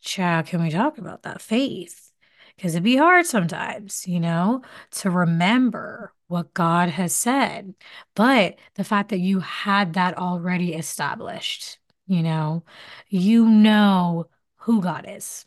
Child, 0.00 0.46
can 0.46 0.62
we 0.62 0.70
talk 0.70 0.98
about 0.98 1.24
that 1.24 1.42
faith? 1.42 2.12
Because 2.56 2.74
it'd 2.74 2.84
be 2.84 2.96
hard 2.96 3.26
sometimes, 3.26 4.06
you 4.08 4.18
know, 4.18 4.62
to 4.92 5.10
remember 5.10 6.14
what 6.28 6.54
God 6.54 6.90
has 6.90 7.14
said. 7.14 7.74
But 8.14 8.58
the 8.74 8.84
fact 8.84 9.08
that 9.10 9.18
you 9.18 9.40
had 9.40 9.94
that 9.94 10.16
already 10.16 10.74
established, 10.74 11.78
you 12.06 12.22
know, 12.22 12.64
you 13.08 13.46
know 13.46 14.28
who 14.56 14.80
God 14.80 15.06
is. 15.08 15.46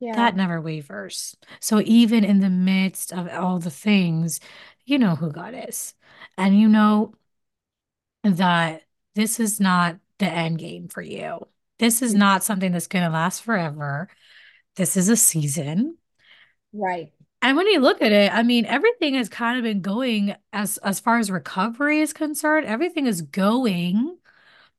Yeah. 0.00 0.14
That 0.14 0.36
never 0.36 0.60
wavers. 0.60 1.36
So 1.60 1.82
even 1.84 2.24
in 2.24 2.38
the 2.38 2.50
midst 2.50 3.12
of 3.12 3.28
all 3.28 3.58
the 3.58 3.70
things, 3.70 4.38
you 4.84 4.98
know 4.98 5.16
who 5.16 5.32
God 5.32 5.54
is. 5.68 5.94
And 6.36 6.58
you 6.58 6.68
know 6.68 7.14
that 8.22 8.82
this 9.16 9.40
is 9.40 9.58
not 9.58 9.98
the 10.18 10.26
end 10.26 10.58
game 10.58 10.86
for 10.88 11.02
you. 11.02 11.46
This 11.78 12.02
is 12.02 12.12
mm-hmm. 12.12 12.20
not 12.20 12.44
something 12.44 12.72
that's 12.72 12.86
going 12.86 13.04
to 13.04 13.10
last 13.10 13.42
forever. 13.42 14.08
This 14.76 14.96
is 14.96 15.08
a 15.08 15.16
season. 15.16 15.96
Right. 16.72 17.12
And 17.40 17.56
when 17.56 17.68
you 17.68 17.78
look 17.80 18.02
at 18.02 18.12
it, 18.12 18.32
I 18.34 18.42
mean, 18.42 18.66
everything 18.66 19.14
has 19.14 19.28
kind 19.28 19.58
of 19.58 19.64
been 19.64 19.80
going 19.80 20.34
as 20.52 20.76
as 20.78 21.00
far 21.00 21.18
as 21.18 21.30
recovery 21.30 22.00
is 22.00 22.12
concerned, 22.12 22.66
everything 22.66 23.06
is 23.06 23.22
going 23.22 24.18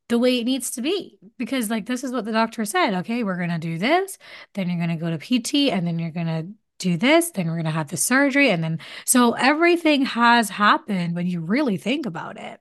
the 0.09 0.19
way 0.19 0.39
it 0.39 0.45
needs 0.45 0.71
to 0.71 0.81
be. 0.81 1.17
Because 1.37 1.69
like 1.69 1.85
this 1.85 2.03
is 2.03 2.11
what 2.11 2.25
the 2.25 2.31
doctor 2.33 2.65
said, 2.65 2.93
okay, 2.95 3.23
we're 3.23 3.37
gonna 3.37 3.59
do 3.59 3.77
this, 3.77 4.17
then 4.53 4.69
you're 4.69 4.79
gonna 4.79 4.97
go 4.97 5.09
to 5.09 5.17
PT, 5.17 5.71
and 5.71 5.87
then 5.87 5.99
you're 5.99 6.11
gonna 6.11 6.47
do 6.79 6.97
this, 6.97 7.31
then 7.31 7.47
we're 7.47 7.57
gonna 7.57 7.71
have 7.71 7.89
the 7.89 7.97
surgery, 7.97 8.49
and 8.49 8.63
then 8.63 8.79
so 9.05 9.33
everything 9.33 10.05
has 10.05 10.49
happened 10.49 11.15
when 11.15 11.27
you 11.27 11.41
really 11.41 11.77
think 11.77 12.05
about 12.05 12.37
it. 12.37 12.59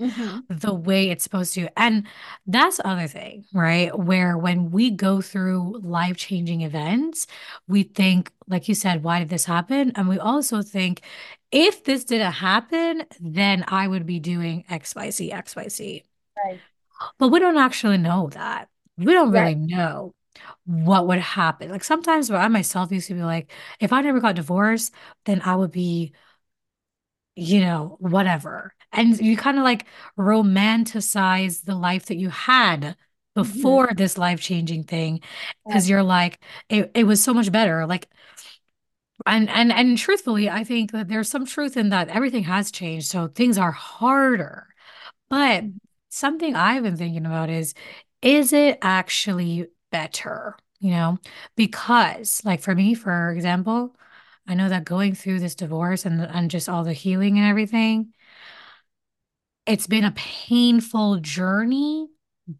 Hmm 0.00 0.40
the 0.48 0.74
way 0.74 1.10
it's 1.10 1.24
supposed 1.24 1.54
to. 1.54 1.68
And 1.78 2.06
that's 2.46 2.78
the 2.78 2.86
other 2.86 3.06
thing, 3.06 3.44
right? 3.52 3.96
Where 3.96 4.36
when 4.38 4.70
we 4.70 4.90
go 4.90 5.20
through 5.20 5.80
life-changing 5.82 6.62
events, 6.62 7.26
we 7.68 7.84
think, 7.84 8.32
like 8.48 8.68
you 8.68 8.74
said, 8.74 9.02
why 9.04 9.20
did 9.20 9.28
this 9.28 9.44
happen? 9.44 9.92
And 9.96 10.08
we 10.08 10.18
also 10.18 10.62
think, 10.62 11.02
if 11.52 11.84
this 11.84 12.04
didn't 12.04 12.32
happen, 12.32 13.04
then 13.20 13.64
I 13.68 13.88
would 13.88 14.06
be 14.06 14.20
doing 14.20 14.64
X, 14.68 14.94
Y, 14.94 15.10
Z, 15.10 15.32
X, 15.32 15.56
Y, 15.56 15.68
Z. 15.68 16.04
Right. 16.36 16.62
But 17.18 17.28
we 17.28 17.38
don't 17.38 17.56
actually 17.58 17.98
know 17.98 18.28
that. 18.32 18.68
We 18.96 19.12
don't 19.12 19.30
Right. 19.34 19.52
really 19.52 19.54
know 19.54 20.14
what 20.64 21.06
would 21.08 21.18
happen. 21.18 21.70
Like 21.70 21.84
sometimes 21.84 22.30
where 22.30 22.40
I 22.40 22.48
myself 22.48 22.92
used 22.92 23.08
to 23.08 23.14
be 23.14 23.22
like, 23.22 23.50
if 23.80 23.92
I 23.92 24.00
never 24.02 24.20
got 24.20 24.36
divorced, 24.36 24.92
then 25.24 25.40
I 25.42 25.56
would 25.56 25.70
be 25.72 26.12
you 27.36 27.60
know, 27.60 27.96
whatever. 28.00 28.74
And 28.92 29.18
you 29.20 29.36
kind 29.36 29.58
of 29.58 29.64
like 29.64 29.86
romanticize 30.18 31.64
the 31.64 31.74
life 31.76 32.06
that 32.06 32.16
you 32.16 32.30
had 32.30 32.96
hmm 33.42 33.76
before 33.76 33.90
this 33.94 34.18
life-changing 34.18 34.84
thing 34.84 35.20
Right. 35.64 35.64
because 35.68 35.88
you're 35.88 36.02
like 36.02 36.40
it, 36.68 36.90
it 36.94 37.04
was 37.04 37.22
so 37.22 37.32
much 37.32 37.52
better. 37.52 37.86
Like 37.86 38.08
and 39.26 39.48
and 39.50 39.72
and 39.72 39.98
truthfully, 39.98 40.48
I 40.48 40.64
think 40.64 40.92
that 40.92 41.08
there's 41.08 41.28
some 41.28 41.46
truth 41.46 41.76
in 41.76 41.90
that 41.90 42.08
everything 42.08 42.44
has 42.44 42.70
changed, 42.70 43.08
so 43.08 43.28
things 43.28 43.58
are 43.58 43.72
harder. 43.72 44.66
But 45.30 45.66
something 46.10 46.56
I've 46.56 46.82
been 46.84 46.96
thinking 46.96 47.26
about 47.26 47.50
is 47.50 47.74
is 48.22 48.52
it 48.52 48.78
actually 48.82 49.68
better? 49.92 50.56
You 50.80 50.92
know, 50.92 51.18
because 51.56 52.44
like 52.44 52.62
for 52.62 52.74
me, 52.74 52.94
for 52.94 53.32
example, 53.32 53.96
I 54.48 54.54
know 54.54 54.68
that 54.70 54.84
going 54.84 55.14
through 55.14 55.40
this 55.40 55.54
divorce 55.56 56.06
and 56.06 56.22
and 56.22 56.50
just 56.50 56.68
all 56.68 56.84
the 56.84 56.92
healing 56.94 57.38
and 57.38 57.48
everything, 57.48 58.14
it's 59.66 59.86
been 59.86 60.04
a 60.04 60.12
painful 60.12 61.18
journey, 61.18 62.08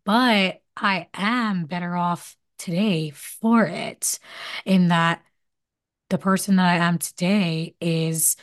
but 0.04 0.60
I 0.76 1.08
am 1.14 1.66
better 1.66 1.96
off 1.96 2.36
today 2.58 3.10
for 3.10 3.64
it 3.64 4.18
in 4.64 4.88
that 4.88 5.22
the 6.10 6.18
person 6.18 6.56
that 6.56 6.66
I 6.66 6.76
am 6.76 6.98
today 6.98 7.74
is 7.80 8.36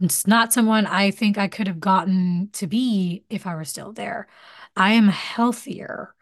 it's 0.00 0.26
not 0.26 0.52
someone 0.52 0.86
I 0.86 1.10
think 1.10 1.36
I 1.38 1.48
could 1.48 1.66
have 1.66 1.80
gotten 1.80 2.48
to 2.54 2.66
be 2.66 3.24
if 3.28 3.46
I 3.46 3.54
were 3.54 3.64
still 3.64 3.92
there. 3.92 4.26
I 4.76 4.92
am 4.92 5.08
healthier. 5.08 6.14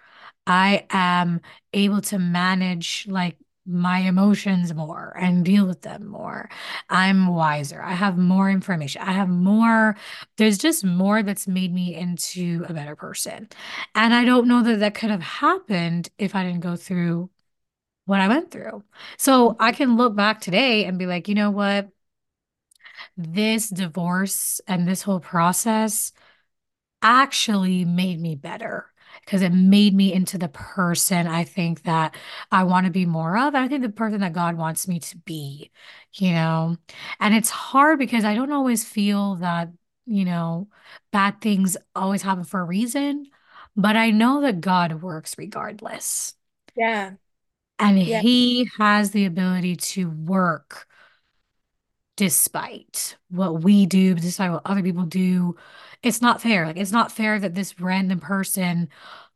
I 0.47 0.86
am 0.91 1.41
able 1.72 2.01
to 2.03 2.18
manage 2.18 3.07
like 3.09 3.36
my 3.66 4.00
emotions 4.00 4.74
more 4.74 5.16
and 5.20 5.44
deal 5.44 5.66
with 5.66 5.82
them 5.82 6.06
more. 6.06 6.48
I'm 6.88 7.28
wiser. 7.28 7.82
I 7.82 7.92
have 7.92 8.16
more 8.18 8.50
information. 8.50 9.02
I 9.02 9.12
have 9.12 9.28
more, 9.28 9.96
there's 10.36 10.58
just 10.58 10.84
more 10.84 11.22
that's 11.22 11.46
made 11.46 11.72
me 11.72 11.94
into 11.94 12.64
a 12.68 12.74
better 12.74 12.96
person. 12.96 13.48
And 13.94 14.14
I 14.14 14.24
don't 14.24 14.48
know 14.48 14.62
that 14.62 14.80
that 14.80 14.94
could 14.94 15.11
have 15.11 15.22
happened 15.22 16.08
if 16.18 16.34
I 16.34 16.42
didn't 16.44 16.61
go 16.61 16.76
through 16.76 17.30
what 18.06 18.20
I 18.20 18.28
went 18.28 18.50
through. 18.50 18.82
So 19.18 19.56
I 19.61 19.72
can 19.72 19.96
look 19.96 20.16
back 20.16 20.40
today 20.40 20.84
and 20.84 20.98
be 20.98 21.06
like, 21.06 21.28
you 21.28 21.34
know 21.34 21.50
what? 21.50 21.90
This 23.16 23.68
divorce 23.68 24.61
and 24.66 24.88
this 24.88 25.02
whole 25.02 25.20
process 25.20 26.12
actually 27.02 27.84
made 27.84 28.20
me 28.20 28.34
better 28.34 28.86
because 29.25 29.43
it 29.43 29.51
made 29.53 29.95
me 29.95 30.12
into 30.12 30.39
the 30.39 30.49
person 30.49 31.27
I 31.27 31.45
think 31.45 31.83
that 31.85 32.16
I 32.51 32.64
want 32.64 32.87
to 32.87 32.93
be 32.93 33.07
more 33.07 33.37
of. 33.39 33.55
I 33.55 33.68
think 33.68 33.83
the 33.83 33.89
person 33.91 34.21
that 34.21 34.33
God 34.33 34.57
wants 34.57 34.89
me 34.89 35.01
to 35.01 35.16
be, 35.18 35.71
you 36.14 36.33
know. 36.33 36.77
And 37.21 37.35
it's 37.35 37.51
hard 37.51 37.99
because 37.99 38.25
I 38.25 38.35
don't 38.35 38.53
always 38.53 38.85
feel 38.85 39.37
that, 39.37 39.71
you 40.07 40.25
know, 40.25 40.68
bad 41.12 41.41
things 41.41 41.77
always 41.95 42.23
happen 42.23 42.45
for 42.45 42.61
a 42.61 42.64
reason, 42.64 43.27
but 43.77 43.97
I 43.97 44.11
know 44.11 44.41
that 44.43 44.61
God 44.61 45.03
works 45.03 45.37
regardless. 45.39 46.35
Yeah. 46.75 47.16
And 47.79 47.99
Yeah. 47.99 48.21
he 48.23 48.68
has 48.79 49.11
the 49.11 49.25
ability 49.25 49.77
to 49.77 50.11
work 50.11 50.87
despite 52.16 53.16
what 53.31 53.62
we 53.62 53.87
do, 53.87 54.14
despite 54.14 54.51
what 54.53 54.62
other 54.64 54.83
people 54.83 55.05
do. 55.05 55.57
It's 56.03 56.22
not 56.22 56.40
fair. 56.40 56.66
Like, 56.66 56.76
it's 56.76 56.92
not 56.92 57.12
fair 57.12 57.38
that 57.38 57.55
this 57.55 57.80
random 57.80 58.20
person 58.20 58.88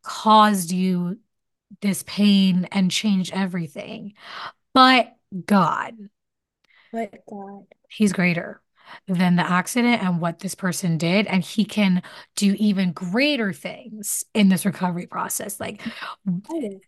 caused 0.02 0.70
you 0.70 1.18
this 1.80 2.02
pain 2.06 2.66
and 2.72 2.90
changed 2.90 3.32
everything. 3.34 4.14
But 4.72 5.14
God, 5.46 5.94
But 6.92 7.12
God. 7.28 7.64
He's 7.88 8.12
greater 8.12 8.60
than 9.08 9.36
the 9.36 9.48
accident 9.48 10.02
and 10.02 10.20
what 10.20 10.38
this 10.40 10.54
person 10.54 10.98
did. 10.98 11.26
And 11.26 11.42
He 11.42 11.64
can 11.64 12.02
do 12.36 12.54
even 12.58 12.92
greater 12.92 13.52
things 13.52 14.24
in 14.34 14.48
this 14.48 14.64
recovery 14.64 15.06
process. 15.06 15.60
Like, 15.60 15.82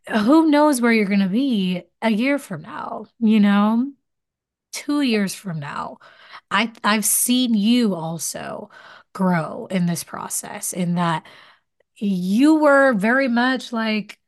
who 0.09 0.51
knows 0.51 0.81
where 0.81 0.93
you're 0.93 1.07
going 1.07 1.21
to 1.21 1.29
be 1.29 1.83
a 2.03 2.11
year 2.11 2.39
from 2.39 2.63
now, 2.63 3.07
you 3.19 3.41
know? 3.41 3.93
two 4.73 5.01
years 5.01 5.35
from 5.35 5.59
now, 5.59 5.97
I 6.51 6.71
I've 6.85 7.05
seen 7.05 7.55
you 7.55 7.95
also 7.95 8.71
grow 9.17 9.67
in 9.71 9.87
this 9.87 10.05
process 10.05 10.73
in 10.73 10.95
that 10.97 11.27
you 11.97 12.57
were 12.57 12.93
very 12.95 13.29
much 13.29 13.73
like, 13.73 14.21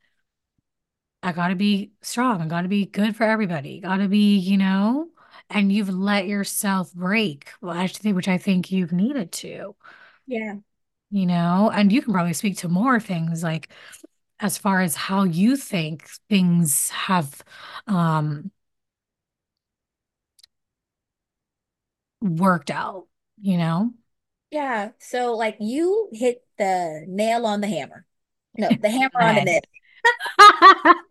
I 1.21 1.33
gotta 1.33 1.55
be 1.55 1.91
strong, 2.01 2.41
I 2.41 2.47
gotta 2.47 2.67
be 2.69 2.85
good 2.85 3.15
for 3.15 3.23
everybody, 3.23 3.79
gotta 3.81 4.07
be, 4.07 4.37
you 4.37 4.57
know, 4.57 5.09
and 5.49 5.71
you've 5.71 5.89
let 5.89 6.27
yourself 6.27 6.93
break, 6.93 7.49
well, 7.61 7.75
actually, 7.75 8.13
which 8.13 8.27
I 8.29 8.37
think 8.37 8.71
you've 8.71 8.93
needed 8.93 9.31
to, 9.33 9.75
Yeah. 10.27 10.59
you 11.11 11.25
know, 11.25 11.71
and 11.73 11.91
you 11.91 12.01
can 12.01 12.13
probably 12.13 12.33
speak 12.33 12.57
to 12.57 12.69
more 12.69 12.99
things 12.99 13.43
like 13.43 13.69
as 14.39 14.57
far 14.57 14.81
as 14.81 14.95
how 14.95 15.23
you 15.23 15.57
think 15.57 16.07
things 16.29 16.89
have 16.91 17.43
um 17.87 18.51
worked 22.21 22.71
out, 22.71 23.07
you 23.41 23.57
know? 23.57 23.93
Yeah. 24.51 24.91
So 24.99 25.35
like 25.35 25.57
you 25.59 26.09
hit 26.11 26.43
the 26.57 27.05
nail 27.07 27.45
on 27.45 27.61
the 27.61 27.67
hammer. 27.67 28.05
No, 28.57 28.75
the 28.79 28.89
hammer 28.89 29.21
on 29.21 29.35
the 29.35 29.41
nail. 29.41 29.61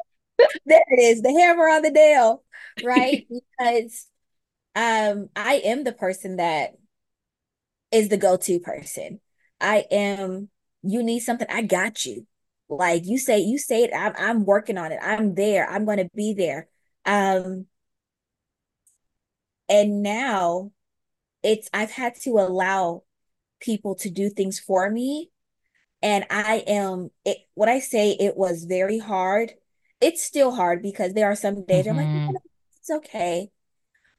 There 0.67 0.83
it 0.89 1.01
is, 1.01 1.23
the 1.23 1.33
hammer 1.33 1.69
on 1.69 1.83
the 1.83 1.91
nail, 1.91 2.43
right? 2.81 3.27
Because 3.61 4.07
um 4.77 5.31
I 5.37 5.55
am 5.65 5.85
the 5.85 5.93
person 5.93 6.37
that 6.37 6.75
is 7.91 8.09
the 8.09 8.17
go-to 8.17 8.61
person. 8.61 9.21
I 9.61 9.85
am, 9.91 10.49
you 10.83 11.03
need 11.03 11.21
something, 11.21 11.47
I 11.51 11.63
got 11.63 12.05
you. 12.05 12.27
Like 12.69 13.07
you 13.07 13.19
say, 13.19 13.41
you 13.41 13.59
say 13.59 13.85
it, 13.85 13.93
I'm 13.95 14.13
I'm 14.19 14.45
working 14.45 14.77
on 14.77 14.93
it. 14.93 14.99
I'm 15.03 15.35
there. 15.35 15.69
I'm 15.69 15.87
gonna 15.87 16.09
be 16.15 16.35
there. 16.35 16.69
Um, 17.07 17.67
and 19.69 20.03
now 20.03 20.73
it's 21.43 21.69
I've 21.75 21.91
had 21.91 22.17
to 22.23 22.33
allow 22.39 23.05
people 23.61 23.95
to 23.97 24.11
do 24.11 24.31
things 24.31 24.59
for 24.61 24.91
me. 24.91 25.31
And 26.03 26.27
I 26.31 26.65
am 26.67 27.11
it 27.25 27.39
what 27.55 27.69
I 27.69 27.81
say 27.81 28.13
it 28.13 28.37
was 28.37 28.65
very 28.65 28.99
hard. 28.99 29.55
It's 30.01 30.25
still 30.25 30.55
hard 30.55 30.83
because 30.83 31.15
there 31.15 31.31
are 31.31 31.37
some 31.37 31.65
days 31.67 31.87
I'm 31.87 31.97
like, 31.97 32.11
hmm 32.11 32.37
it's 32.81 32.91
okay. 32.91 33.51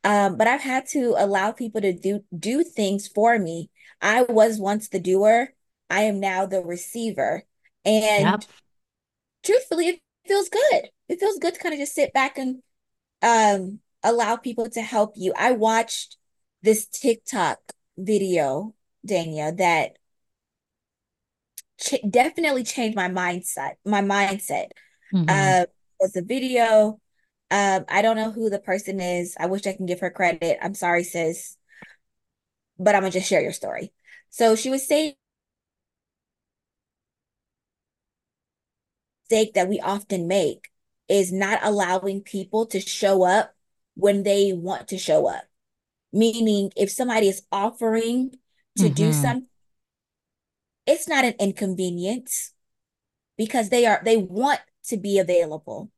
Um, 0.03 0.37
but 0.37 0.47
I've 0.47 0.61
had 0.61 0.85
to 0.89 1.15
allow 1.17 1.51
people 1.51 1.81
to 1.81 1.93
do 1.93 2.23
do 2.37 2.63
things 2.63 3.07
for 3.07 3.37
me. 3.39 3.69
I 4.01 4.23
was 4.23 4.59
once 4.59 4.89
the 4.89 4.99
doer. 4.99 5.53
I 5.89 6.03
am 6.03 6.19
now 6.19 6.45
the 6.45 6.61
receiver. 6.63 7.43
Yep. 7.85 7.93
And 7.93 8.47
truthfully, 9.43 9.87
it 9.87 10.01
feels 10.27 10.49
good. 10.49 10.89
It 11.07 11.19
feels 11.19 11.37
good 11.39 11.53
to 11.55 11.59
kind 11.59 11.73
of 11.73 11.79
just 11.79 11.95
sit 11.95 12.13
back 12.13 12.37
and 12.37 12.61
um 13.21 13.79
allow 14.03 14.37
people 14.37 14.69
to 14.71 14.81
help 14.81 15.13
you. 15.15 15.33
I 15.37 15.53
watched 15.53 16.17
this 16.63 16.87
TikTok 16.87 17.59
video, 17.97 18.75
Dania, 19.07 19.55
that 19.57 19.97
ch 21.79 21.95
definitely 22.09 22.63
changed 22.63 22.95
my 22.95 23.09
mindset. 23.09 23.73
My 23.85 24.01
mindset. 24.01 24.67
hmm 25.11 25.25
Uh, 25.27 25.65
was 25.99 26.15
a 26.15 26.21
video. 26.21 26.99
Um, 27.51 27.85
I 27.89 28.01
don't 28.01 28.15
know 28.15 28.31
who 28.31 28.49
the 28.49 28.59
person 28.59 28.99
is. 28.99 29.35
I 29.39 29.47
wish 29.47 29.65
I 29.67 29.73
can 29.73 29.85
give 29.85 29.99
her 30.01 30.11
credit. 30.11 30.57
I'm 30.61 30.75
sorry, 30.75 31.03
sis, 31.03 31.57
but 32.77 32.95
I'm 32.95 33.01
gonna 33.01 33.11
just 33.11 33.27
share 33.27 33.41
your 33.41 33.53
story. 33.53 33.91
So 34.29 34.55
she 34.55 34.69
was 34.69 34.87
saying 34.87 35.15
mistake 39.29 39.53
that 39.53 39.69
we 39.69 39.79
often 39.79 40.27
make 40.27 40.69
is 41.07 41.31
not 41.31 41.59
allowing 41.63 42.21
people 42.21 42.65
to 42.67 42.79
show 42.79 43.23
up 43.23 43.53
when 43.95 44.23
they 44.23 44.53
want 44.53 44.87
to 44.89 44.97
show 44.97 45.27
up. 45.27 45.43
Meaning, 46.11 46.71
if 46.75 46.89
somebody 46.91 47.27
is 47.27 47.43
offering 47.51 48.31
to 48.77 48.89
do 48.89 49.11
hmm 49.11 49.11
something, 49.13 49.47
it's 50.85 51.07
not 51.07 51.23
an 51.25 51.35
inconvenience 51.39 52.53
because 53.37 53.69
they 53.69 53.85
are 53.85 54.01
they 54.05 54.17
want 54.17 54.61
to 54.85 54.97
be 54.97 55.19
available. 55.19 55.91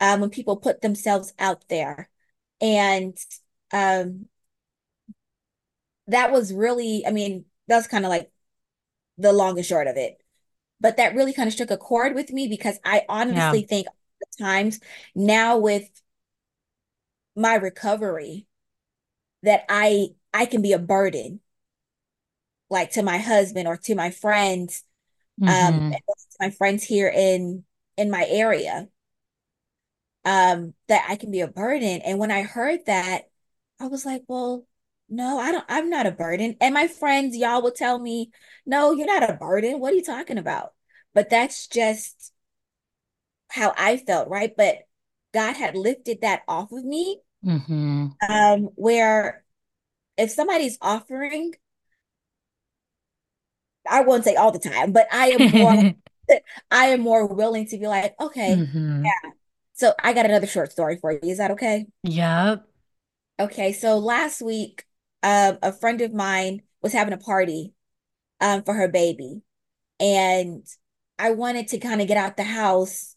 Um, 0.00 0.20
when 0.20 0.30
people 0.30 0.56
put 0.56 0.80
themselves 0.82 1.32
out 1.38 1.68
there, 1.68 2.10
and 2.60 3.16
um, 3.72 4.28
that 6.08 6.32
was 6.32 6.52
really, 6.52 7.04
I 7.06 7.10
mean, 7.10 7.44
that 7.68 7.76
was 7.76 7.86
kind 7.86 8.04
of 8.04 8.10
like 8.10 8.30
the 9.18 9.32
long 9.32 9.58
and 9.58 9.66
short 9.66 9.88
of 9.88 9.96
it. 9.98 10.22
But 10.80 10.98
that 10.98 11.14
really 11.16 11.32
kind 11.34 11.48
of 11.48 11.54
struck 11.54 11.70
a 11.70 11.78
chord 11.78 12.14
with 12.14 12.32
me 12.32 12.48
because 12.48 12.78
I 12.84 13.04
Yeah. 13.28 13.58
honestly 13.58 13.64
think 13.64 13.88
times 14.38 14.80
now 15.14 15.58
with 15.58 15.88
my 17.36 17.54
recovery 17.54 18.46
that 19.42 19.64
I 19.70 20.08
I 20.34 20.46
can 20.46 20.62
be 20.62 20.72
a 20.72 20.78
burden 20.78 21.40
like 22.74 22.92
to 22.92 23.04
my 23.04 23.18
husband 23.18 23.68
or 23.68 23.78
to 23.78 23.96
my 23.96 24.10
friends 24.10 24.84
um 25.46 25.84
hmm 25.86 25.90
my 26.40 26.50
friends 26.50 26.84
here 26.84 27.08
in 27.08 27.64
in 27.98 28.10
my 28.10 28.26
area 28.28 28.88
um 30.24 30.74
that 30.88 31.04
I 31.08 31.16
can 31.16 31.30
be 31.30 31.40
a 31.40 31.48
burden. 31.48 32.00
And 32.02 32.18
when 32.18 32.30
I 32.30 32.42
heard 32.42 32.86
that 32.86 33.30
I 33.80 33.86
was 33.88 34.06
like 34.06 34.22
well 34.28 34.66
no 35.08 35.38
I 35.38 35.52
don't 35.52 35.64
I'm 35.68 35.90
not 35.90 36.06
a 36.06 36.10
burden. 36.12 36.56
And 36.60 36.74
my 36.74 36.88
friends 36.88 37.36
y'all 37.36 37.62
will 37.62 37.72
tell 37.72 37.98
me 37.98 38.30
no 38.66 38.92
you're 38.92 39.06
not 39.06 39.28
a 39.28 39.34
burden. 39.34 39.80
What 39.80 39.92
are 39.92 39.96
you 39.96 40.04
talking 40.04 40.38
about? 40.38 40.72
But 41.14 41.30
that's 41.30 41.66
just 41.68 42.32
how 43.48 43.72
I 43.76 43.96
felt 43.96 44.28
right? 44.28 44.54
But 44.56 44.78
God 45.32 45.54
had 45.56 45.76
lifted 45.76 46.20
that 46.20 46.42
off 46.48 46.72
of 46.72 46.84
me 46.84 47.20
hmm 47.44 48.16
um 48.28 48.70
where 48.74 49.44
if 50.18 50.30
somebody's 50.30 50.78
offering 50.80 51.54
I 53.90 54.02
won't 54.02 54.24
say 54.24 54.36
all 54.36 54.52
the 54.52 54.58
time 54.58 54.92
but 54.92 55.06
I 55.12 55.28
am 55.28 55.44
more 55.44 55.76
I 56.70 56.86
am 56.86 57.00
more 57.00 57.26
willing 57.26 57.66
to 57.68 57.78
be 57.78 57.86
like 57.86 58.14
okay 58.20 58.64
hmm 58.64 59.04
yeah. 59.04 59.30
So 59.74 59.94
I 60.02 60.12
got 60.14 60.26
another 60.26 60.46
short 60.46 60.72
story 60.72 60.96
for 60.98 61.12
you. 61.12 61.20
Is 61.24 61.38
that 61.38 61.52
okay? 61.52 61.86
Yep. 62.04 62.66
Okay, 63.40 63.72
so 63.72 63.98
last 63.98 64.40
week, 64.42 64.84
um, 65.22 65.58
a 65.62 65.72
friend 65.72 66.00
of 66.00 66.12
mine 66.14 66.62
was 66.82 66.92
having 66.92 67.12
a 67.14 67.18
party 67.18 67.74
um 68.40 68.62
for 68.64 68.74
her 68.74 68.88
baby, 68.88 69.42
and 70.00 70.66
I 71.18 71.32
wanted 71.32 71.68
to 71.70 71.78
kind 71.78 72.02
of 72.02 72.08
get 72.08 72.16
out 72.18 72.36
the 72.38 72.44
house. 72.44 73.16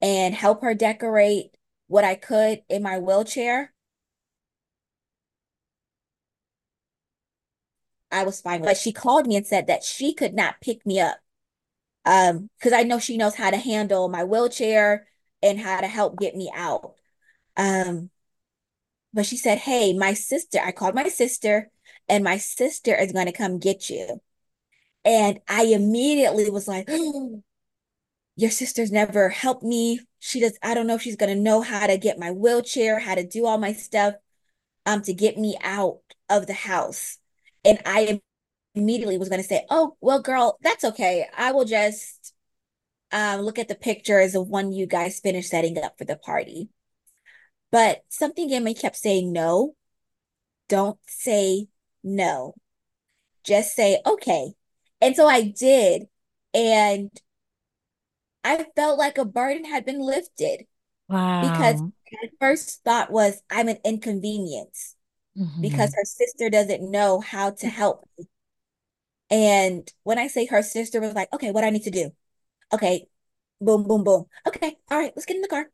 And 0.00 0.34
help 0.34 0.62
her 0.62 0.74
decorate 0.74 1.56
what 1.88 2.04
I 2.04 2.14
could 2.14 2.62
in 2.68 2.82
my 2.82 2.98
wheelchair. 2.98 3.72
I 8.16 8.24
was 8.24 8.40
fine, 8.40 8.62
but 8.62 8.78
she 8.78 8.92
called 8.92 9.26
me 9.26 9.36
and 9.36 9.46
said 9.46 9.66
that 9.66 9.84
she 9.84 10.14
could 10.14 10.34
not 10.34 10.60
pick 10.62 10.86
me 10.86 11.00
up. 11.00 11.18
Um, 12.06 12.50
because 12.58 12.72
I 12.72 12.82
know 12.84 12.98
she 12.98 13.16
knows 13.16 13.34
how 13.34 13.50
to 13.50 13.56
handle 13.56 14.08
my 14.08 14.24
wheelchair 14.24 15.06
and 15.42 15.58
how 15.60 15.80
to 15.80 15.86
help 15.86 16.18
get 16.18 16.34
me 16.34 16.50
out. 16.54 16.94
Um, 17.56 18.10
but 19.12 19.26
she 19.26 19.36
said, 19.36 19.58
Hey, 19.58 19.92
my 19.92 20.14
sister, 20.14 20.60
I 20.64 20.72
called 20.72 20.94
my 20.94 21.08
sister, 21.08 21.70
and 22.08 22.24
my 22.24 22.38
sister 22.38 22.94
is 22.94 23.12
going 23.12 23.26
to 23.26 23.32
come 23.32 23.58
get 23.58 23.90
you. 23.90 24.20
And 25.04 25.40
I 25.48 25.64
immediately 25.66 26.48
was 26.50 26.66
like, 26.66 26.88
Your 28.36 28.50
sister's 28.50 28.92
never 28.92 29.28
helped 29.28 29.62
me. 29.62 30.00
She 30.20 30.40
does, 30.40 30.58
I 30.62 30.74
don't 30.74 30.86
know 30.86 30.94
if 30.94 31.02
she's 31.02 31.16
going 31.16 31.34
to 31.34 31.42
know 31.42 31.60
how 31.60 31.86
to 31.86 31.98
get 31.98 32.18
my 32.18 32.30
wheelchair, 32.30 32.98
how 32.98 33.14
to 33.14 33.26
do 33.26 33.46
all 33.46 33.58
my 33.58 33.72
stuff 33.72 34.14
um, 34.86 35.02
to 35.02 35.12
get 35.12 35.36
me 35.36 35.56
out 35.62 36.00
of 36.28 36.46
the 36.46 36.54
house. 36.54 37.18
And 37.66 37.80
I 37.84 38.22
immediately 38.74 39.18
was 39.18 39.28
going 39.28 39.42
to 39.42 39.48
say, 39.48 39.66
Oh, 39.70 39.96
well, 40.00 40.22
girl, 40.22 40.58
that's 40.62 40.84
okay. 40.84 41.26
I 41.36 41.52
will 41.52 41.64
just 41.64 42.32
um, 43.12 43.40
look 43.40 43.58
at 43.58 43.68
the 43.68 43.74
pictures 43.74 44.34
of 44.34 44.48
when 44.48 44.72
you 44.72 44.86
guys 44.86 45.20
finish 45.20 45.48
setting 45.48 45.76
up 45.82 45.98
for 45.98 46.04
the 46.04 46.16
party. 46.16 46.68
But 47.72 48.02
something 48.08 48.48
in 48.50 48.64
me 48.64 48.74
kept 48.74 48.96
saying, 48.96 49.32
No, 49.32 49.74
don't 50.68 50.98
say 51.06 51.66
no. 52.02 52.54
Just 53.44 53.74
say, 53.74 54.00
Okay. 54.06 54.52
And 55.00 55.14
so 55.16 55.26
I 55.26 55.42
did. 55.42 56.04
And 56.54 57.10
I 58.44 58.66
felt 58.76 58.98
like 58.98 59.18
a 59.18 59.24
burden 59.24 59.64
had 59.64 59.84
been 59.84 60.00
lifted 60.00 60.66
Wow. 61.08 61.40
because 61.40 61.82
my 62.12 62.28
first 62.40 62.82
thought 62.84 63.10
was 63.10 63.42
I'm 63.50 63.68
an 63.68 63.78
inconvenience 63.84 64.95
because 65.60 65.90
hmm 65.90 65.96
her 65.96 66.04
sister 66.04 66.50
doesn't 66.50 66.90
know 66.90 67.20
how 67.20 67.50
to 67.50 67.68
help 67.68 68.08
me. 68.18 68.28
And 69.30 69.90
when 70.04 70.18
I 70.18 70.28
say 70.28 70.46
her 70.46 70.62
sister 70.62 71.00
was 71.00 71.14
like, 71.14 71.32
okay, 71.32 71.50
what 71.52 71.62
do 71.62 71.66
I 71.66 71.70
need 71.70 71.84
to 71.84 71.90
do? 71.90 72.12
Okay, 72.74 73.08
boom, 73.60 73.84
boom, 73.84 74.04
boom. 74.04 74.26
Okay, 74.46 74.78
all 74.90 74.98
right, 74.98 75.12
let's 75.16 75.26
get 75.26 75.36
in 75.36 75.42
the 75.42 75.48
car. 75.48 75.70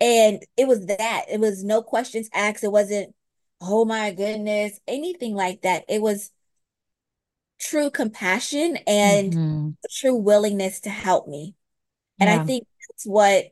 And 0.00 0.42
it 0.56 0.66
was 0.68 0.86
that. 0.86 1.24
It 1.30 1.40
was 1.40 1.64
no 1.64 1.82
questions 1.82 2.28
asked. 2.34 2.64
It 2.64 2.72
wasn't, 2.72 3.14
oh 3.60 3.84
my 3.84 4.12
goodness, 4.12 4.78
anything 4.86 5.34
like 5.34 5.62
that. 5.62 5.84
It 5.88 6.02
was 6.02 6.30
true 7.58 7.90
compassion 7.90 8.76
and 8.86 9.38
hmm 9.40 9.76
true 9.90 10.14
willingness 10.16 10.80
to 10.80 10.90
help 10.90 11.28
me. 11.28 11.54
And 12.20 12.30
I 12.30 12.38
think 12.38 12.66
that's 12.88 13.06
what 13.06 13.46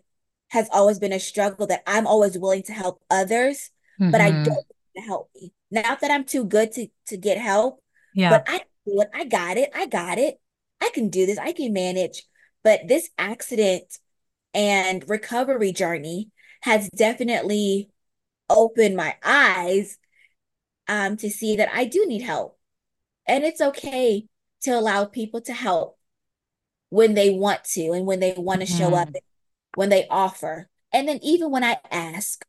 has 0.50 0.68
always 0.72 0.98
been 0.98 1.12
a 1.12 1.20
struggle 1.20 1.66
that 1.68 1.82
I'm 1.86 2.06
always 2.06 2.38
willing 2.38 2.62
to 2.64 2.72
help 2.72 3.02
others, 3.10 3.70
but 4.10 4.20
I 4.22 4.32
don't 4.32 4.44
hmm 4.44 4.56
want 4.56 4.73
to 4.96 5.02
help 5.02 5.30
me. 5.34 5.52
Not 5.70 6.00
that 6.00 6.10
I'm 6.10 6.24
too 6.24 6.44
good 6.44 6.72
to 6.72 6.88
to 7.08 7.16
get 7.16 7.38
help, 7.38 7.82
Yeah. 8.14 8.30
but 8.30 8.44
I 8.48 8.58
do 8.86 9.00
it. 9.00 9.08
I 9.14 9.24
got 9.24 9.56
it. 9.56 9.70
I 9.74 9.86
got 9.86 10.18
it. 10.18 10.40
I 10.80 10.90
can 10.94 11.08
do 11.08 11.26
this. 11.26 11.38
I 11.38 11.52
can 11.52 11.72
manage. 11.72 12.24
But 12.62 12.88
this 12.88 13.10
accident 13.18 13.98
and 14.54 15.04
recovery 15.08 15.72
journey 15.72 16.30
has 16.62 16.88
definitely 16.90 17.90
opened 18.50 18.96
my 18.96 19.16
eyes 19.24 19.98
um 20.88 21.16
to 21.18 21.30
see 21.30 21.56
that 21.56 21.70
I 21.74 21.84
do 21.86 22.06
need 22.06 22.22
help. 22.22 22.58
And 23.26 23.44
it's 23.44 23.60
okay 23.60 24.26
to 24.62 24.72
allow 24.72 25.04
people 25.06 25.40
to 25.42 25.52
help 25.54 25.98
when 26.90 27.14
they 27.14 27.30
want 27.30 27.64
to 27.64 27.92
and 27.92 28.06
when 28.06 28.20
they 28.20 28.34
want 28.36 28.60
to 28.60 28.66
show 28.66 28.94
up 28.94 29.08
hmm 29.08 29.18
when 29.74 29.90
they 29.90 30.06
offer, 30.08 30.68
and 30.92 31.08
then 31.08 31.20
even 31.22 31.50
when 31.50 31.64
I 31.64 31.78
ask. 31.90 32.44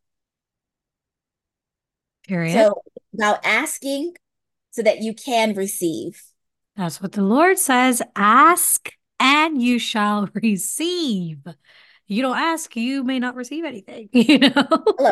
Period. 2.27 2.53
So, 2.53 2.81
about 3.13 3.45
asking 3.45 4.15
so 4.71 4.81
that 4.81 4.99
you 4.99 5.13
can 5.13 5.53
receive. 5.53 6.21
That's 6.75 7.01
what 7.01 7.13
the 7.13 7.21
Lord 7.21 7.57
says. 7.57 8.01
Ask 8.15 8.91
and 9.19 9.61
you 9.61 9.79
shall 9.79 10.29
receive. 10.33 11.39
You 12.07 12.21
don't 12.21 12.37
ask, 12.37 12.75
you 12.75 13.03
may 13.03 13.19
not 13.19 13.35
receive 13.35 13.63
anything, 13.63 14.09
you 14.13 14.39
know? 14.39 14.53
Hello. 14.57 15.11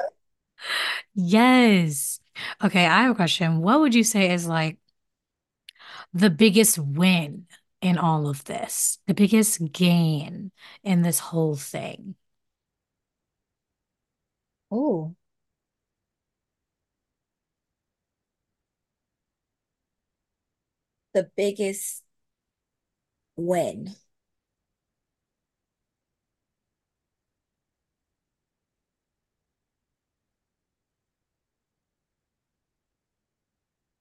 Yes. 1.15 2.19
Okay, 2.63 2.85
I 2.85 3.03
have 3.03 3.11
a 3.11 3.15
question. 3.15 3.61
What 3.61 3.79
would 3.79 3.95
you 3.95 4.03
say 4.03 4.33
is 4.33 4.47
like 4.47 4.77
the 6.13 6.29
biggest 6.29 6.77
win 6.77 7.47
in 7.81 7.97
all 7.97 8.27
of 8.27 8.43
this? 8.45 8.99
The 9.07 9.13
biggest 9.13 9.71
gain 9.71 10.51
in 10.83 11.01
this 11.01 11.19
whole 11.19 11.55
thing? 11.55 12.15
Oh, 14.71 15.15
the 21.13 21.29
biggest 21.35 22.03
win. 23.35 23.95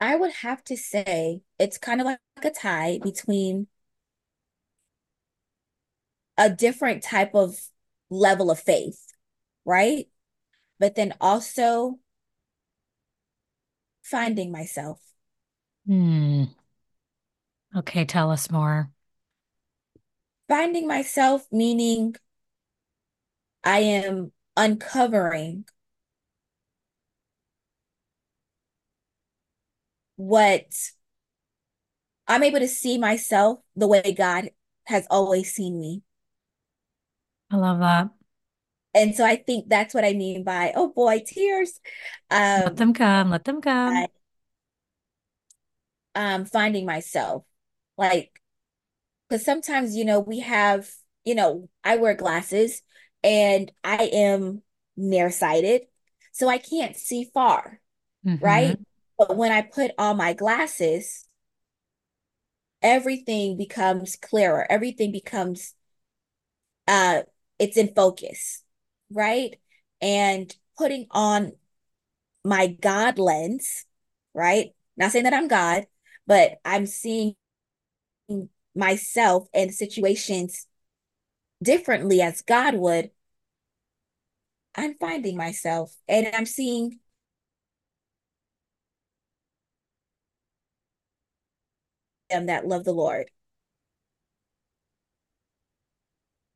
I 0.00 0.16
would 0.16 0.32
have 0.32 0.64
to 0.64 0.76
say 0.76 1.42
it's 1.58 1.78
kind 1.78 2.00
of 2.00 2.06
like 2.06 2.18
a 2.42 2.50
tie 2.50 2.98
between 3.02 3.68
a 6.36 6.50
different 6.50 7.02
type 7.02 7.34
of 7.34 7.56
level 8.10 8.50
of 8.50 8.58
faith, 8.58 9.12
right? 9.64 10.06
But 10.78 10.96
then 10.96 11.14
also 11.20 12.00
finding 14.02 14.50
myself. 14.50 15.00
Hmm. 15.86 16.44
Okay, 17.76 18.04
tell 18.04 18.30
us 18.30 18.50
more. 18.50 18.90
Finding 20.48 20.86
myself 20.86 21.46
meaning 21.50 22.14
I 23.64 23.80
am 23.80 24.32
uncovering 24.56 25.64
what 30.16 30.66
I'm 32.28 32.42
able 32.42 32.60
to 32.60 32.68
see 32.68 32.98
myself 32.98 33.60
the 33.76 33.86
way 33.88 34.14
God 34.16 34.50
has 34.86 35.06
always 35.10 35.52
seen 35.52 35.78
me. 35.80 36.02
I 37.50 37.56
love 37.56 37.78
that. 37.80 38.10
And 38.94 39.14
so 39.14 39.24
I 39.24 39.36
think 39.36 39.68
that's 39.68 39.94
what 39.94 40.04
I 40.04 40.12
mean 40.12 40.44
by, 40.44 40.72
oh 40.74 40.88
boy, 40.88 41.22
tears. 41.26 41.80
Let 42.30 42.66
Um, 42.66 42.76
them 42.76 42.94
come. 42.94 43.30
Let 43.30 43.44
them 43.44 43.60
come. 43.60 43.94
I, 43.94 44.06
um, 46.14 46.44
finding 46.44 46.86
myself. 46.86 47.44
Like, 47.96 48.40
because 49.28 49.44
sometimes, 49.44 49.96
you 49.96 50.04
know, 50.04 50.20
we 50.20 50.40
have, 50.40 50.90
you 51.24 51.34
know, 51.34 51.68
I 51.84 51.96
wear 51.96 52.14
glasses 52.14 52.82
and 53.22 53.70
I 53.84 54.04
am 54.12 54.62
nearsighted, 54.96 55.82
so 56.32 56.48
I 56.48 56.58
can't 56.58 56.96
see 56.96 57.30
far. 57.32 57.80
right? 58.40 58.76
hmm 58.76 58.82
But 59.18 59.36
when 59.36 59.52
I 59.52 59.62
put 59.62 59.92
on 59.98 60.16
my 60.18 60.34
glasses, 60.34 61.26
everything 62.82 63.56
becomes 63.56 64.16
clearer. 64.16 64.66
Everything 64.70 65.12
becomes 65.12 65.74
uh 66.88 67.22
it's 67.58 67.76
in 67.76 67.94
focus, 67.94 68.62
right? 69.10 69.58
And 70.00 70.54
putting 70.76 71.06
on 71.10 71.52
my 72.44 72.66
God 72.68 73.18
lens, 73.18 73.86
right? 74.34 74.70
Not 74.96 75.12
saying 75.12 75.24
that 75.24 75.34
I'm 75.34 75.48
God, 75.48 75.86
but 76.26 76.54
I'm 76.64 76.86
seeing 76.86 77.34
myself 78.74 79.48
and 79.54 79.74
situations 79.74 80.66
differently 81.62 82.20
as 82.22 82.42
God 82.42 82.74
would. 82.74 83.10
I'm 84.74 84.94
finding 84.94 85.36
myself 85.36 85.96
and 86.08 86.28
I'm 86.34 86.46
seeing 86.46 87.00
them 92.30 92.46
that 92.46 92.66
love 92.66 92.84
the 92.84 92.92
Lord. 92.92 93.30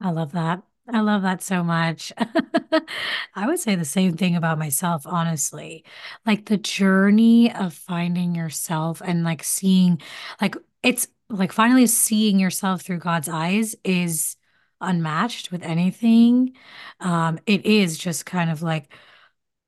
I 0.00 0.10
love 0.10 0.32
that. 0.32 0.62
I 0.88 1.00
love 1.00 1.22
that 1.22 1.42
so 1.42 1.64
much. 1.64 2.12
I 3.34 3.46
would 3.46 3.58
say 3.58 3.74
the 3.74 3.84
same 3.84 4.16
thing 4.16 4.36
about 4.36 4.58
myself, 4.58 5.04
honestly. 5.06 5.84
Like 6.24 6.46
the 6.46 6.56
journey 6.58 7.52
of 7.52 7.74
finding 7.74 8.34
yourself 8.34 9.02
and 9.04 9.24
like 9.24 9.42
seeing, 9.42 10.00
like, 10.40 10.54
it's 10.86 11.08
like 11.28 11.52
finally 11.52 11.86
seeing 11.86 12.38
yourself 12.38 12.82
through 12.82 12.98
God's 13.00 13.28
eyes 13.28 13.74
is 13.84 14.36
unmatched 14.80 15.50
with 15.50 15.62
anything. 15.62 16.54
Um, 17.00 17.38
it 17.46 17.66
is 17.66 17.98
just 17.98 18.26
kind 18.26 18.50
of 18.50 18.62
like 18.62 18.92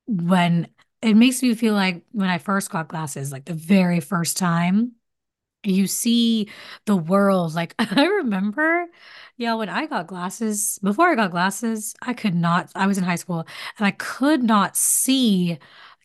when 0.07 0.67
it 1.01 1.15
makes 1.15 1.41
me 1.43 1.53
feel 1.55 1.73
like 1.73 2.03
when 2.11 2.29
I 2.29 2.37
first 2.37 2.71
got 2.71 2.87
glasses, 2.89 3.31
like 3.31 3.45
the 3.45 3.53
very 3.53 3.99
first 3.99 4.37
time 4.37 4.93
you 5.63 5.87
see 5.87 6.49
the 6.85 6.95
world. 6.95 7.53
Like 7.55 7.75
I 7.79 8.05
remember, 8.05 8.85
yeah, 9.37 9.55
when 9.55 9.69
I 9.69 9.85
got 9.87 10.07
glasses, 10.07 10.79
before 10.83 11.09
I 11.09 11.15
got 11.15 11.31
glasses, 11.31 11.95
I 12.01 12.13
could 12.13 12.35
not, 12.35 12.71
I 12.75 12.87
was 12.87 12.97
in 12.97 13.03
high 13.03 13.15
school 13.15 13.45
and 13.77 13.85
I 13.87 13.91
could 13.91 14.43
not 14.43 14.75
see. 14.77 15.57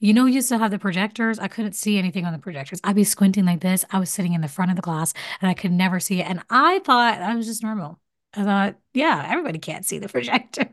You 0.05 0.13
know, 0.13 0.27
you 0.27 0.35
used 0.35 0.51
to 0.51 0.59
have 0.59 0.71
the 0.71 0.79
projectors. 0.79 1.39
I 1.39 1.49
couldn't 1.49 1.73
see 1.73 1.97
anything 1.97 2.27
on 2.27 2.35
the 2.35 2.39
projectors. 2.39 2.79
I'd 2.85 2.95
be 2.95 3.05
squinting 3.05 3.47
like 3.47 3.61
this. 3.61 3.87
I 3.91 3.99
was 3.99 4.11
sitting 4.11 4.35
in 4.35 4.43
the 4.43 4.49
front 4.49 4.71
of 4.71 4.77
the 4.77 4.83
class 4.83 5.15
and 5.41 5.51
I 5.51 5.55
could 5.55 5.73
never 5.73 5.99
see 5.99 6.21
it. 6.21 6.29
And 6.29 6.43
I 6.51 6.81
thought 6.81 7.23
I 7.23 7.35
was 7.35 7.47
just 7.47 7.63
normal. 7.63 7.99
I 8.35 8.45
thought, 8.45 8.77
yeah, 8.93 9.27
everybody 9.31 9.59
can't 9.59 9.87
see 9.87 9.99
the 9.99 10.09
projector. 10.11 10.69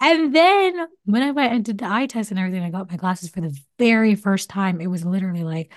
And 0.00 0.34
then 0.34 0.88
when 1.04 1.22
I 1.22 1.30
went 1.30 1.52
and 1.52 1.64
did 1.64 1.78
the 1.78 1.86
eye 1.86 2.06
test 2.06 2.30
and 2.32 2.40
everything, 2.40 2.64
I 2.64 2.70
got 2.70 2.90
my 2.90 2.96
glasses 2.96 3.30
for 3.30 3.40
the 3.40 3.56
very 3.78 4.16
first 4.16 4.50
time. 4.50 4.80
It 4.80 4.88
was 4.88 5.04
literally 5.04 5.44
like, 5.44 5.72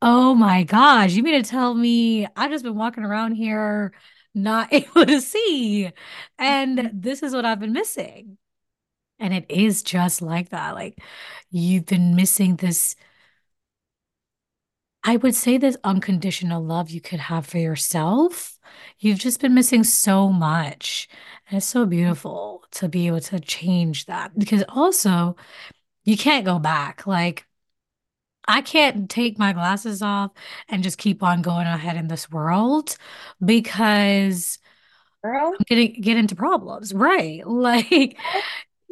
Oh 0.00 0.34
my 0.34 0.62
gosh, 0.64 1.12
you 1.12 1.22
mean 1.22 1.42
to 1.42 1.48
tell 1.48 1.74
me 1.74 2.26
I've 2.36 2.50
just 2.50 2.64
been 2.64 2.76
walking 2.76 3.04
around 3.04 3.34
here 3.34 3.92
not 4.34 4.72
able 4.72 5.04
to 5.04 5.20
see? 5.20 5.90
And 6.38 6.90
this 6.94 7.22
is 7.22 7.34
what 7.34 7.44
I've 7.44 7.60
been 7.60 7.74
missing. 7.74 8.38
And 9.18 9.32
it 9.32 9.46
is 9.48 9.82
just 9.82 10.22
like 10.22 10.50
that. 10.50 10.74
Like 10.74 10.98
you've 11.50 11.86
been 11.86 12.16
missing 12.16 12.56
this, 12.56 12.96
I 15.02 15.16
would 15.16 15.34
say 15.34 15.58
this 15.58 15.76
unconditional 15.84 16.62
love 16.62 16.90
you 16.90 17.00
could 17.00 17.20
have 17.20 17.46
for 17.46 17.58
yourself. 17.58 18.58
You've 18.98 19.18
just 19.18 19.40
been 19.40 19.54
missing 19.54 19.84
so 19.84 20.30
much. 20.30 21.08
And 21.48 21.58
it's 21.58 21.66
so 21.66 21.84
beautiful 21.84 22.64
to 22.72 22.88
be 22.88 23.06
able 23.06 23.20
to 23.20 23.38
change 23.40 24.06
that 24.06 24.36
because 24.38 24.64
also 24.68 25.36
you 26.04 26.16
can't 26.16 26.46
go 26.46 26.58
back. 26.58 27.06
Like 27.06 27.46
I 28.46 28.60
can't 28.60 29.08
take 29.08 29.38
my 29.38 29.52
glasses 29.52 30.02
off 30.02 30.32
and 30.68 30.82
just 30.82 30.98
keep 30.98 31.22
on 31.22 31.40
going 31.42 31.66
ahead 31.66 31.96
in 31.96 32.08
this 32.08 32.30
world 32.30 32.96
because 33.44 34.58
Girl, 35.22 35.54
I'm 35.58 35.64
gonna 35.68 35.88
get 35.88 36.16
into 36.16 36.36
problems, 36.36 36.92
right? 36.94 37.42
Like, 37.46 38.18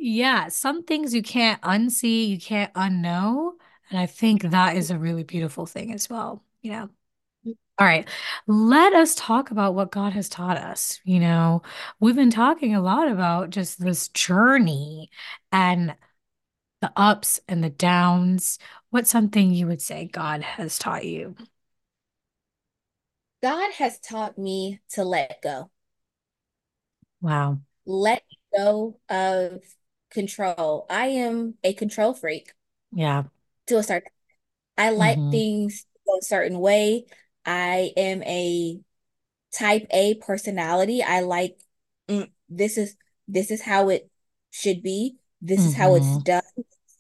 yeah, 0.03 0.49
some 0.49 0.83
things 0.83 1.15
you 1.15 1.23
can't 1.23 1.63
unsee, 1.63 2.29
you 2.29 2.39
can't 2.39 2.73
unknow. 2.75 3.53
And 3.89 4.01
I 4.01 4.07
think 4.07 4.43
that 4.43 4.77
is 4.77 4.91
a 4.91 4.99
really 4.99 5.23
beautiful 5.23 5.65
thing 5.65 5.93
as 5.93 6.11
well. 6.11 6.43
you 6.63 6.73
know. 6.73 6.89
Mm. 7.47 7.55
All 7.79 7.87
right. 7.87 8.09
Let 8.47 8.95
us 8.95 9.15
talk 9.15 9.51
about 9.53 9.75
what 9.75 9.93
God 9.93 10.13
has 10.15 10.29
taught 10.29 10.57
us. 10.57 11.01
You 11.05 11.21
know, 11.21 11.63
we've 12.01 12.17
been 12.17 12.31
talking 12.31 12.75
a 12.75 12.83
lot 12.83 13.09
about 13.09 13.51
just 13.51 13.81
this 13.81 14.09
journey 14.09 15.11
and 15.53 15.95
the 16.81 16.93
ups 16.97 17.41
and 17.47 17.63
the 17.63 17.71
downs. 17.71 18.59
What's 18.91 19.11
something 19.11 19.53
you 19.53 19.69
would 19.69 19.81
say 19.81 20.07
God 20.07 20.43
has 20.43 20.79
taught 20.79 21.05
you? 21.05 21.37
God 23.41 23.73
has 23.75 24.01
taught 24.01 24.37
me 24.37 24.81
to 24.91 25.05
let 25.05 25.41
go. 25.43 25.71
Wow. 27.21 27.61
Let 27.87 28.25
go 28.57 28.99
of 29.09 29.63
control. 30.13 30.87
I 30.91 31.09
am 31.09 31.57
a 31.65 31.75
control 31.75 32.15
freak 32.15 32.53
Yeah. 32.93 33.25
to 33.67 33.79
a 33.79 33.83
certain. 33.83 34.11
I 34.79 34.91
like 34.91 35.19
hmm 35.19 35.33
things 35.33 35.87
a 36.09 36.23
certain 36.25 36.59
way. 36.61 37.07
I 37.47 37.93
am 37.97 38.23
a 38.25 38.81
type 39.55 39.87
A 39.93 40.17
personality. 40.17 41.03
I 41.03 41.21
like 41.23 41.59
mm, 42.09 42.31
this 42.49 42.79
is 42.79 42.97
this 43.29 43.51
is 43.51 43.63
how 43.63 43.91
it 43.91 44.11
should 44.53 44.83
be. 44.83 45.19
This 45.43 45.67
is 45.67 45.75
how 45.75 45.95
it's 45.97 46.17
hmm 46.17 46.25
done, 46.25 46.43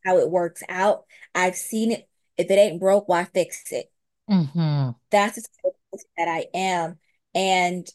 how 0.06 0.18
it 0.18 0.30
works 0.30 0.62
out. 0.68 1.06
I've 1.34 1.56
seen 1.56 1.92
it. 1.92 2.08
If 2.38 2.50
it 2.50 2.54
ain't 2.58 2.80
broke, 2.80 3.08
why 3.08 3.24
fix 3.26 3.72
it? 3.72 3.92
hmm 4.28 4.94
That's 5.10 5.36
the 5.36 5.42
type 5.42 5.74
of 5.74 5.90
person 5.92 6.08
that 6.16 6.28
I 6.28 6.46
am. 6.54 6.98
And 7.34 7.86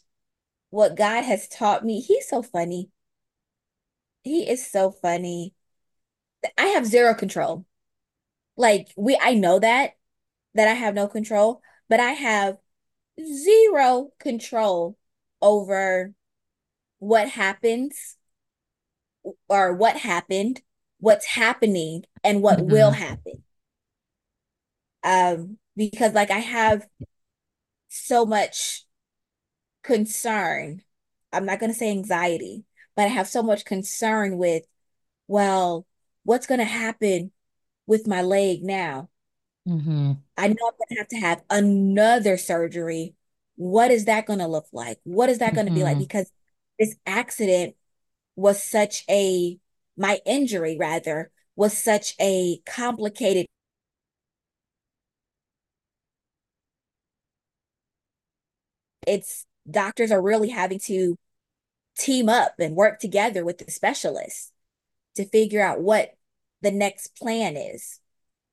what 0.72 0.96
God 0.98 1.24
has 1.24 1.48
taught 1.50 1.86
me, 1.86 2.02
he's 2.02 2.30
so 2.30 2.44
funny. 2.44 2.92
He 4.28 4.50
is 4.50 4.70
so 4.70 4.92
funny. 4.92 5.54
I 6.58 6.68
have 6.68 6.86
zero 6.86 7.14
control. 7.16 7.66
Like 8.58 8.90
we 8.98 9.18
I 9.22 9.34
know 9.36 9.60
that 9.60 9.94
that 10.56 10.68
I 10.70 10.74
have 10.74 10.96
no 10.96 11.08
control, 11.08 11.62
but 11.90 12.00
I 12.00 12.12
have 12.14 12.58
zero 13.24 14.12
control 14.20 14.98
over 15.42 16.14
what 17.00 17.30
happens 17.30 18.18
or 19.50 19.74
what 19.74 19.98
happened, 19.98 20.62
what's 21.00 21.26
happening, 21.26 22.04
and 22.24 22.42
what 22.42 22.66
will 22.66 22.92
hmm 22.92 22.92
happen. 22.92 23.44
Um, 25.04 25.58
because 25.76 26.14
like 26.14 26.32
I 26.32 26.40
have 26.40 26.88
so 27.90 28.26
much 28.26 28.86
concern. 29.84 30.84
I'm 31.34 31.46
not 31.46 31.60
going 31.60 31.72
to 31.74 31.78
say 31.80 31.92
anxiety, 31.92 32.66
but 32.98 33.06
I 33.06 33.10
have 33.10 33.30
so 33.30 33.44
much 33.44 33.66
concern 33.66 34.40
with, 34.40 34.66
well, 35.28 35.88
what's 36.26 36.48
going 36.48 36.60
to 36.60 36.66
happen 36.66 37.32
with 37.88 38.08
my 38.08 38.22
leg 38.24 38.64
now? 38.64 39.10
hmm 39.66 40.18
I 40.38 40.48
know 40.48 40.56
I'm 40.68 40.74
going 40.78 40.88
to 40.90 40.96
have 40.98 41.08
to 41.10 41.18
have 41.18 41.44
another 41.50 42.38
surgery. 42.38 43.16
What 43.56 43.92
is 43.92 44.06
that 44.06 44.26
going 44.28 44.40
to 44.40 44.48
look 44.48 44.68
like? 44.72 45.00
What 45.04 45.30
is 45.30 45.40
that 45.40 45.56
going 45.56 45.66
to 45.68 45.74
be 45.74 45.84
like? 45.84 45.98
hmm 45.98 46.00
Because 46.00 46.32
this 46.80 46.96
accident 47.06 47.76
was 48.36 48.64
such 48.64 49.04
a, 49.10 49.60
my 49.98 50.22
injury 50.26 50.78
rather, 50.80 51.32
was 51.56 51.78
such 51.78 52.16
a 52.22 52.60
complicated, 52.66 53.48
it's 59.06 59.46
doctors 59.70 60.12
are 60.12 60.22
really 60.22 60.50
having 60.50 60.80
to 60.80 61.18
team 61.98 62.30
up 62.30 62.56
and 62.60 62.76
work 62.76 63.00
together 63.00 63.44
with 63.44 63.58
the 63.58 63.72
specialists 63.72 64.52
to 65.16 65.26
figure 65.26 65.62
out 65.62 65.82
what 65.82 66.16
the 66.62 66.72
next 66.72 67.16
plan 67.16 67.58
is, 67.58 68.00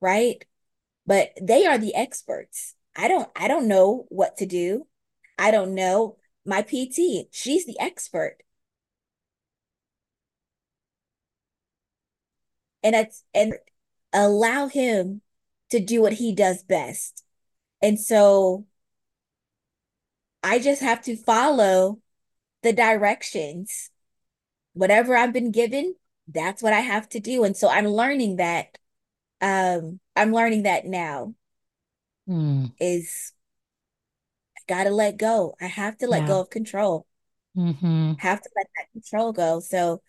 right? 0.00 0.44
But 1.06 1.30
they 1.40 1.66
are 1.66 1.78
the 1.78 1.94
experts. 1.94 2.74
I 2.96 3.08
don't 3.08 3.28
I 3.36 3.48
don't 3.48 3.68
know 3.68 4.06
what 4.08 4.36
to 4.38 4.46
do. 4.46 4.86
I 5.38 5.50
don't 5.50 5.74
know. 5.74 6.16
My 6.46 6.62
PT, 6.62 7.28
she's 7.32 7.66
the 7.66 7.78
expert. 7.80 8.38
And 12.82 12.94
it's 12.94 13.24
and 13.34 13.54
allow 14.12 14.68
him 14.68 15.22
to 15.70 15.80
do 15.80 16.02
what 16.02 16.12
he 16.14 16.34
does 16.34 16.62
best. 16.62 17.24
And 17.82 17.98
so 17.98 18.66
I 20.42 20.58
just 20.58 20.82
have 20.82 21.02
to 21.04 21.16
follow 21.16 22.00
the 22.64 22.72
directions. 22.74 23.90
Whatever 24.74 25.16
I've 25.16 25.32
been 25.32 25.52
given, 25.52 25.94
that's 26.26 26.62
what 26.62 26.72
I 26.72 26.80
have 26.80 27.08
to 27.10 27.20
do. 27.20 27.44
And 27.44 27.56
so 27.56 27.68
I'm 27.68 27.86
learning 27.86 28.36
that 28.36 28.78
um 29.40 30.00
I'm 30.16 30.32
learning 30.32 30.64
that 30.64 30.86
now 30.86 31.34
Mm. 32.28 32.72
is 32.80 33.32
I 34.56 34.60
gotta 34.66 34.90
let 34.90 35.16
go. 35.18 35.54
I 35.60 35.66
have 35.66 35.98
to 35.98 36.06
let 36.08 36.22
Yeah. 36.22 36.26
go 36.28 36.40
of 36.40 36.50
control. 36.50 37.06
Mm-hmm. 37.56 38.14
Have 38.14 38.40
to 38.42 38.50
let 38.56 38.66
that 38.76 38.92
control 38.92 39.32
go. 39.32 39.60
So 39.60 40.02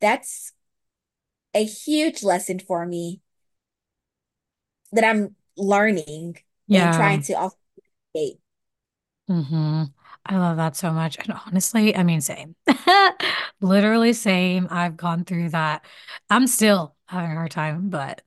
that's 0.00 0.52
a 1.54 1.64
huge 1.64 2.22
lesson 2.22 2.58
for 2.58 2.84
me 2.86 3.20
that 4.92 5.04
I'm 5.04 5.34
learning 5.56 6.36
and 6.36 6.38
Yeah. 6.68 6.92
trying 6.92 7.22
to 7.22 7.32
also 7.34 7.56
create. 8.12 8.38
hmm 9.28 9.84
I 10.24 10.38
love 10.38 10.56
that 10.56 10.76
so 10.76 10.92
much. 10.92 11.18
And 11.18 11.32
honestly, 11.46 11.96
I 11.96 12.02
mean, 12.04 12.20
same. 12.20 12.54
Literally 13.60 14.12
same. 14.12 14.68
I've 14.70 14.96
gone 14.96 15.24
through 15.24 15.50
that. 15.50 15.84
I'm 16.30 16.46
still 16.46 16.94
having 17.06 17.32
a 17.32 17.34
hard 17.34 17.50
time, 17.50 17.90
but 17.90 18.22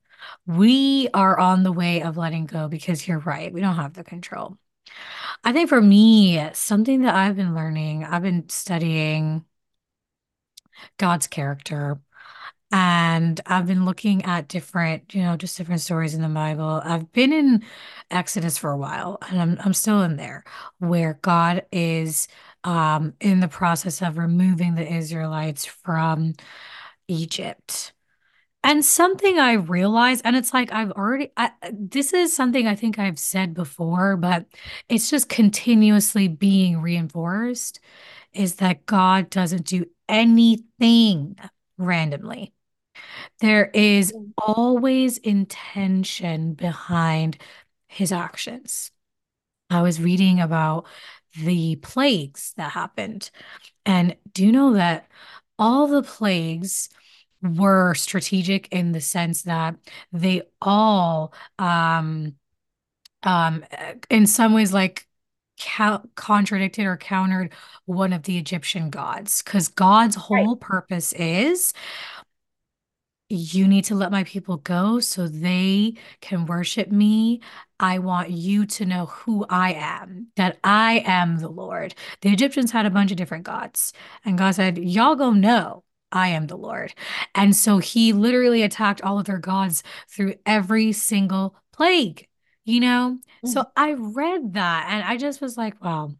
we 0.46 1.08
are 1.14 1.38
on 1.38 1.62
the 1.62 1.72
way 1.72 2.02
of 2.02 2.16
letting 2.16 2.46
go 2.46 2.68
because 2.68 3.06
you're 3.08 3.20
right. 3.20 3.52
We 3.52 3.60
don't 3.60 3.76
have 3.76 3.94
the 3.94 4.04
control. 4.04 4.58
I 5.44 5.52
think 5.52 5.68
for 5.70 5.82
me, 5.82 6.50
something 6.54 7.02
that 7.02 7.14
I've 7.16 7.36
been 7.36 7.54
learning, 7.54 8.04
I've 8.04 8.22
been 8.22 8.48
studying 8.48 9.44
God's 10.98 11.26
character. 11.26 12.00
And 12.72 13.40
I've 13.46 13.66
been 13.66 13.84
looking 13.84 14.24
at 14.24 14.48
different, 14.48 15.14
you 15.14 15.22
know, 15.22 15.36
just 15.36 15.56
different 15.56 15.80
stories 15.80 16.14
in 16.14 16.22
the 16.22 16.28
Bible. 16.28 16.82
I've 16.84 17.12
been 17.12 17.32
in 17.32 17.64
Exodus 18.10 18.58
for 18.58 18.70
a 18.70 18.76
while, 18.76 19.18
and 19.28 19.40
I'm 19.40 19.58
I'm 19.64 19.72
still 19.72 20.02
in 20.02 20.16
there, 20.16 20.44
where 20.78 21.18
God 21.22 21.64
is 21.70 22.28
um 22.64 23.14
in 23.20 23.40
the 23.40 23.48
process 23.48 24.02
of 24.02 24.18
removing 24.18 24.74
the 24.74 24.92
Israelites 24.92 25.64
from 25.64 26.34
Egypt. 27.08 27.92
And 28.64 28.84
something 28.84 29.38
I 29.38 29.52
realized, 29.52 30.22
and 30.24 30.34
it's 30.34 30.52
like 30.52 30.72
I've 30.72 30.90
already, 30.90 31.30
I, 31.36 31.52
this 31.72 32.12
is 32.12 32.34
something 32.34 32.66
I 32.66 32.74
think 32.74 32.98
I've 32.98 33.18
said 33.18 33.54
before, 33.54 34.16
but 34.16 34.46
it's 34.88 35.08
just 35.08 35.28
continuously 35.28 36.26
being 36.26 36.80
reinforced, 36.82 37.78
is 38.32 38.56
that 38.56 38.84
God 38.84 39.30
doesn't 39.30 39.66
do 39.66 39.86
anything 40.08 41.36
randomly. 41.78 42.54
There 43.40 43.66
is 43.74 44.14
always 44.38 45.18
intention 45.18 46.54
behind 46.54 47.38
his 47.88 48.12
actions. 48.12 48.90
I 49.70 49.82
was 49.82 50.00
reading 50.00 50.40
about 50.40 50.86
the 51.42 51.76
plagues 51.76 52.54
that 52.56 52.72
happened. 52.72 53.30
And 53.86 54.16
do 54.32 54.46
you 54.46 54.52
know 54.52 54.74
that 54.74 55.08
all 55.58 55.86
the 55.88 56.02
plagues 56.02 56.90
were 57.42 57.94
strategic 57.94 58.68
in 58.72 58.92
the 58.92 59.00
sense 59.00 59.42
that 59.44 59.76
they 60.12 60.42
all 60.62 61.34
um 61.58 62.34
um 63.22 63.64
in 64.10 64.26
some 64.26 64.54
ways 64.54 64.72
like 64.72 65.06
ca 65.58 66.02
contradicted 66.16 66.86
or 66.86 66.96
countered 66.96 67.52
one 67.86 68.12
of 68.12 68.24
the 68.24 68.38
Egyptian 68.38 68.90
gods 68.90 69.42
because 69.42 69.68
God's 69.68 70.16
Right. 70.30 70.46
whole 70.46 70.56
purpose 70.56 71.12
is 71.14 71.72
you 73.28 73.66
need 73.66 73.84
to 73.86 73.94
let 73.94 74.12
my 74.12 74.24
people 74.24 74.58
go 74.58 75.00
so 75.00 75.26
they 75.26 75.94
can 76.20 76.46
worship 76.46 76.90
me. 76.90 77.40
I 77.80 77.98
want 77.98 78.30
you 78.30 78.66
to 78.66 78.86
know 78.86 79.06
who 79.06 79.44
I 79.50 79.72
am, 79.74 80.28
that 80.36 80.58
I 80.64 81.02
am 81.04 81.38
the 81.38 81.48
Lord. 81.48 81.94
The 82.22 82.30
Egyptians 82.30 82.70
had 82.70 82.86
a 82.86 82.90
bunch 82.90 83.10
of 83.10 83.16
different 83.16 83.44
gods, 83.44 83.92
and 84.24 84.38
God 84.38 84.54
said, 84.54 84.78
Y'all 84.78 85.16
go 85.16 85.32
know 85.32 85.84
I 86.12 86.28
am 86.28 86.46
the 86.46 86.56
Lord. 86.56 86.94
And 87.34 87.54
so 87.54 87.78
he 87.78 88.12
literally 88.12 88.62
attacked 88.62 89.02
all 89.02 89.18
of 89.18 89.26
their 89.26 89.38
gods 89.38 89.82
through 90.08 90.34
every 90.46 90.92
single 90.92 91.56
plague, 91.72 92.28
you 92.64 92.80
know? 92.80 93.18
So 93.44 93.60
Mhm. 93.60 93.66
I 93.76 93.92
read 93.92 94.54
that 94.54 94.86
and 94.88 95.04
I 95.04 95.16
just 95.16 95.40
was 95.40 95.56
like, 95.56 95.82
wow, 95.84 96.12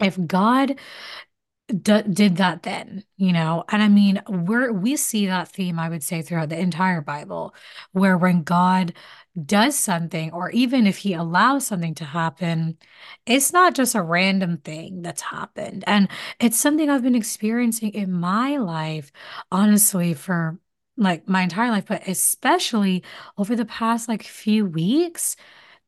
if 0.00 0.18
God 0.26 0.78
d 1.68 2.02
did 2.02 2.36
that 2.38 2.62
then, 2.62 3.04
you 3.16 3.32
know? 3.32 3.64
And 3.68 3.82
I 3.82 3.88
mean, 3.88 4.22
we're 4.28 4.72
we 4.72 4.96
see 4.96 5.26
that 5.26 5.48
theme, 5.48 5.78
I 5.78 5.88
would 5.88 6.02
say, 6.02 6.22
throughout 6.22 6.48
the 6.48 6.58
entire 6.58 7.00
Bible, 7.02 7.54
where 7.92 8.16
when 8.16 8.42
God 8.42 8.94
does 9.44 9.78
something, 9.78 10.32
or 10.32 10.50
even 10.50 10.86
if 10.86 10.98
he 10.98 11.12
allows 11.14 11.66
something 11.66 11.94
to 11.96 12.04
happen, 12.04 12.78
it's 13.26 13.52
not 13.52 13.74
just 13.74 13.94
a 13.94 14.02
random 14.02 14.58
thing 14.58 15.02
that's 15.02 15.22
happened. 15.22 15.84
And 15.86 16.08
it's 16.40 16.58
something 16.58 16.88
I've 16.90 17.02
been 17.02 17.14
experiencing 17.14 17.90
in 17.94 18.12
my 18.12 18.56
life, 18.56 19.12
honestly, 19.52 20.14
for 20.14 20.58
like 20.96 21.28
my 21.28 21.42
entire 21.42 21.70
life, 21.70 21.84
but 21.86 22.08
especially 22.08 23.04
over 23.36 23.54
the 23.54 23.64
past 23.66 24.08
like 24.08 24.22
few 24.24 24.66
weeks, 24.66 25.36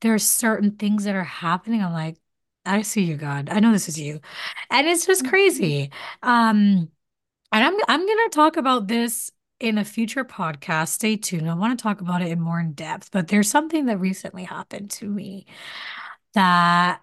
there's 0.01 0.23
certain 0.25 0.73
things 0.77 1.05
that 1.05 1.15
are 1.17 1.25
happening. 1.25 1.83
I'm 1.83 1.93
like, 1.93 2.17
I 2.67 2.83
see 2.83 3.03
you, 3.05 3.17
God. 3.17 3.49
I 3.51 3.61
know 3.61 3.73
this 3.73 3.89
is 3.89 3.99
you. 3.99 4.21
And 4.71 4.87
it's 4.87 5.07
just 5.07 5.25
Mhm. 5.25 5.29
crazy. 5.29 5.91
Um, 6.23 6.91
and 7.53 7.65
I'm 7.65 7.75
I'm 7.89 8.07
gonna 8.07 8.31
talk 8.31 8.57
about 8.59 8.89
this 8.89 9.33
in 9.61 9.79
a 9.79 9.85
future 9.85 10.25
podcast. 10.25 10.91
Stay 10.91 11.17
tuned. 11.17 11.51
I 11.51 11.55
want 11.55 11.79
to 11.79 11.83
talk 11.83 12.01
about 12.01 12.23
it 12.23 12.29
in 12.31 12.41
more 12.41 12.61
in 12.61 12.75
depth, 12.75 13.11
but 13.13 13.29
there's 13.29 13.51
something 13.51 13.87
that 13.87 13.99
recently 14.01 14.45
happened 14.45 14.91
to 14.93 15.09
me 15.09 15.47
that 16.35 17.03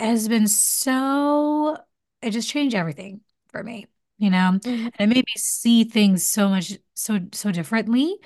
has 0.00 0.28
been 0.28 0.46
so 0.48 1.76
it 2.22 2.30
just 2.30 2.48
changed 2.48 2.74
everything 2.74 3.20
for 3.48 3.62
me, 3.62 3.86
you 4.18 4.30
know? 4.30 4.48
And 4.58 4.62
Mhm. 4.64 4.90
it 4.98 5.06
made 5.08 5.24
me 5.26 5.32
see 5.36 5.84
things 5.84 6.24
so 6.24 6.48
much 6.48 6.72
so 6.94 7.20
so 7.32 7.52
differently. 7.52 8.16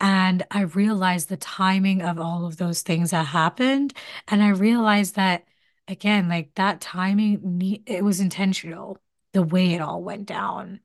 And 0.00 0.44
I 0.50 0.62
realized 0.62 1.28
the 1.28 1.38
timing 1.38 2.02
of 2.02 2.18
all 2.20 2.46
of 2.46 2.58
those 2.58 2.82
things 2.82 3.12
that 3.12 3.26
happened. 3.28 3.94
And 4.28 4.42
I 4.42 4.50
realized 4.50 5.16
that, 5.16 5.46
again, 5.88 6.28
like 6.28 6.54
that 6.54 6.80
timing, 6.80 7.82
it 7.86 8.04
was 8.04 8.20
intentional, 8.20 8.98
the 9.32 9.42
way 9.42 9.74
it 9.74 9.80
all 9.80 10.02
went 10.02 10.26
down. 10.26 10.80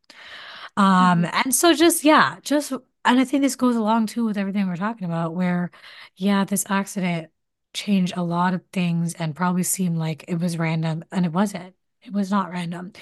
Um, 0.77 1.25
Mhm. 1.25 1.31
and 1.45 1.55
so 1.55 1.73
just, 1.73 2.03
yeah, 2.03 2.39
just, 2.41 2.71
and 2.71 3.19
I 3.19 3.25
think 3.25 3.43
this 3.43 3.55
goes 3.55 3.75
along 3.75 4.07
too 4.07 4.25
with 4.25 4.37
everything 4.37 4.67
we're 4.67 4.75
talking 4.75 5.05
about, 5.05 5.35
where, 5.35 5.71
yeah, 6.15 6.45
this 6.45 6.65
accident 6.69 7.31
changed 7.73 8.13
a 8.17 8.23
lot 8.23 8.53
of 8.53 8.61
things 8.71 9.13
and 9.15 9.35
probably 9.35 9.63
seemed 9.63 9.97
like 9.97 10.25
it 10.27 10.39
was 10.39 10.57
random, 10.57 11.03
and 11.11 11.25
it 11.25 11.31
wasn't. 11.33 11.75
It 12.01 12.13
was 12.13 12.31
not 12.31 12.51
random. 12.51 12.93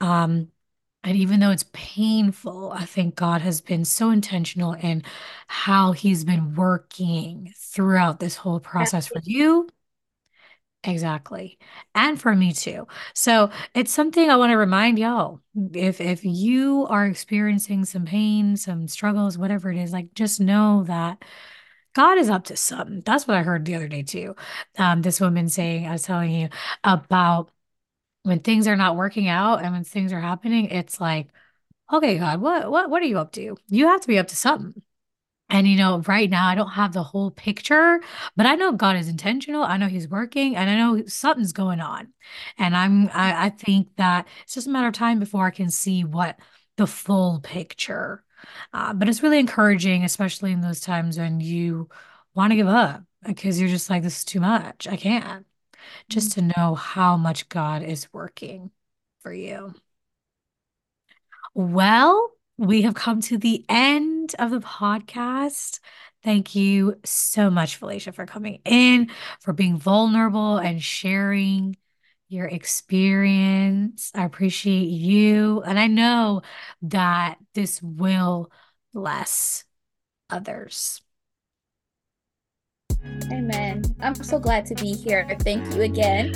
Um, 0.00 0.50
and 1.04 1.16
even 1.16 1.40
though 1.40 1.50
it's 1.50 1.64
painful, 1.72 2.72
I 2.72 2.84
think 2.84 3.14
God 3.16 3.40
has 3.42 3.60
been 3.60 3.84
so 3.86 4.10
intentional 4.10 4.74
in 4.74 5.02
how 5.48 5.92
he's 5.92 6.24
been 6.24 6.54
working 6.54 7.54
throughout 7.56 8.20
this 8.20 8.36
whole 8.36 8.60
process 8.60 9.06
for 9.06 9.20
you. 9.24 9.68
Exactly. 10.82 11.58
And 11.94 12.18
for 12.18 12.34
me 12.34 12.52
too. 12.52 12.86
So 13.14 13.50
it's 13.74 13.92
something 13.92 14.30
I 14.30 14.36
want 14.36 14.50
to 14.50 14.56
remind 14.56 14.98
y'all. 14.98 15.40
If 15.74 16.00
if 16.00 16.24
you 16.24 16.86
are 16.88 17.06
experiencing 17.06 17.84
some 17.84 18.06
pain, 18.06 18.56
some 18.56 18.88
struggles, 18.88 19.36
whatever 19.36 19.70
it 19.70 19.76
is, 19.76 19.92
like 19.92 20.14
just 20.14 20.40
know 20.40 20.84
that 20.84 21.22
God 21.94 22.18
is 22.18 22.30
up 22.30 22.44
to 22.46 22.56
something. 22.56 23.02
That's 23.02 23.26
what 23.28 23.36
I 23.36 23.42
heard 23.42 23.64
the 23.66 23.74
other 23.74 23.88
day 23.88 24.02
too. 24.02 24.36
Um, 24.78 25.02
this 25.02 25.20
woman 25.20 25.48
saying, 25.50 25.86
I 25.86 25.92
was 25.92 26.02
telling 26.04 26.32
you 26.32 26.48
about 26.84 27.50
when 28.24 28.40
things 28.40 28.68
are 28.68 28.76
not 28.76 28.96
working 28.96 29.28
out 29.28 29.62
and 29.64 29.72
when 29.72 29.84
things 29.84 30.12
are 30.12 30.20
happening, 30.20 30.66
it's 30.66 31.00
like 31.00 31.28
Okay, 31.92 32.18
God, 32.18 32.40
what 32.42 32.70
what 32.70 32.90
what 32.90 33.02
are 33.02 33.06
you 33.06 33.18
up 33.18 33.32
to? 33.32 33.56
You 33.68 33.88
have 33.88 34.00
to 34.02 34.08
be 34.08 34.18
up 34.18 34.28
to 34.28 34.36
something. 34.36 34.82
And 35.50 35.66
you 35.68 35.76
know, 35.76 35.98
right 36.06 36.30
now 36.30 36.46
I 36.46 36.54
don't 36.54 36.70
have 36.70 36.92
the 36.92 37.02
whole 37.02 37.30
picture, 37.30 38.00
but 38.36 38.46
I 38.46 38.54
know 38.54 38.72
God 38.72 38.96
is 38.96 39.08
intentional. 39.08 39.62
I 39.64 39.76
know 39.78 39.88
He's 39.88 40.08
working, 40.08 40.56
and 40.56 40.70
I 40.70 40.76
know 40.76 41.04
something's 41.06 41.52
going 41.52 41.80
on. 41.80 42.12
And 42.58 42.76
I'm 42.76 43.08
I, 43.08 43.46
I 43.46 43.50
think 43.50 43.96
that 43.96 44.26
it's 44.44 44.54
just 44.54 44.66
a 44.66 44.70
matter 44.70 44.88
of 44.88 44.94
time 44.94 45.18
before 45.18 45.46
I 45.46 45.50
can 45.50 45.70
see 45.70 46.04
what 46.04 46.38
the 46.76 46.86
full 46.86 47.40
picture. 47.40 48.24
Uh, 48.72 48.94
but 48.94 49.08
it's 49.08 49.22
really 49.22 49.38
encouraging, 49.38 50.04
especially 50.04 50.52
in 50.52 50.60
those 50.60 50.80
times 50.80 51.18
when 51.18 51.40
you 51.40 51.88
want 52.34 52.52
to 52.52 52.56
give 52.56 52.68
up 52.68 53.02
because 53.26 53.60
you're 53.60 53.68
just 53.68 53.90
like, 53.90 54.02
this 54.02 54.18
is 54.18 54.24
too 54.24 54.40
much. 54.40 54.86
I 54.88 54.96
can't. 54.96 55.46
Just 56.08 56.30
Mhm. 56.30 56.34
to 56.52 56.60
know 56.60 56.74
how 56.74 57.16
much 57.16 57.48
God 57.48 57.82
is 57.82 58.12
working 58.12 58.70
for 59.20 59.32
you. 59.32 59.74
Well, 61.54 62.32
we 62.60 62.82
have 62.82 62.92
come 62.92 63.22
to 63.22 63.38
the 63.38 63.64
end 63.70 64.34
of 64.38 64.50
the 64.50 64.60
podcast. 64.60 65.80
Thank 66.22 66.54
you 66.54 66.96
so 67.06 67.48
much, 67.48 67.76
Felicia, 67.76 68.12
for 68.12 68.26
coming 68.26 68.60
in, 68.66 69.10
for 69.40 69.54
being 69.54 69.78
vulnerable 69.78 70.58
and 70.58 70.82
sharing 70.82 71.78
your 72.28 72.46
experience. 72.46 74.12
I 74.14 74.26
appreciate 74.26 74.88
you. 74.88 75.62
And 75.62 75.78
I 75.78 75.86
know 75.86 76.42
that 76.82 77.38
this 77.54 77.82
will 77.82 78.52
bless 78.92 79.64
others. 80.28 81.00
Amen. 83.32 83.82
I'm 84.00 84.14
so 84.16 84.38
glad 84.38 84.66
to 84.66 84.74
be 84.74 84.92
here. 84.92 85.26
Thank 85.40 85.74
you 85.74 85.80
again. 85.80 86.34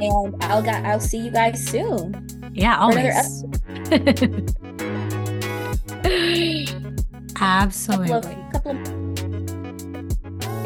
And 0.00 0.36
I'll 0.44 0.62
got 0.62 0.84
I'll 0.84 1.00
see 1.00 1.18
you 1.18 1.32
guys 1.32 1.66
soon 1.66 2.52
Yeah, 2.54 2.78
always. 2.78 3.44
episode. 7.40 8.08
Couple 8.08 8.14
of 8.16 8.24
Absolutely. 8.24 8.36
couple 8.52 8.70
of 8.72 9.04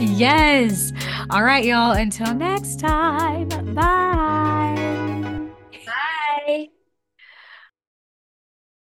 Yes. 0.01 0.93
All 1.31 1.43
right, 1.43 1.65
y'all. 1.65 1.93
Until 1.93 2.33
next 2.35 2.79
time. 2.81 3.49
Bye. 3.75 5.07